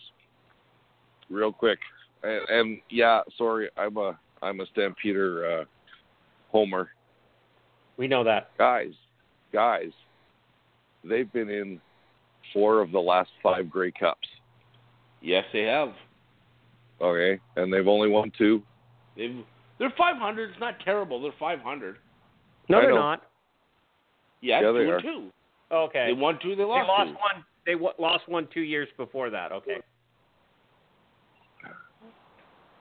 [1.31, 1.79] Real quick.
[2.21, 5.63] And, and yeah, sorry, I'm a I'm a Stampeder uh,
[6.51, 6.89] homer.
[7.97, 8.51] We know that.
[8.59, 8.91] Guys,
[9.51, 9.89] guys,
[11.03, 11.81] they've been in
[12.53, 14.27] four of the last five Grey Cups.
[15.23, 15.89] Yes, they have.
[17.01, 18.61] Okay, and they've only won two.
[19.17, 19.43] They've
[19.79, 20.51] they're 500.
[20.51, 21.19] It's not terrible.
[21.19, 21.97] They're 500.
[22.69, 22.95] No, I they're know.
[22.97, 23.23] not.
[24.41, 25.01] Yeah, Yeah, two they and are.
[25.01, 25.31] two.
[25.71, 26.07] Okay.
[26.07, 26.49] They won two.
[26.49, 27.13] They They lost, lost two.
[27.15, 27.45] one.
[27.65, 29.51] They w- lost one two years before that.
[29.51, 29.77] Okay.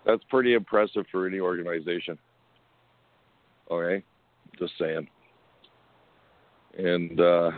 [0.06, 2.18] That's pretty impressive for any organization.
[3.70, 4.02] Okay,
[4.58, 5.06] just saying.
[6.76, 7.50] And uh,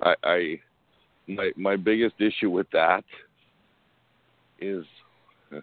[0.00, 0.60] I, I,
[1.28, 3.04] my my biggest issue with that
[4.60, 4.84] is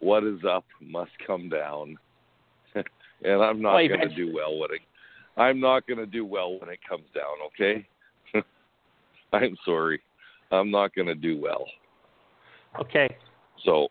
[0.00, 1.98] what is up must come down,
[2.74, 4.80] and I'm not Well, going to do well when it.
[5.36, 7.34] I'm not going to do well when it comes down.
[7.48, 7.86] Okay,
[9.36, 10.00] I'm sorry,
[10.50, 11.64] I'm not going to do well.
[12.80, 13.08] Okay.
[13.64, 13.88] So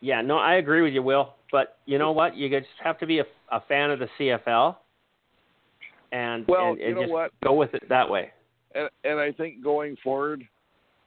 [0.00, 1.34] Yeah, no, I agree with you, Will.
[1.52, 2.36] But you know what?
[2.36, 4.76] You just have to be a, a fan of the CFL,
[6.12, 7.30] and Well, and, you know just what?
[7.42, 8.32] go with it that way.
[8.74, 10.46] and and I think going forward,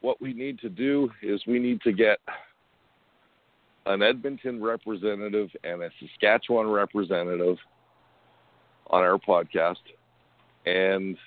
[0.02, 2.20] what we need to do is we need to get
[3.86, 7.58] an Edmonton representative and a Saskatchewan representative
[8.88, 9.76] on our podcast,
[10.66, 11.18] and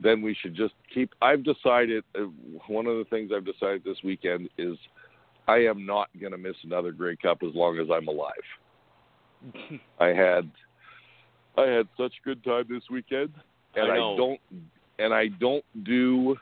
[0.00, 1.12] then we should just keep.
[1.20, 2.24] I've decided uh,
[2.68, 4.76] one of the things I've decided this weekend is
[5.46, 8.32] I am not going to miss another Grey Cup as long as I'm alive.
[10.00, 10.50] I had
[11.56, 13.30] I had such a good time this weekend,
[13.74, 14.40] and I I, don't
[14.98, 16.36] and I don't do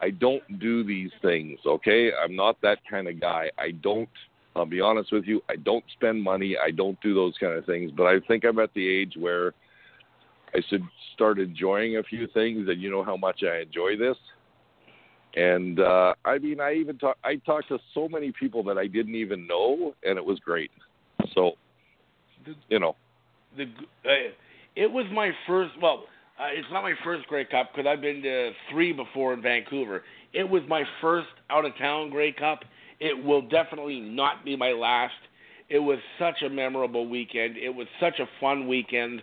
[0.00, 1.58] I don't do these things.
[1.66, 3.50] Okay, I'm not that kind of guy.
[3.58, 4.08] I don't.
[4.54, 5.40] I'll be honest with you.
[5.48, 6.56] I don't spend money.
[6.62, 7.92] I don't do those kind of things.
[7.96, 9.52] But I think I'm at the age where
[10.54, 10.82] I should
[11.14, 14.16] start enjoying a few things, and you know how much I enjoy this.
[15.36, 17.16] And uh, I mean, I even talk.
[17.24, 20.70] I talked to so many people that I didn't even know, and it was great.
[21.34, 21.52] So,
[22.68, 22.96] you know,
[23.56, 24.32] the uh,
[24.74, 25.72] it was my first.
[25.82, 26.04] Well,
[26.40, 30.02] uh, it's not my first Grey Cup because I've been to three before in Vancouver.
[30.32, 32.60] It was my first out of town Grey Cup.
[33.00, 35.14] It will definitely not be my last.
[35.68, 37.56] It was such a memorable weekend.
[37.56, 39.22] It was such a fun weekend,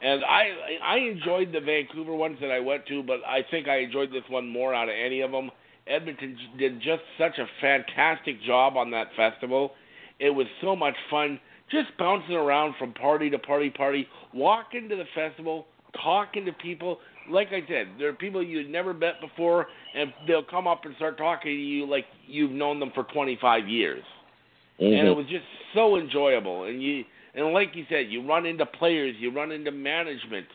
[0.00, 0.50] and I
[0.82, 4.24] I enjoyed the Vancouver ones that I went to, but I think I enjoyed this
[4.28, 5.50] one more out of any of them.
[5.86, 9.72] Edmonton did just such a fantastic job on that festival.
[10.20, 11.40] It was so much fun
[11.70, 15.66] just bouncing around from party to party party, walking to the festival,
[16.02, 16.98] talking to people.
[17.30, 20.94] Like I said, there are people you'd never met before, and they'll come up and
[20.96, 24.04] start talking to you like you've known them for 25 years.
[24.78, 25.18] And it mm-hmm.
[25.18, 25.44] was just
[25.74, 26.64] so enjoyable.
[26.64, 30.46] And you, and like you said, you run into players, you run into management.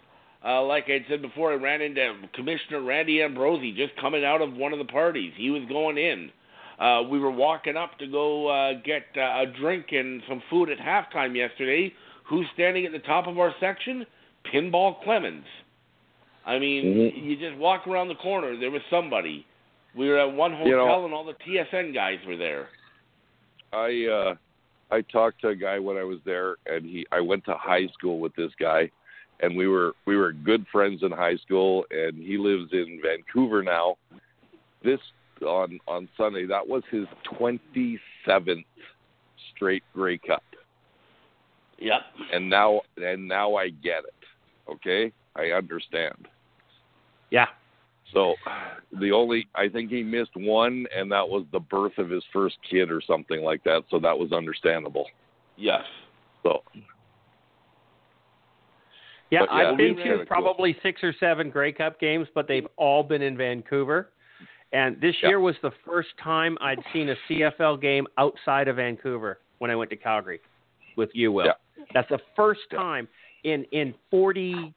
[0.46, 4.54] Uh, like I said before, I ran into Commissioner Randy Ambrosie just coming out of
[4.54, 5.34] one of the parties.
[5.36, 6.32] He was going in.
[6.80, 10.70] Uh, we were walking up to go uh, get uh, a drink and some food
[10.70, 11.92] at halftime yesterday.
[12.30, 14.06] Who's standing at the top of our section?
[14.54, 15.44] Pinball Clemons.
[16.46, 17.26] I mean, Mhm.
[17.26, 19.46] you just walk around the corner, there was somebody.
[19.96, 22.70] We were at one hotel You know- and all the TSN guys were there.
[23.74, 24.36] I uh
[24.92, 27.88] I talked to a guy when I was there and he I went to high
[27.88, 28.90] school with this guy
[29.42, 33.64] and we were we were good friends in high school and he lives in Vancouver
[33.64, 33.98] now.
[34.84, 35.00] This
[35.46, 37.06] on on Sunday that was his
[37.40, 38.66] 27th
[39.54, 40.44] straight Grey Cup.
[41.80, 42.02] Yep.
[42.34, 44.72] And now and now I get it.
[44.72, 45.12] Okay?
[45.36, 46.28] I understand.
[47.30, 47.48] Yeah.
[48.14, 48.36] So
[49.00, 52.58] the only I think he missed one and that was the birth of his first
[52.70, 55.08] kid or something like that, so that was understandable.
[55.58, 55.84] Yes.
[56.44, 56.62] So
[59.30, 62.28] Yeah, But yeah, I've been to ran it probably six or seven Grey Cup games,
[62.34, 64.12] but they've all been in Vancouver.
[64.72, 65.30] And this Yeah.
[65.30, 69.76] year was the first time I'd seen a CFL game outside of Vancouver when I
[69.76, 70.40] went to Calgary
[70.96, 71.46] with you, Will.
[71.46, 71.54] Yeah.
[71.94, 72.80] That's the first Yeah.
[72.80, 73.08] time
[73.44, 74.74] in in 40,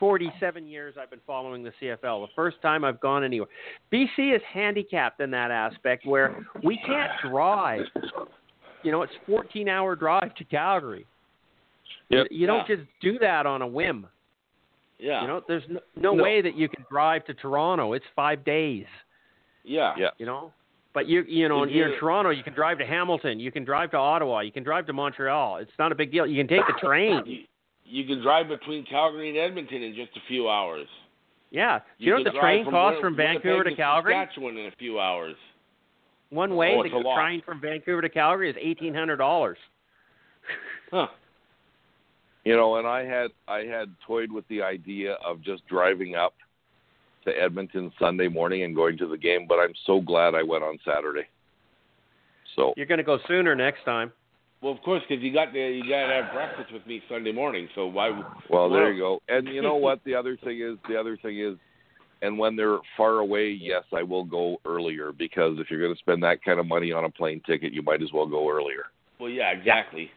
[0.00, 2.26] 47 years I've been following the CFL.
[2.26, 3.48] The first time I've gone anywhere.
[3.92, 7.82] BC is handicapped in that aspect where we can't drive.
[8.82, 11.06] You know, it's 14 hour drive to Calgary.
[12.08, 12.28] Yep.
[12.30, 12.76] You don't Yeah.
[12.76, 14.06] just do that on a whim.
[14.98, 15.20] Yeah.
[15.22, 16.22] You know, there's no, no, No.
[16.22, 17.92] way that you can drive to Toronto.
[17.92, 18.86] It's five days.
[19.64, 19.94] yeah.
[19.98, 20.10] yeah.
[20.18, 20.52] You know,
[20.94, 22.30] but you you know, If you're in Toronto.
[22.30, 23.38] You can drive to Hamilton.
[23.38, 24.40] You can drive to Ottawa.
[24.40, 25.58] You can drive to Montreal.
[25.58, 26.26] It's not a big deal.
[26.26, 27.46] You can take the train.
[27.90, 30.86] You, you can drive between Calgary and Edmonton in just a few hours.
[31.50, 31.80] Yeah.
[31.98, 33.82] Do you know can what the drive train from costs Win- from Vancouver Winnipeg to
[33.82, 34.12] Calgary?
[34.14, 35.36] Saskatchewan in a few hours.
[36.30, 37.16] One oh, way, Oh, the it's a lot.
[37.16, 39.58] train from Vancouver to Calgary is eighteen hundred dollars.
[40.90, 41.08] Huh.
[42.44, 46.34] You know, and I had I had toyed with the idea of just driving up
[47.24, 50.64] to Edmonton Sunday morning and going to the game, but I'm so glad I went
[50.64, 51.26] on Saturday.
[52.56, 54.12] So You're going to go sooner next time.
[54.62, 57.32] Well, of course, because you got to you got to have breakfast with me Sunday
[57.32, 57.68] morning.
[57.74, 58.10] So why?
[58.50, 59.22] well, there you go.
[59.28, 60.00] And you know what?
[60.04, 61.56] The other thing is, the other thing is,
[62.20, 65.98] and when they're far away, yes, I will go earlier because if you're going to
[65.98, 68.84] spend that kind of money on a plane ticket, you might as well go earlier.
[69.18, 70.10] Well, yeah, exactly.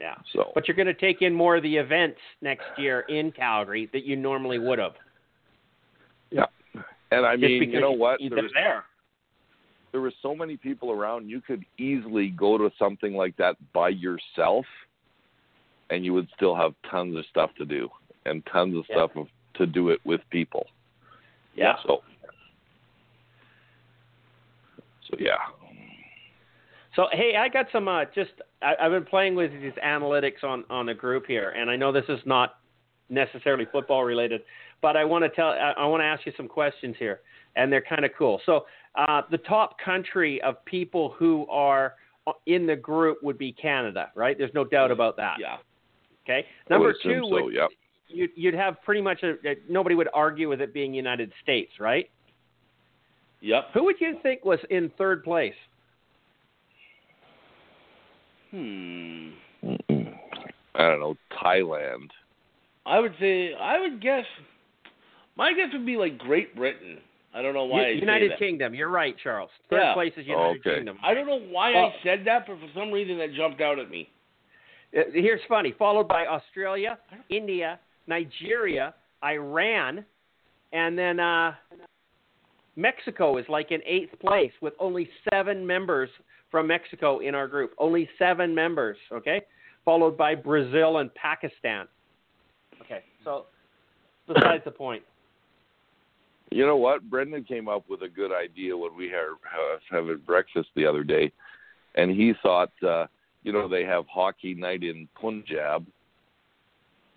[0.00, 0.14] Yeah.
[0.32, 3.88] So But you're going to take in more of the events next year in Calgary
[3.92, 4.94] that you normally would have.
[6.32, 6.46] Yeah,
[7.12, 8.18] and I Just mean, you know what?
[8.18, 8.84] They're There's there.
[9.92, 13.90] There were so many people around you could easily go to something like that by
[13.90, 14.64] yourself
[15.90, 17.88] and you would still have tons of stuff to do
[18.24, 18.96] and tons of Yeah.
[18.96, 20.66] stuff of, to do it with people
[21.54, 21.76] Yeah.
[21.82, 22.02] so
[25.08, 25.36] so yeah
[26.94, 30.64] So hey, I got some uh, just I, I've been playing with these analytics on
[30.68, 32.56] on the group here, and I know this is not
[33.08, 34.42] necessarily football related,
[34.80, 37.20] but I want to tell I, I want to ask you some questions here,
[37.56, 38.40] and they're kind of cool.
[38.44, 41.94] So uh, the top country of people who are
[42.46, 44.36] in the group would be Canada, right?
[44.38, 45.36] There's no doubt about that.
[45.40, 45.56] Yeah.
[46.24, 46.46] Okay.
[46.70, 47.66] Number assume two so yeah
[48.12, 51.72] you'd, you'd have pretty much a, a nobody would argue with it being United States,
[51.80, 52.08] right?
[53.40, 53.68] Yep.
[53.74, 55.54] Who would you think was in third place?
[58.50, 59.30] Hmm.
[59.62, 62.08] I don't know Thailand.
[62.84, 64.24] I would say I would guess.
[65.36, 66.98] My guess would be like Great Britain.
[67.34, 68.38] I don't know why I U- say United that.
[68.38, 68.74] Kingdom.
[68.74, 69.50] You're right, Charles.
[69.70, 69.94] Third Yeah.
[69.94, 70.76] place is United Okay.
[70.76, 70.98] Kingdom.
[71.02, 73.78] I don't know why Well- I said that, but for some reason that jumped out
[73.78, 74.10] at me.
[74.96, 75.72] Uh, Here's funny.
[75.72, 76.98] Followed by Australia,
[77.30, 78.94] India, Nigeria,
[79.24, 80.04] Iran,
[80.72, 81.54] and then uh,
[82.76, 86.10] Mexico is like in eighth place with only seven members
[86.50, 87.72] from Mexico in our group.
[87.78, 88.98] Only seven members.
[89.10, 89.42] Okay,
[89.84, 91.86] followed by Brazil and Pakistan.
[92.82, 93.46] Okay, so
[94.26, 95.02] besides the point.
[96.54, 97.08] You know what?
[97.08, 101.04] Brendan came up with a good idea when we had have having breakfast the other
[101.04, 101.32] day,
[101.94, 103.06] and he thought, uh,
[103.42, 105.86] you know, they have hockey night in Punjab.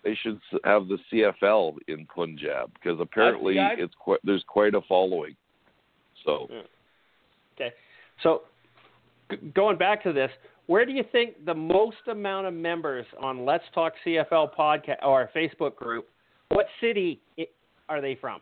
[0.04, 5.34] They should have the CFL in Punjab because apparently it's quite, there's quite a following.
[6.24, 6.46] So
[7.56, 7.74] Okay,
[8.22, 8.42] so
[9.30, 10.30] g- going back to this,
[10.66, 15.30] where do you think the most amount of members on Let's Talk CFL podcast or
[15.34, 16.08] Facebook group?
[16.50, 17.20] What city
[17.88, 18.40] are they from?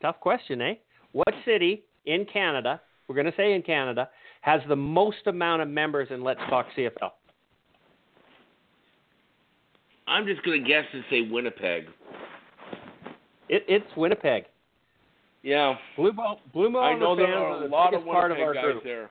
[0.00, 0.74] Tough question, eh?
[1.12, 4.08] What city in Canada, we're going to say in Canada,
[4.42, 7.10] has the most amount of members in Let's Talk CFL?
[10.08, 11.86] I'm just gonna guess and say Winnipeg.
[13.48, 14.44] It, it's Winnipeg.
[15.42, 18.30] Yeah, Blue Ball, Blue Ball I know there fans are a the lot of part
[18.30, 18.84] of Winnipeg our guys group.
[18.84, 19.10] there.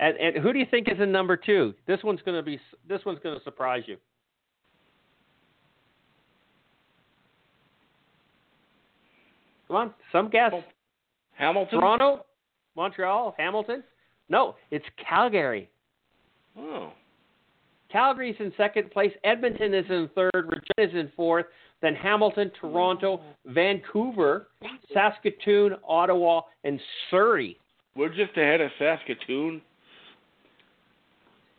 [0.00, 1.74] And, and who do you think is in number two?
[1.86, 2.60] This one's going to be.
[2.88, 3.96] This one's going to surprise you.
[9.68, 10.50] Come on, some guess.
[10.52, 10.64] Oh,
[11.34, 11.78] Hamilton.
[11.78, 12.26] Toronto,
[12.74, 13.84] Montreal, Hamilton.
[14.28, 15.70] No, it's Calgary.
[16.56, 16.92] Oh,
[17.90, 19.12] Calgary's in second place.
[19.24, 20.30] Edmonton is in third.
[20.34, 21.46] Regina is in fourth.
[21.80, 23.52] Then Hamilton, Toronto, oh.
[23.52, 24.48] Vancouver,
[24.92, 26.80] Saskatoon, Ottawa, and
[27.10, 27.56] Surrey.
[27.94, 29.62] we're just ahead of Saskatoon.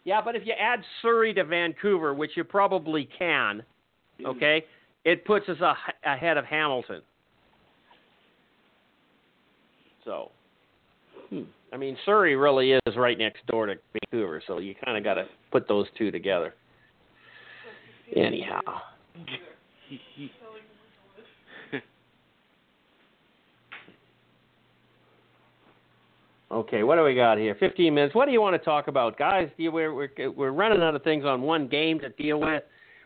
[0.03, 3.63] Yeah, but if you add Surrey to Vancouver, which you probably can,
[4.19, 4.25] hmm.
[4.25, 4.65] okay,
[5.05, 7.01] it puts us a, ahead of Hamilton.
[10.09, 10.31] So,
[11.29, 15.03] hmm, I mean, Surrey really is right next door to Vancouver, so you kind of
[15.03, 16.55] got to put those two together.
[18.15, 18.59] Anyhow,
[26.51, 27.55] okay, what do we got here?
[27.59, 28.15] 15 minutes.
[28.15, 29.47] What do you want to talk about, guys?
[29.57, 32.63] You, we're, we're we're running out of things on one game to deal with.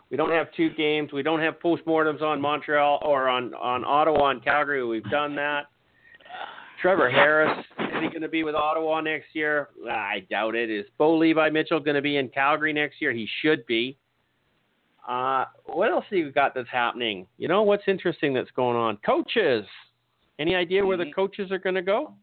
[0.10, 1.12] We don't have two games.
[1.12, 4.86] We don't have postmortems on Montreal or on on Ottawa and Calgary.
[4.86, 5.66] We've done that.
[6.84, 9.70] Trevor Harris is he going to be with Ottawa next year?
[9.90, 10.70] I doubt it.
[10.70, 13.14] Is Bo Levi Mitchell going to be in Calgary next year?
[13.14, 13.98] He should be.
[15.08, 17.26] Uh, what else have you got that's happening?
[17.38, 18.98] You know what's interesting that's going on?
[18.98, 19.66] Coaches.
[20.40, 21.16] Any idea where the Mhm.
[21.16, 22.16] coaches are going to go?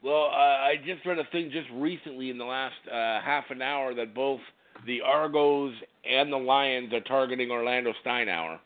[0.00, 3.60] Well, uh, I just read a thing just recently in the last uh, half an
[3.60, 4.40] hour that both
[4.86, 5.74] the Argos
[6.04, 8.58] and the Lions are targeting Orlando Steinauer.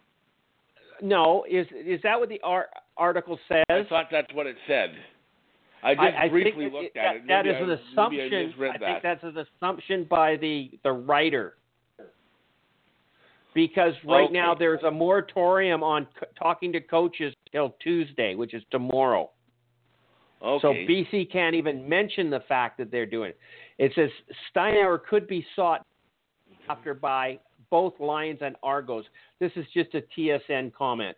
[1.03, 3.65] No, is is that what the ar- article says?
[3.69, 4.97] I thought that's what it said.
[5.83, 7.23] I just I, I briefly looked that, at it.
[7.29, 8.55] that Maybe is an assumption.
[8.61, 8.81] I I that.
[8.81, 11.57] think that's an assumption by the the writer.
[13.55, 18.63] Because right now there's a moratorium on co- talking to coaches till Tuesday, which is
[18.71, 19.31] tomorrow.
[20.43, 20.61] okay.
[20.61, 23.39] So BC can't even mention the fact that they're doing it.
[23.79, 24.11] It says
[24.55, 25.87] Steinauer could be sought
[26.69, 27.39] after by
[27.71, 29.05] both Lions and Argos.
[29.41, 31.17] This is just a TSN comment.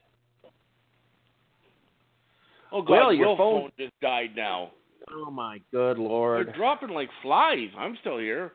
[2.73, 4.71] Oh God, Will, your phone- phone just died now.
[5.11, 6.47] Oh my good lord!
[6.47, 7.69] They're dropping like flies.
[7.79, 8.53] I'm still here.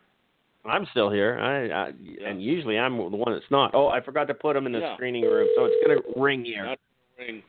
[0.65, 1.91] I'm still here, I, I,
[2.25, 3.71] and usually I'm the one that's not.
[3.73, 4.93] Oh, I forgot to put them in the Yeah.
[4.95, 6.65] screening room, so it's gonna ring here.
[6.65, 6.79] Not
[7.19, 7.43] ring.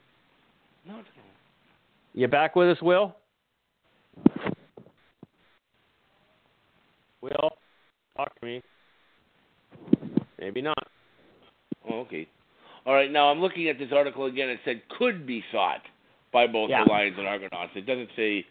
[0.84, 1.24] No, it's not.
[2.14, 3.14] You back with us, Will?
[7.20, 7.50] Will,
[8.16, 8.62] talk to me.
[10.38, 10.88] Maybe not.
[11.88, 12.26] Oh, okay.
[12.84, 13.10] All right.
[13.10, 14.48] Now I'm looking at this article again.
[14.48, 15.82] It said could be sought
[16.34, 16.84] by both Yeah.
[16.84, 17.72] the Lions and Argonauts.
[17.74, 18.44] It doesn't say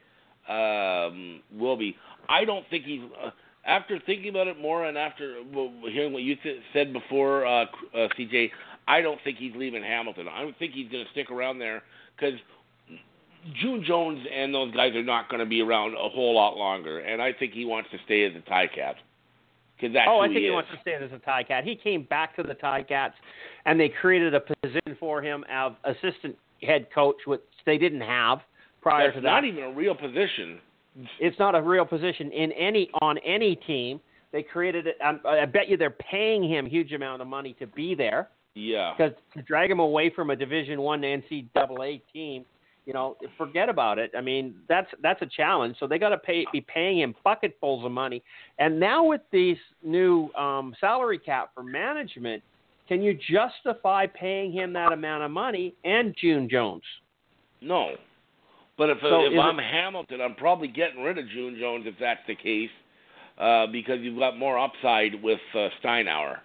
[0.49, 1.95] um, will be.
[2.27, 3.01] I don't think he's.
[3.23, 3.29] Uh,
[3.65, 7.63] after thinking about it more and after well, hearing what you th- said before, uh,
[7.63, 8.49] uh, CJ,
[8.87, 10.27] I don't think he's leaving Hamilton.
[10.27, 11.83] I don't think he's going to stick around there
[12.17, 12.39] because
[13.61, 16.99] June Jones and those guys are not going to be around a whole lot longer,
[16.99, 18.95] and I think he wants to stay as a tie cat.
[19.77, 21.63] Because that's oh, I think he he wants to stay as a tie cat.
[21.63, 23.15] He came back to the tie cats,
[23.65, 28.39] and they created a position for him of assistant head coach, which they didn't have
[28.81, 29.29] prior That's to that.
[29.29, 30.59] not even a real position.
[31.19, 33.99] it's not a real position in any on any team.
[34.31, 34.97] They created it.
[35.05, 38.29] Um, I bet you they're paying him huge amount of money to be there.
[38.55, 38.93] Yeah.
[38.95, 42.45] because to drag him away from a Division One NCAA team,
[42.85, 44.11] you know, forget about it.
[44.15, 45.77] I mean, that's that's a challenge.
[45.79, 48.21] So they got to pay be paying him bucketfuls of money.
[48.59, 52.43] And now with these new um, salary cap for management,
[52.87, 56.83] can you justify paying him that amount of money and June Jones?
[57.61, 57.95] No.
[58.77, 61.95] But if So if I'm it- Hamilton, I'm probably getting rid of June Jones if
[61.99, 62.71] that's the case,
[63.37, 66.39] uh, because you've got more upside with uh, Steinauer.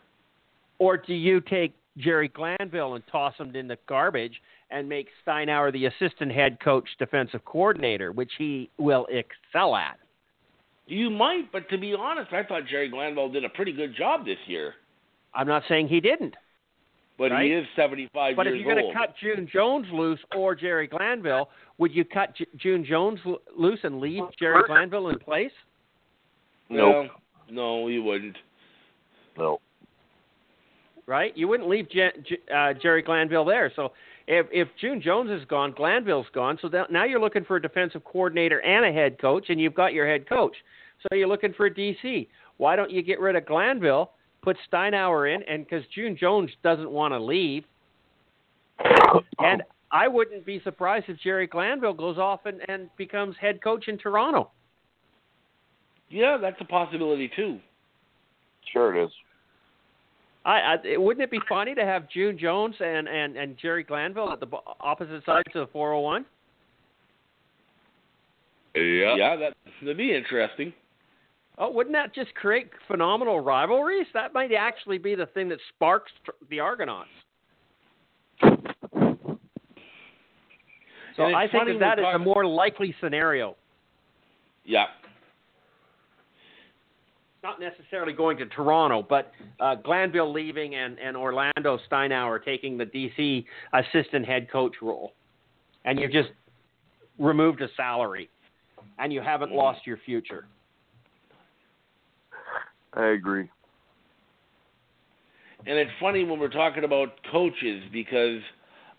[0.78, 4.40] Or do you take Jerry Glanville and toss him in the garbage
[4.70, 9.98] and make Steinauer the assistant head coach, defensive coordinator, which he will excel at?
[10.86, 14.24] You might, but to be honest, I thought Jerry Glanville did a pretty good job
[14.24, 14.74] this year.
[15.34, 16.34] I'm not saying he didn't.
[17.18, 17.46] But Right.
[17.46, 21.48] he is 75 But if you're going to cut June Jones loose or Jerry Glanville,
[21.78, 25.50] would you cut J- June Jones lo- loose and leave Jerry Glanville in place?
[26.68, 26.94] Nope.
[26.94, 27.08] Well,
[27.50, 28.36] no, you wouldn't.
[29.36, 29.60] No.
[31.06, 31.36] Right?
[31.36, 33.72] You wouldn't leave J- J- uh, Jerry Glanville there.
[33.74, 33.92] So
[34.28, 36.58] if if June Jones is gone, Glanville's gone.
[36.60, 39.74] So that, now you're looking for a defensive coordinator and a head coach, and you've
[39.74, 40.54] got your head coach.
[41.02, 42.28] So you're looking for a DC.
[42.58, 44.10] Why don't you get rid of Glanville,
[44.42, 47.64] put Steinauer in, and because June Jones doesn't want to leave,
[49.38, 53.88] and I wouldn't be surprised if Jerry Glanville goes off and, and becomes head coach
[53.88, 54.50] in Toronto.
[56.10, 57.58] Yeah, that's a possibility too.
[58.72, 59.10] Sure it is.
[60.44, 64.32] I, I wouldn't it be funny to have June Jones and, and, and Jerry Glanville
[64.32, 64.46] at the
[64.80, 66.24] opposite sides of the 401?
[68.74, 69.16] Yeah.
[69.16, 70.72] Yeah, that that'd be interesting.
[71.60, 74.06] Oh, wouldn't that just create phenomenal rivalries?
[74.14, 76.12] That might actually be the thing that sparks
[76.50, 77.08] the Argonauts.
[81.16, 83.56] So I think that that is a more likely scenario.
[84.64, 84.84] Yeah.
[87.42, 92.84] Not necessarily going to Toronto, but uh, Glanville leaving and, and Orlando Steinauer taking the
[92.84, 95.12] DC assistant head coach role.
[95.84, 96.30] And you've just
[97.18, 98.30] removed a salary.
[99.00, 100.46] And you haven't lost your future.
[102.98, 103.48] I agree.
[105.66, 108.40] And it's funny when we're talking about coaches because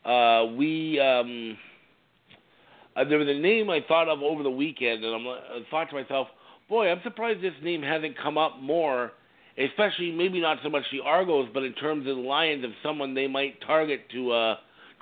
[0.06, 1.58] uh, we um,
[2.96, 5.90] uh, there was a name I thought of over the weekend, and I'm, I thought
[5.90, 6.28] to myself,
[6.68, 9.12] boy, I'm surprised this name hasn't come up more.
[9.58, 13.14] Especially maybe not so much the Argos, but in terms of the Lions, of someone
[13.14, 14.56] they might target to uh,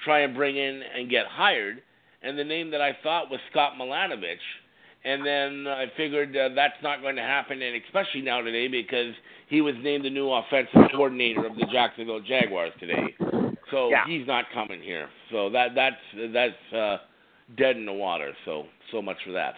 [0.03, 1.83] try and bring in and get hired.
[2.23, 4.37] And the name that I thought was Scott Milanovich.
[5.07, 9.13] And then I figured uh, that's not going to happen, and especially now today because
[9.47, 13.15] he was named the new offensive coordinator of the Jacksonville Jaguars today.
[13.71, 14.05] So Yeah.
[14.05, 15.07] he's not coming here.
[15.31, 15.95] So that that's
[16.33, 16.97] that's uh,
[17.57, 18.33] dead in the water.
[18.43, 19.53] So so much for that.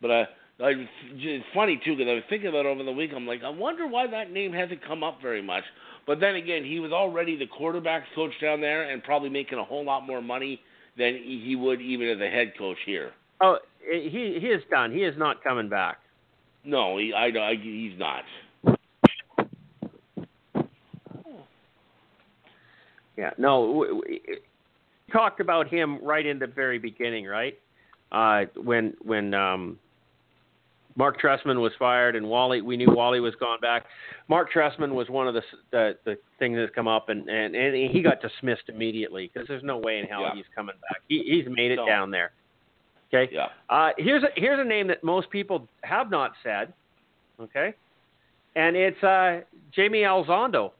[0.00, 0.24] But uh,
[0.60, 0.72] I,
[1.12, 3.10] it's funny too because I was thinking about it over the week.
[3.14, 5.64] I'm like, I wonder why that name hasn't come up very much.
[6.06, 9.64] But then again, he was already the quarterbacks coach down there and probably making a
[9.64, 10.60] whole lot more money
[10.96, 13.12] than he he would even as a head coach here.
[13.44, 14.90] Oh, he he is done.
[14.90, 15.98] He is not coming back.
[16.64, 18.22] No, he, I, I, he's not.
[23.16, 23.66] Yeah, no.
[23.66, 27.58] w- w- We talked about him right in the very beginning, right?
[28.10, 29.78] Uh, when when um,
[30.96, 33.84] Marc Trestman was fired and Wally, we knew Wally was gone back.
[34.28, 37.90] Marc Trestman was one of the the, the things that come up, and, and and
[37.90, 40.34] he got dismissed immediately because there's no way in hell Yeah.
[40.34, 41.02] he's coming back.
[41.08, 41.86] He he's made it No.
[41.86, 42.32] down there.
[43.12, 43.32] Okay.
[43.32, 43.46] Yeah.
[43.70, 46.72] Uh, here's a here's a name that most people have not said.
[47.40, 47.74] Okay,
[48.56, 49.40] and it's uh,
[49.72, 50.72] Jamie Alzondo.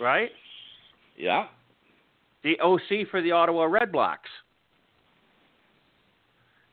[0.00, 0.30] Right,
[1.16, 1.46] Yeah.
[2.42, 4.28] the OC for the Ottawa Red Blacks,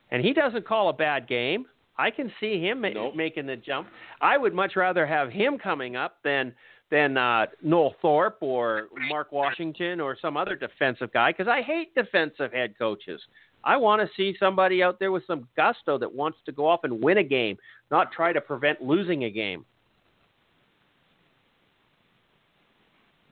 [0.09, 1.65] and he doesn't call a bad game.
[1.97, 3.15] I can see him ma- Nope.
[3.15, 3.87] making the jump.
[4.19, 6.53] I would much rather have him coming up than
[6.91, 11.95] than uh, Noel Thorpe or Mark Washington or some other defensive guy because I hate
[11.95, 13.21] defensive head coaches.
[13.63, 16.81] I want to see somebody out there with some gusto that wants to go off
[16.83, 17.57] and win a game,
[17.89, 19.65] not try to prevent losing a game.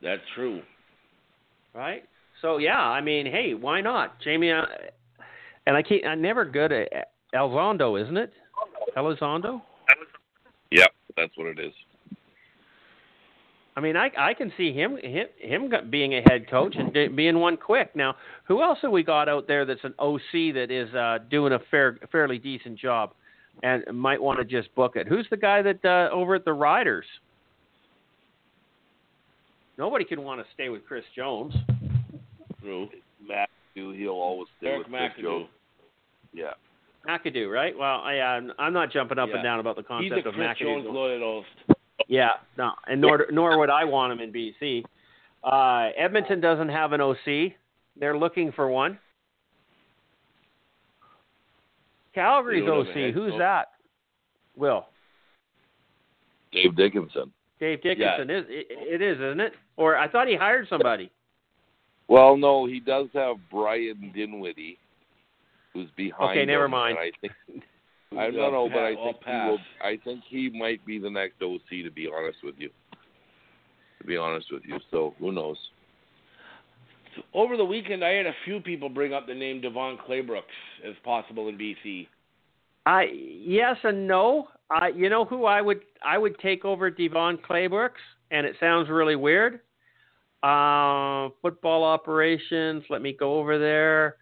[0.02, 0.62] That's true.
[1.74, 2.04] Right?
[2.40, 4.50] So yeah, I mean, hey, why not, Jamie?
[4.50, 4.62] Uh,
[5.66, 6.06] and I can't.
[6.06, 8.32] I'm never good at Elizondo, isn't it?
[8.96, 9.60] Elizondo.
[10.70, 11.72] Yep, that's what it is.
[13.76, 17.38] I mean, I I can see him him him being a head coach and being
[17.38, 17.94] one quick.
[17.94, 21.52] Now, who else have we got out there that's an OC that is uh, doing
[21.52, 23.12] a fair fairly decent job
[23.62, 25.06] and might want to just book it?
[25.06, 27.06] Who's the guy that uh, over at the Riders?
[29.78, 31.54] Nobody can want to stay with Chris Jones.
[32.60, 32.88] True.
[33.26, 35.22] McAdoo, he'll always stay Eric with Chris McAdoo.
[35.22, 35.48] Jones.
[36.34, 36.50] Yeah.
[37.08, 37.76] McAdoo, right?
[37.78, 39.36] Well, I, uh, I'm not jumping up Yeah.
[39.36, 41.48] and down about the concept He's a of Chris Jones loyalist.
[42.10, 44.82] Yeah, no, and nor nor would I want him in BC.
[45.44, 47.52] Uh, Edmonton doesn't have an OC.
[47.98, 48.98] They're looking for one.
[52.12, 53.14] Calgary's They don't have a OC.
[53.14, 53.38] Who's coach.
[53.38, 53.68] that?
[54.56, 54.86] Will
[56.50, 57.30] Dave Dickenson.
[57.60, 59.52] Dave Dickenson is it, it is, isn't it?
[59.76, 61.12] Or I thought he hired somebody.
[62.08, 64.78] Well, no, he does have Brian Dinwiddie,
[65.72, 66.32] who's behind.
[66.32, 66.98] Okay, never him, mind.
[66.98, 67.62] I think
[68.16, 69.58] I Who's, don't uh, know, but I think he will.
[69.82, 71.84] I think he might be the next OC.
[71.84, 72.70] To be honest with you.
[74.00, 75.56] To be honest with you, so who knows?
[77.34, 80.42] Over the weekend, I had a few people bring up the name Devon Claybrooks
[80.88, 82.08] as possible in BC.
[82.86, 84.48] I yes and no.
[84.70, 88.00] I you know who I would I would take over Devon Claybrooks,
[88.32, 89.60] and it sounds really weird.
[90.42, 92.82] Uh, football operations.
[92.88, 94.16] Let me go over there.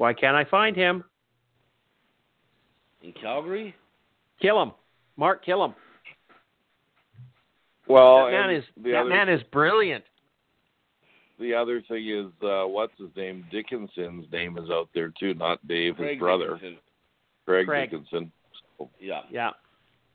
[0.00, 1.04] Why can't I find him?
[3.02, 3.74] In Calgary?
[4.40, 4.72] Kill him,
[5.18, 5.44] Mark.
[5.44, 5.74] Kill him.
[7.86, 10.02] Well, that man is that other man is brilliant.
[11.38, 13.44] the other thing is uh what's his name?
[13.52, 16.78] Dickenson's name is out there too, not Dave, Craig his brother, Dickenson.
[17.44, 17.90] Craig, Craig.
[17.90, 18.32] Dickenson.
[18.98, 19.20] Yeah.
[19.30, 19.50] Yeah,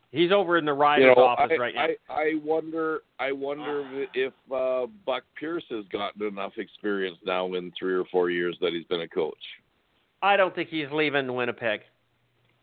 [0.09, 1.85] he's over in the You know, office I, right now.
[2.09, 7.71] I I wonder I wonder if uh Buck Pierce has gotten enough experience now in
[7.77, 9.37] three or four years that he's been a coach.
[10.25, 11.81] I don't think he's leaving Winnipeg.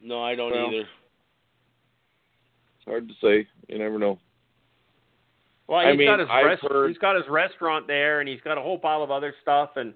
[0.00, 0.80] No, I don't Well, either.
[0.80, 3.46] It's hard to say.
[3.68, 4.18] You never know.
[5.68, 8.40] Well, I mean, got his I've rest- heard- he's got his restaurant there, and he's
[8.40, 9.76] got a whole pile of other stuff.
[9.76, 9.94] And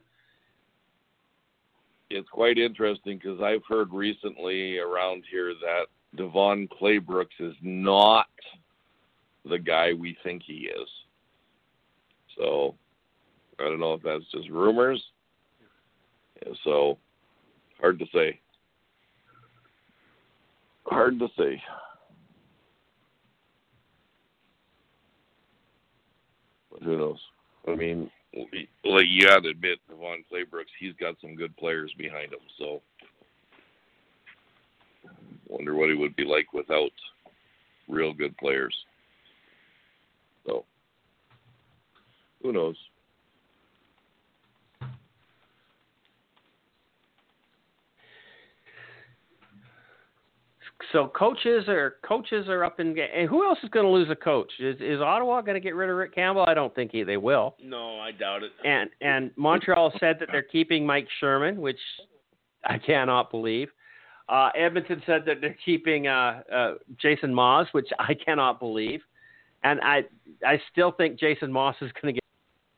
[2.08, 8.28] It's quite interesting because I've heard recently around here that Devon Claybrooks is not
[9.44, 10.88] the guy we think he is.
[12.36, 12.76] So
[13.58, 15.04] I don't know if that's just rumors.
[16.62, 16.96] So
[17.80, 18.40] hard to say.
[20.86, 21.62] Hard to say.
[26.70, 27.18] But who knows?
[27.66, 28.10] I mean,
[28.84, 32.40] like you got to admit, Devon Claybrooks, he's got some good players behind him.
[32.58, 32.82] So,
[35.48, 36.92] wonder what he would be like without
[37.88, 38.74] real good players.
[40.46, 40.64] So,
[42.42, 42.76] who knows?
[50.96, 52.96] So coaches are coaches are up in.
[52.98, 54.50] And who else is going to lose a coach?
[54.58, 56.46] Is is Ottawa going to get rid of Rick Campbell?
[56.48, 57.54] I don't think he, they will.
[57.62, 58.52] No, I doubt it.
[58.64, 61.78] And and Montreal said that they're keeping Mike Sherman, which
[62.64, 63.68] I cannot believe.
[64.30, 69.02] Uh, Edmonton said that they're keeping uh, uh, Jason Maas, which I cannot believe.
[69.64, 70.04] And I
[70.46, 72.22] I still think Jason Maas is going to get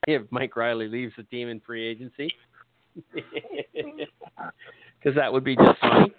[0.08, 2.32] if Mike Reilly leaves the team in free agency.
[4.98, 6.12] Because that would be just funny.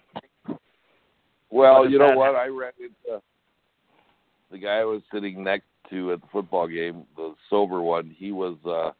[1.50, 2.36] Well, What you know what?
[2.36, 3.22] I ran into
[4.52, 8.14] the guy I was sitting next to at the football game, the sober one.
[8.18, 8.92] He was uh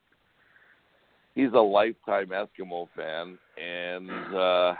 [1.36, 4.74] he's a lifetime Eskimo fan and uh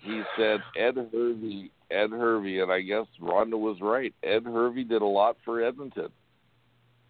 [0.00, 4.14] he said Ed Hervey Ed Hervey and I guess Rhonda was right.
[4.22, 6.08] Ed Hervey did a lot for Edmonton.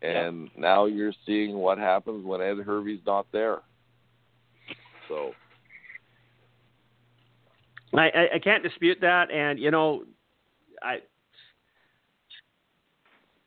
[0.02, 3.58] And now you're seeing what happens when Ed Hervey's not there.
[5.08, 5.32] So
[7.94, 10.04] I, I, I can't dispute that, and you know,
[10.82, 10.98] I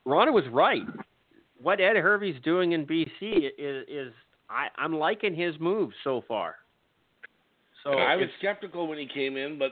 [0.05, 0.83] Rhonda was right.
[1.61, 4.13] What Ed Hervey's doing in BC is, is
[4.49, 6.55] I, I'm liking his moves so far.
[7.83, 9.71] So I was skeptical when he came in, but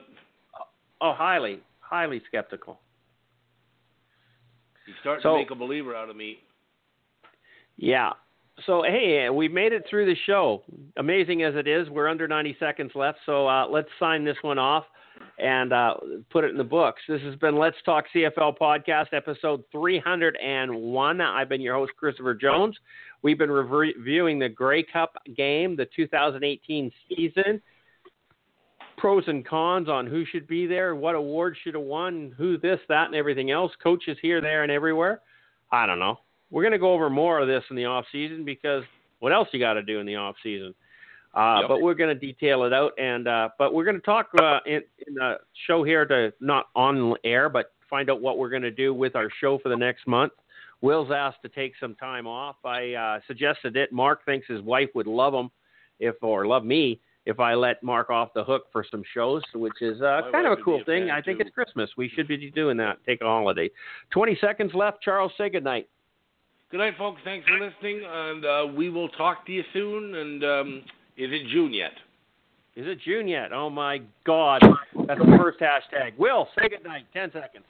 [1.02, 2.80] oh highly highly skeptical.
[4.86, 6.38] he's starting So- to make a believer out of me.
[7.78, 8.12] Yeah.
[8.66, 10.64] So hey, we made it through the show.
[10.98, 13.20] Amazing as it is, we're under 90 seconds left.
[13.26, 14.86] So uh, let's sign this one off
[15.40, 15.96] and uh,
[16.30, 17.02] put it in the books.
[17.08, 21.22] This has been Let's Talk CFL podcast, episode 301.
[21.22, 22.78] I've been your host, Christopher Jones.
[23.22, 27.62] We've been re- reviewing the Grey Cup game, the 2018 season.
[28.98, 32.80] Pros and cons on who should be there, what award should have won, who this,
[32.88, 33.72] that, and everything else.
[33.82, 35.22] Coaches here, there, and everywhere.
[35.72, 36.20] I don't know
[36.52, 38.84] we're going to go over more of this in the off season because
[39.20, 40.76] what else you got to do in the off season?
[41.34, 41.70] Uh, Yep.
[41.70, 44.60] But we're going to detail it out, and uh, but we're going to talk uh,
[44.66, 48.62] in, in the show here to not on air, but find out what we're going
[48.64, 50.34] to do with our show for the next month.
[50.82, 52.58] Will's asked to take some time off.
[52.66, 53.94] I uh, suggested it.
[53.94, 55.52] Mark thinks his wife would love him
[56.00, 59.82] if, or love me if I let Mark off the hook for some shows, which
[59.82, 61.12] is uh, kind of a cool thing.
[61.12, 61.46] I think too.
[61.46, 61.90] it's Christmas.
[61.96, 62.98] We should be doing that.
[63.06, 63.70] Take a holiday.
[64.10, 65.02] Twenty seconds left.
[65.02, 65.88] Charles, say goodnight.
[66.72, 67.20] Good night, folks.
[67.26, 70.16] Thanks for listening, and uh, we will talk to you soon.
[70.16, 70.84] And um,
[71.18, 71.92] is it June yet?
[72.78, 73.52] Is it June yet?
[73.52, 74.62] Oh my God,
[75.06, 76.18] that's the first hashtag.
[76.18, 77.04] Will, say good night.
[77.12, 77.66] Ten seconds.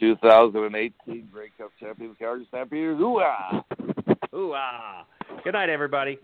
[0.00, 2.98] 2018 Grey Cup champions, Calgary Stampeders.
[3.00, 3.62] Ooh ah!
[4.34, 5.04] Ooh ah!
[5.44, 6.18] Good night, everybody.